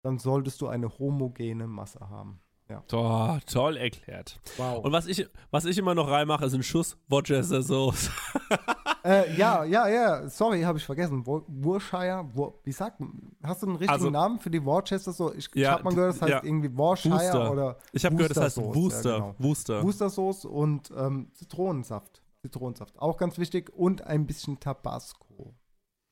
[0.04, 2.40] dann solltest du eine homogene Masse haben.
[2.70, 2.82] Ja.
[2.88, 4.40] Toll, toll erklärt.
[4.58, 4.84] Wow.
[4.84, 8.10] Und was ich, was ich immer noch reinmache, ist ein Schuss Worcester Sauce.
[9.08, 11.26] äh, ja, ja, ja, sorry, habe ich vergessen.
[11.26, 13.32] Wo- Worcestershire, Wor wie sagt man?
[13.44, 15.34] Hast du einen richtigen Also- Namen für die Worcester so?
[15.34, 16.44] Ich, ich Ja, habe mal gehört, das heißt ja.
[16.44, 17.52] irgendwie Worcestershire Wooster.
[17.52, 19.10] oder Ich habe gehört, das heißt Wooster.
[19.12, 19.36] Ja, genau.
[19.40, 19.84] Wooster.
[19.84, 22.22] Worcestersoße und ähm, Zitronensaft.
[22.42, 23.72] Zitronensaft, auch ganz wichtig.
[23.76, 25.56] Und ein bisschen Tabasco.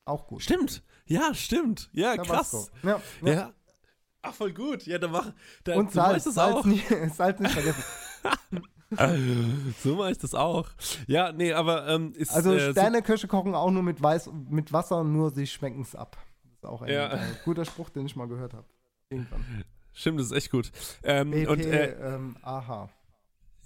[0.04, 0.42] Auch gut.
[0.42, 0.82] Stimmt.
[1.06, 1.88] Ja, stimmt.
[1.92, 2.58] Ja, Tabasco.
[2.58, 2.70] krass.
[2.82, 3.32] Ja, Ja.
[3.34, 3.52] ja.
[4.22, 4.86] Ach, voll gut.
[4.86, 5.32] Ja, dann mach.
[5.64, 6.64] Da, Und ich Salz, Salz, auch.
[6.64, 6.82] nie,
[7.14, 7.82] Salz nicht vergessen.
[9.82, 10.68] so mache ich das auch.
[11.06, 12.32] Ja, nee, aber ähm, ist.
[12.32, 16.16] Also äh, Sterneköche kochen auch nur mit, Weiß, mit Wasser, nur sie schmecken es ab.
[16.44, 17.18] Das ist auch ein Ja.
[17.44, 18.66] guter Spruch, den ich mal gehört habe.
[19.10, 19.44] Irgendwann.
[19.92, 20.70] Stimmt, das ist echt gut.
[21.02, 22.90] Ähm, BP, und äh, ähm, aha.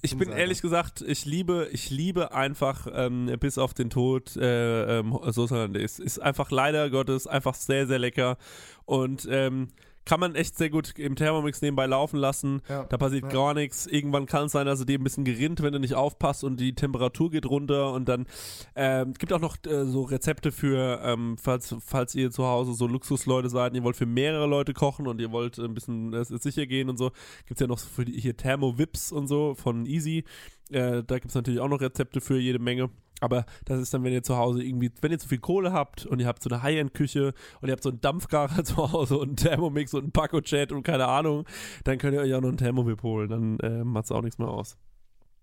[0.01, 5.01] ich bin ehrlich gesagt, ich liebe, ich liebe einfach ähm, bis auf den Tod äh,
[5.01, 6.03] ähm, Sauce Hollandaise.
[6.03, 8.39] Ist einfach leider Gottes einfach sehr, sehr lecker
[8.85, 9.69] und ähm,
[10.05, 12.63] kann man echt sehr gut im Thermomix nebenbei laufen lassen.
[12.69, 13.29] Ja, Da passiert ja.
[13.31, 13.87] gar nichts.
[13.87, 16.59] Irgendwann kann es sein, dass es dir ein bisschen gerinnt, wenn du nicht aufpasst und
[16.59, 17.93] die Temperatur geht runter.
[17.93, 18.27] Und dann
[18.75, 22.87] ähm, gibt auch noch äh, so Rezepte für, ähm, falls, falls ihr zu Hause so
[22.87, 26.25] Luxusleute seid, und ihr wollt für mehrere Leute kochen und ihr wollt ein bisschen äh,
[26.25, 27.11] sicher gehen und so,
[27.47, 30.25] gibt es ja noch so für die, hier Thermo-Vips und so von Easy.
[30.71, 32.91] Äh, da gibt es natürlich auch noch Rezepte für jede Menge.
[33.21, 36.07] Aber das ist dann, wenn ihr zu Hause irgendwie, wenn ihr zu viel Kohle habt
[36.07, 39.29] und ihr habt so eine High-End-Küche und ihr habt so einen Dampfgarer zu Hause und
[39.29, 41.45] einen Thermomix und einen Paco-Chat und keine Ahnung,
[41.85, 43.29] dann könnt ihr euch auch noch einen Thermomix holen.
[43.29, 44.77] Dann äh, macht es auch nichts mehr aus.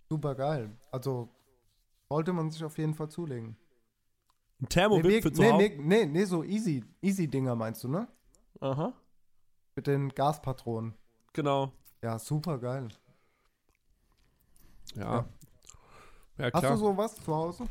[0.09, 0.71] Super geil.
[0.91, 1.29] Also
[2.09, 3.57] sollte man sich auf jeden Fall zulegen.
[4.61, 5.69] Ein Thermomix nee, für zu nee, Hause?
[5.77, 8.07] nee, nee, nee, so easy, easy Dinger meinst du, ne?
[8.59, 8.93] Aha.
[9.75, 10.95] Mit den Gaspatronen.
[11.33, 11.71] Genau.
[12.01, 12.87] Ja, super geil.
[14.95, 15.17] Ja.
[15.17, 15.29] Ja,
[16.37, 16.71] Hast klar.
[16.73, 17.63] du sowas zu Hause?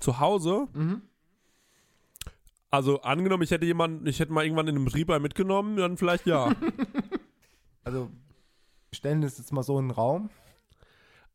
[0.00, 0.68] Zu Hause?
[0.74, 1.02] Mhm.
[2.70, 6.26] Also angenommen, ich hätte jemanden, ich hätte mal irgendwann in einem Reaper mitgenommen, dann vielleicht
[6.26, 6.52] ja.
[7.84, 8.10] Also
[8.90, 10.28] wir stellen das jetzt mal so in den Raum.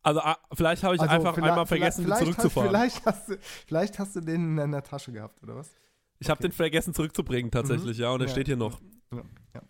[0.04, 0.22] also
[0.54, 2.70] vielleicht habe ich Also einfach einmal vergessen, vielleicht, zurückzufahren.
[2.78, 5.72] Hast, vielleicht, hast du, vielleicht hast du den in deiner Tasche gehabt, oder was?
[6.20, 8.32] ich habe den vergessen zurückzubringen tatsächlich, ja, und er Ja.
[8.32, 8.80] steht hier noch.
[9.12, 9.22] Ja,
[9.56, 9.62] ja.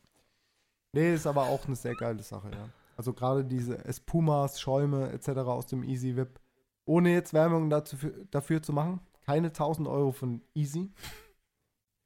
[0.91, 2.69] Nee, ist aber auch eine sehr geile Sache, ja.
[2.97, 5.29] Also gerade diese Espumas, Schäume etc.
[5.29, 6.39] aus dem Easy Whip.
[6.85, 7.97] Ohne jetzt Werbung dazu,
[8.29, 10.91] dafür zu machen, keine 1000 Euro von Easy,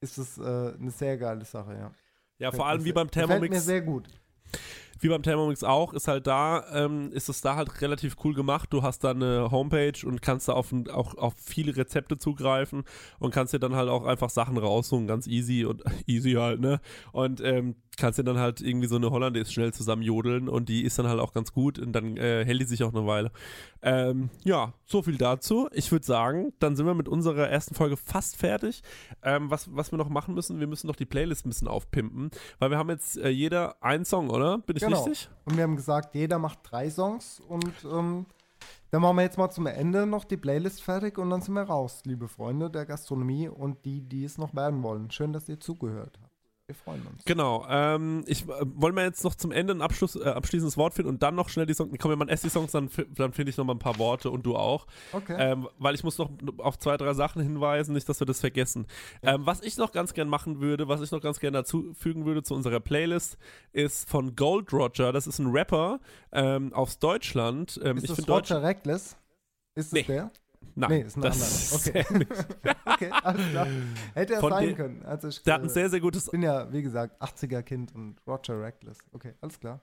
[0.02, 1.92] ist es äh, eine sehr geile Sache, ja.
[2.40, 3.66] Ja, Gefällt vor allem wie beim gefällt mir Thermomix.
[3.66, 4.08] sehr gut.
[5.00, 8.70] Wie beim Thermomix auch, ist halt da, ähm, ist es da halt relativ cool gemacht.
[8.72, 12.84] Du hast da eine Homepage und kannst da auf, auch auf viele Rezepte zugreifen
[13.20, 16.80] und kannst dir dann halt auch einfach Sachen raussuchen, ganz easy und easy halt, ne?
[17.12, 20.98] Und ähm, kannst dir dann halt irgendwie so eine Hollandaise schnell zusammenjodeln und die ist
[21.00, 23.32] dann halt auch ganz gut und dann äh, hält die sich auch eine Weile.
[23.82, 25.68] Ähm, ja, so viel dazu.
[25.72, 28.84] Ich würde sagen, dann sind wir mit unserer ersten Folge fast fertig.
[29.24, 32.30] Ähm, was, was wir noch machen müssen, wir müssen noch die Playlist ein bisschen aufpimpen,
[32.60, 34.60] weil wir haben jetzt äh, jeder einen Song, oder?
[34.60, 35.04] Bin ich Genau.
[35.04, 35.30] richtig?
[35.46, 38.26] Und wir haben gesagt, jeder macht drei Songs und ähm,
[38.92, 41.64] dann machen wir jetzt mal zum Ende noch die Playlist fertig und dann sind wir
[41.64, 45.12] raus, liebe Freunde der Gastronomie und die, die es noch werden wollen.
[45.12, 46.27] Schön, dass ihr zugehört habt.
[46.68, 47.24] Wir freuen uns.
[47.24, 47.66] Genau.
[47.70, 51.08] Ähm, ich äh, wollen wir jetzt noch zum Ende ein Abschluss, äh, abschließendes Wort finden
[51.08, 51.96] und dann noch schnell die Songs.
[51.98, 54.30] Komm, wir machen erst die Songs, dann, dann finde ich noch mal ein paar Worte
[54.30, 54.86] und du auch.
[55.14, 55.38] Okay.
[55.40, 58.86] Ähm, weil ich muss noch auf zwei, drei Sachen hinweisen, nicht, dass wir das vergessen.
[59.22, 62.26] Ähm, was ich noch ganz gern machen würde, was ich noch ganz gern dazu fügen
[62.26, 63.38] würde zu unserer Playlist,
[63.72, 65.14] ist von Gold Roger.
[65.14, 66.02] Das ist ein Rapper
[66.34, 67.80] ähm, aus Deutschland.
[67.82, 68.52] Ähm, ist ich das finde Deutsch.
[68.52, 69.16] Roger Reckless?
[69.74, 70.04] Ist es Nee.
[70.04, 70.32] der?
[70.76, 72.06] Nein, nee, ist ein das anderer.
[72.06, 72.26] Okay.
[72.86, 73.68] okay, alles klar.
[74.14, 75.06] Hätte er sein können.
[75.06, 78.22] Also ich, Der hat ein sehr, sehr gutes Ich bin ja, wie gesagt, 80er-Kind und
[78.28, 79.00] Roger Reckless.
[79.12, 79.82] Okay, alles klar.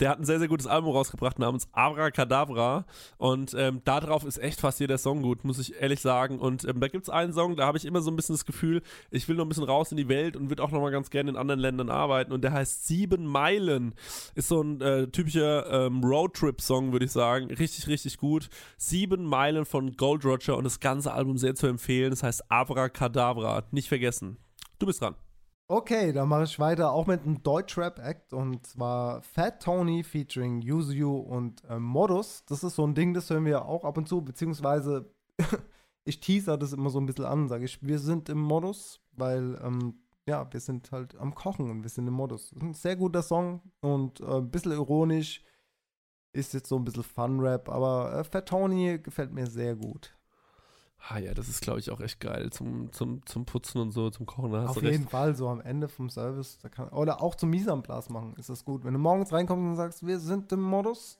[0.00, 2.86] Der hat ein sehr, sehr gutes Album rausgebracht namens Abracadabra
[3.18, 6.38] und ähm, darauf ist echt fast jeder Song gut, muss ich ehrlich sagen.
[6.38, 8.46] Und ähm, da gibt es einen Song, da habe ich immer so ein bisschen das
[8.46, 10.90] Gefühl, ich will noch ein bisschen raus in die Welt und würde auch noch mal
[10.90, 12.32] ganz gerne in anderen Ländern arbeiten.
[12.32, 13.94] Und der heißt Sieben Meilen.
[14.34, 17.46] Ist so ein äh, typischer ähm, Roadtrip-Song, würde ich sagen.
[17.46, 18.48] Richtig, richtig gut.
[18.78, 22.10] Sieben Meilen von Gold Roger und das ganze Album sehr zu empfehlen.
[22.10, 23.64] Das heißt Abracadabra.
[23.70, 24.38] Nicht vergessen.
[24.78, 25.14] Du bist dran.
[25.72, 31.18] Okay, dann mache ich weiter auch mit einem Deutschrap-Act und zwar Fat Tony featuring Yuzu
[31.18, 32.44] und äh, Modus.
[32.46, 35.14] Das ist so ein Ding, das hören wir auch ab und zu, beziehungsweise
[36.04, 39.60] ich teaser das immer so ein bisschen an, sage ich, wir sind im Modus, weil
[39.62, 42.52] ähm, ja, wir sind halt am Kochen und wir sind im Modus.
[42.60, 45.44] Ein sehr guter Song und äh, ein bisschen ironisch,
[46.32, 50.16] ist jetzt so ein bisschen Fun-Rap, aber äh, Fat Tony gefällt mir sehr gut.
[51.08, 54.10] Ah ja, das ist, glaube ich, auch echt geil zum, zum, zum Putzen und so,
[54.10, 54.54] zum Kochen.
[54.54, 54.92] Auf du recht.
[54.92, 56.58] jeden Fall, so am Ende vom Service.
[56.62, 58.84] Da kann, oder auch zum place machen, ist das gut.
[58.84, 61.16] Wenn du morgens reinkommst und sagst, wir sind im Modus.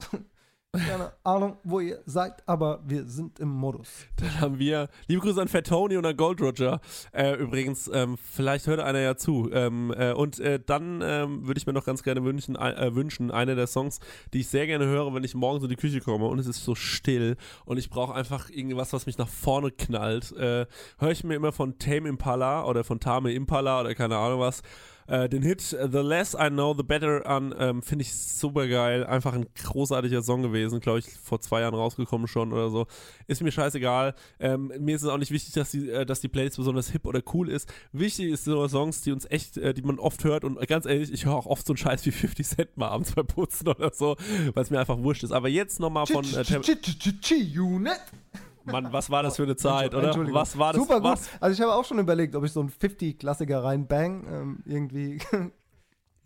[0.73, 3.89] Keine Ahnung, wo ihr seid, aber wir sind im Modus.
[4.17, 6.81] Dann haben wir, liebe Grüße an Fat Tony und an Gold Roger.
[7.13, 9.51] Äh, übrigens, ähm, vielleicht hört einer ja zu.
[9.53, 13.33] Ähm, äh, und äh, dann ähm, würde ich mir noch ganz gerne wünschen, äh, wünschen,
[13.33, 13.99] einer der Songs,
[14.33, 16.63] die ich sehr gerne höre, wenn ich morgens in die Küche komme und es ist
[16.63, 20.31] so still und ich brauche einfach irgendwas, was mich nach vorne knallt.
[20.37, 20.67] Äh,
[20.99, 24.63] höre ich mir immer von Tame Impala oder von Tame Impala oder keine Ahnung was.
[25.11, 29.05] Äh, den Hit The Less I Know, The Better an, ähm, finde ich super geil.
[29.05, 32.87] Einfach ein großartiger Song gewesen, glaube ich, vor zwei Jahren rausgekommen schon oder so.
[33.27, 34.15] Ist mir scheißegal.
[34.39, 37.07] Ähm, mir ist es auch nicht wichtig, dass die, äh, dass die Playlist besonders hip
[37.07, 37.69] oder cool ist.
[37.93, 41.13] Wichtig ist so Songs, die uns echt, äh, die man oft hört und ganz ehrlich,
[41.13, 43.93] ich höre auch oft so einen Scheiß wie 50 Cent mal abends beim Putzen oder
[43.93, 44.17] so,
[44.55, 45.33] weil es mir einfach wurscht ist.
[45.33, 46.45] Aber jetzt nochmal von äh.
[48.65, 50.15] Mann, was war das für eine Zeit, oder?
[50.33, 50.83] Was war das?
[50.83, 51.13] Super gut.
[51.13, 51.29] Was?
[51.41, 54.27] Also ich habe auch schon überlegt, ob ich so einen 50-Klassiker reinbang.
[54.29, 55.19] Ähm, irgendwie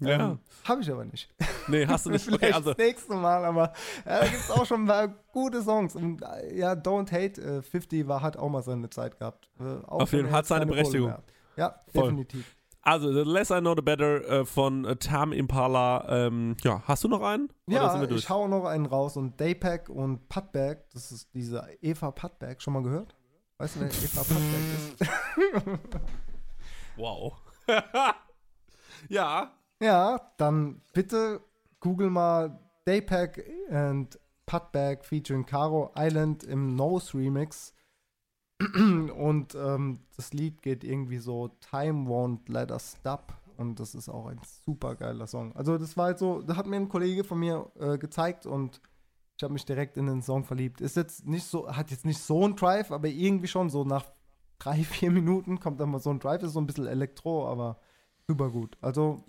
[0.00, 0.30] Ja.
[0.30, 1.28] Ähm, Habe ich aber nicht.
[1.68, 2.24] Nee, hast du nicht.
[2.24, 3.72] Vielleicht Okay, also, das nächste Mal, aber
[4.04, 5.94] ja, da gibt es auch schon mal gute Songs.
[5.94, 9.48] Und äh, ja, Don't Hate äh, 50 war, hat auch mal seine Zeit gehabt.
[9.60, 11.14] Äh, auch Auf jeden Fall, hat seine Berechtigung.
[11.56, 12.02] Ja, Voll.
[12.04, 12.56] definitiv.
[12.84, 16.06] Also, The Less I Know The Better äh, von äh, Tam Impala.
[16.08, 17.48] Ähm, ja, hast du noch einen?
[17.66, 19.16] Ja, ich hau noch einen raus.
[19.16, 23.14] Und Daypack und Putback, das ist diese Eva Putback, schon mal gehört?
[23.58, 25.90] Weißt du, wer Eva Putback ist?
[26.96, 27.34] Wow.
[29.08, 29.52] ja.
[29.80, 31.40] Ja, dann bitte
[31.80, 37.74] google mal Daypack and Putback featuring Caro Island im Nose Remix.
[39.16, 43.32] Und ähm, das Lied geht irgendwie so Time won't let us stop.
[43.56, 45.54] Und das ist auch ein super geiler Song.
[45.54, 48.80] Also das war halt so, da hat mir ein Kollege von mir äh, gezeigt und
[49.36, 50.80] ich habe mich direkt in den Song verliebt.
[50.80, 54.04] Ist jetzt nicht so, hat jetzt nicht so ein Drive, aber irgendwie schon so nach
[54.58, 57.78] drei, vier Minuten kommt dann mal so ein Drive, ist so ein bisschen Elektro, aber
[58.26, 58.76] super gut.
[58.80, 59.24] Also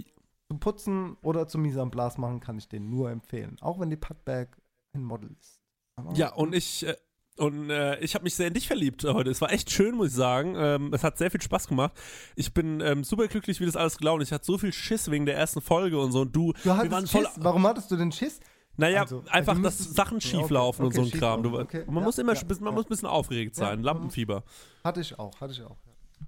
[0.48, 3.58] zum Putzen oder zum Mise en Place machen kann ich den nur empfehlen.
[3.62, 4.58] Auch wenn die Putback
[4.94, 5.60] ein Model ist.
[5.96, 6.96] Aber Ja, und ich, äh,
[7.38, 9.30] und äh, ich habe mich sehr in dich verliebt heute.
[9.30, 10.56] Es war echt schön, muss ich sagen.
[10.58, 11.94] Ähm, es hat sehr viel Spaß gemacht.
[12.36, 14.30] Ich bin ähm, super glücklich, wie das alles gelaufen ist.
[14.30, 16.22] Ich hatte so viel Schiss wegen der ersten Folge und so.
[16.22, 17.26] Und du, Du hattest voll.
[17.26, 17.34] Schiss.
[17.38, 18.40] Warum hattest du den Schiss?
[18.78, 21.44] Naja, Also, einfach, du dass Sachen schief okay, laufen und okay, so ein Kram.
[21.44, 22.76] Du, okay, man ja, muss immer ja, ein bisschen, man ja.
[22.76, 23.84] muss ein bisschen aufgeregt sein.
[23.84, 24.44] Lampenfieber.
[24.84, 25.78] Hatte ich auch, hatte ich auch.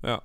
[0.04, 0.10] Ja.
[0.10, 0.22] Ja.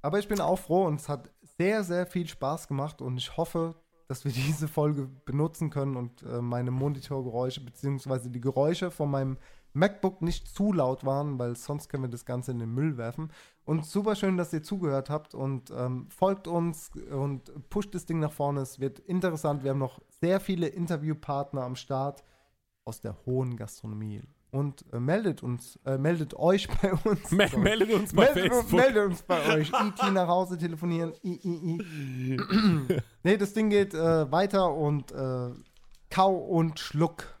[0.00, 3.36] Aber ich bin auch froh und es hat sehr, sehr viel Spaß gemacht und ich
[3.36, 3.76] hoffe,
[4.08, 9.38] dass wir diese Folge benutzen können und äh, meine Monitorgeräusche beziehungsweise die Geräusche von meinem
[9.74, 13.30] MacBook nicht zu laut waren, weil sonst können wir das Ganze in den Müll werfen.
[13.64, 18.18] Und super schön, dass ihr zugehört habt und ähm, folgt uns und pusht das Ding
[18.18, 18.60] nach vorne.
[18.60, 19.62] Es wird interessant.
[19.62, 22.24] Wir haben noch sehr viele Interviewpartner am Start
[22.84, 24.22] aus der hohen Gastronomie.
[24.50, 27.30] Und äh, meldet uns, äh, meldet euch bei uns.
[27.30, 27.62] Me Sorry.
[27.62, 28.72] meldet uns bei Meldet, Facebook.
[28.72, 29.68] meldet uns bei euch.
[29.72, 31.14] IT nach Hause telefonieren.
[31.24, 33.00] I, I, I.
[33.22, 35.52] nee, das Ding geht äh, weiter und äh,
[36.10, 37.38] Kau und Schluck.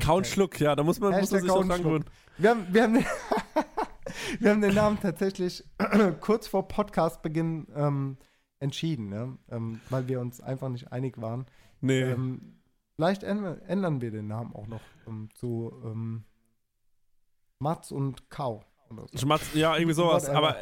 [0.00, 2.04] Kau und Schluck, ja, da muss man, muss man Hashtag sich auch.
[2.36, 3.04] Wir haben, wir, haben den,
[4.40, 5.64] wir haben den Namen tatsächlich
[6.20, 8.18] kurz vor Podcastbeginn ähm,
[8.60, 9.38] entschieden, ne?
[9.50, 11.46] ähm, weil wir uns einfach nicht einig waren.
[11.80, 12.02] Nee.
[12.02, 12.60] Ähm,
[12.96, 16.24] vielleicht ändern, ändern wir den Namen auch noch ähm, zu ähm,
[17.58, 18.64] Mats und Kau.
[18.90, 19.18] So.
[19.18, 20.28] Schmatz, ja, irgendwie sowas.
[20.28, 20.56] Aber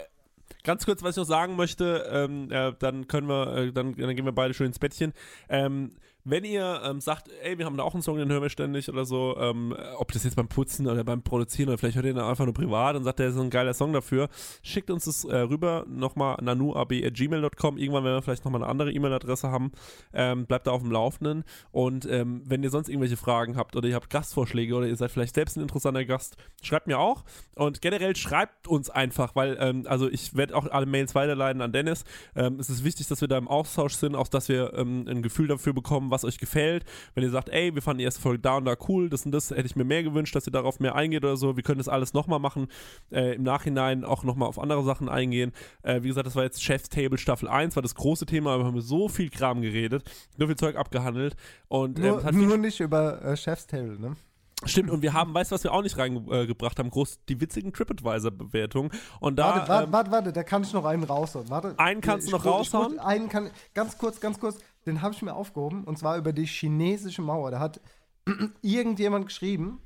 [0.65, 4.16] ganz kurz, was ich noch sagen möchte, ähm, äh, dann können wir, äh, dann, dann
[4.16, 5.12] gehen wir beide schön ins Bettchen.
[5.48, 5.97] Ähm,
[6.28, 8.89] wenn ihr ähm, sagt, ey, wir haben da auch einen Song, den hören wir ständig
[8.89, 12.05] oder so, ähm, äh, ob das jetzt beim Putzen oder beim Produzieren oder vielleicht hört
[12.05, 14.28] ihr ihn einfach nur privat und sagt, der ist ein geiler Song dafür,
[14.62, 17.78] schickt uns das äh, rüber, nochmal nanuab.gmail.com.
[17.78, 19.70] Irgendwann, wenn wir vielleicht nochmal eine andere E-Mail-Adresse haben,
[20.12, 21.44] ähm, bleibt da auf dem Laufenden.
[21.70, 25.12] Und ähm, wenn ihr sonst irgendwelche Fragen habt oder ihr habt Gastvorschläge oder ihr seid
[25.12, 27.24] vielleicht selbst ein interessanter Gast, schreibt mir auch.
[27.55, 31.70] Und generell schreibt uns einfach, weil, ähm, also ich werde auch alle Mails weiterleiten an
[31.70, 32.05] Dennis.
[32.35, 35.23] Ähm, es ist wichtig, dass wir da im Austausch sind, auch dass wir ähm, ein
[35.23, 36.84] Gefühl dafür bekommen, was euch gefällt.
[37.14, 39.32] Wenn ihr sagt, ey, wir fanden die erste Folge da und da cool, das und
[39.32, 41.56] das hätte ich mir mehr gewünscht, dass ihr darauf mehr eingeht oder so.
[41.56, 42.68] Wir können das alles nochmal machen.
[43.10, 45.52] Äh, Im Nachhinein auch nochmal auf andere Sachen eingehen.
[45.82, 48.62] Äh, wie gesagt, das war jetzt Chef's Table Staffel 1, war das große Thema, aber
[48.64, 50.05] wir haben so viel Kram geredet,
[50.38, 51.36] so viel Zeug abgehandelt.
[51.68, 54.16] Und ähm, Nur, nur nicht über äh, Chef's Table, ne?
[54.64, 56.88] Stimmt, und wir haben, weißt du, was wir auch nicht reingebracht haben?
[56.88, 58.90] Groß die witzigen TripAdvisor-Bewertungen.
[59.20, 59.48] Und da.
[59.55, 61.51] warte, warte, ähm, warte, warte, da kann ich noch einen raushauen.
[61.51, 62.98] Warte, Einen kannst du noch ich- ich- raushauen?
[62.98, 66.46] Einen kann, ganz kurz, ganz kurz, den habe ich mir aufgehoben und zwar über die
[66.46, 67.50] chinesische Mauer.
[67.50, 67.80] Da hat
[68.62, 69.80] irgendjemand geschrieben,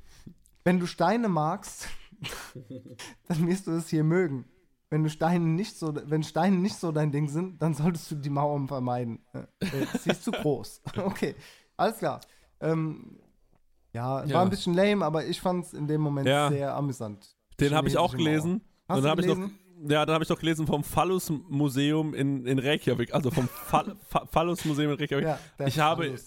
[0.63, 1.87] wenn du Steine magst,
[3.27, 4.45] dann wirst du es hier mögen.
[4.89, 8.15] Wenn du Steine nicht so, wenn Steine nicht so dein Ding sind, dann solltest du
[8.15, 9.19] die Mauern vermeiden.
[9.33, 10.81] Äh, äh, sie ist zu groß.
[10.97, 11.35] Okay,
[11.77, 12.19] alles klar.
[12.59, 13.17] Ähm,
[13.93, 14.35] ja, Ja.
[14.35, 16.49] war ein bisschen lame, aber ich fand es in dem Moment Ja.
[16.49, 17.35] sehr amüsant.
[17.59, 18.17] Den habe ich auch Mauer.
[18.17, 18.61] gelesen.
[18.87, 19.57] Hast und du dann habe ich noch, gelesen?
[19.87, 24.25] Ja, dann habe ich noch gelesen vom Phallus-Museum in, in Reykjavik, also vom Phall- Pha-
[24.31, 25.25] Phallus-Museum in Reykjavik.
[25.25, 26.25] Ja, ich habe, Phallus.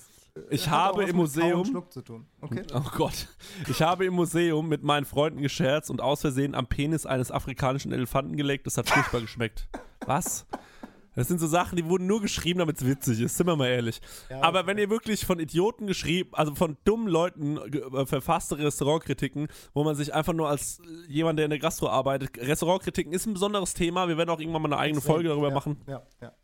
[0.50, 2.26] ich habe im Museum, Schluck zu tun.
[2.40, 2.62] Okay.
[2.74, 3.28] oh Gott,
[3.68, 7.92] ich habe im Museum mit meinen Freunden gescherzt und aus Versehen am Penis eines afrikanischen
[7.92, 8.66] Elefanten gelegt.
[8.66, 9.68] Das hat furchtbar geschmeckt.
[10.06, 10.46] Was?
[11.14, 13.68] Das sind so Sachen, die wurden nur geschrieben, damit es witzig ist, sind wir mal
[13.68, 14.00] ehrlich.
[14.40, 19.84] Aber wenn ihr wirklich von Idioten geschrieben, also von dummen Leuten äh, verfasste Restaurantkritiken, wo
[19.84, 23.74] man sich einfach nur als jemand, der in der Gastro arbeitet, Restaurantkritiken ist ein besonderes
[23.74, 24.08] Thema.
[24.08, 25.80] Wir werden auch irgendwann mal eine eigene Folge darüber ja, machen.
[25.86, 26.32] Ja, ja,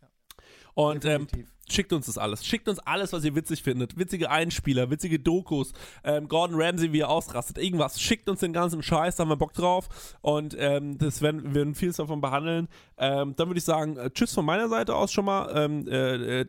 [0.73, 1.27] Und ähm,
[1.69, 2.45] schickt uns das alles.
[2.45, 3.97] Schickt uns alles, was ihr witzig findet.
[3.97, 5.73] Witzige Einspieler, witzige Dokus,
[6.03, 8.01] ähm, Gordon Ramsay, wie er ausrastet, irgendwas.
[8.01, 9.89] Schickt uns den ganzen Scheiß, da haben wir Bock drauf.
[10.21, 12.67] Und ähm, das werden wir werden vieles davon behandeln.
[12.97, 15.51] Ähm, dann würde ich sagen, äh, tschüss von meiner Seite aus schon mal.
[15.55, 16.45] Ähm, äh, äh,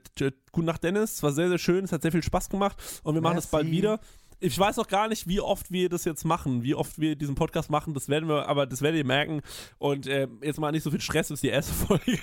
[0.51, 1.15] gute Nacht, Dennis.
[1.15, 1.85] Es war sehr, sehr schön.
[1.85, 2.77] Es hat sehr viel Spaß gemacht.
[3.03, 3.77] Und wir machen das bald Merci.
[3.78, 4.01] wieder.
[4.43, 7.36] Ich weiß auch gar nicht, wie oft wir das jetzt machen, wie oft wir diesen
[7.36, 7.94] Podcast machen.
[7.94, 9.40] Das werden wir, aber das werdet ihr merken.
[9.78, 12.19] Und äh, jetzt mal nicht so viel Stress, ist die erste Folge.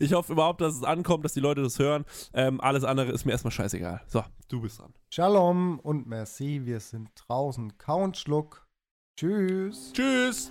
[0.00, 2.06] Ich hoffe überhaupt, dass es ankommt, dass die Leute das hören.
[2.32, 4.00] Ähm, alles andere ist mir erstmal scheißegal.
[4.06, 4.94] So, du bist dran.
[5.10, 6.62] Shalom und merci.
[6.64, 7.76] Wir sind draußen.
[7.76, 8.66] Count Schluck.
[9.16, 9.92] Tschüss.
[9.92, 10.50] Tschüss.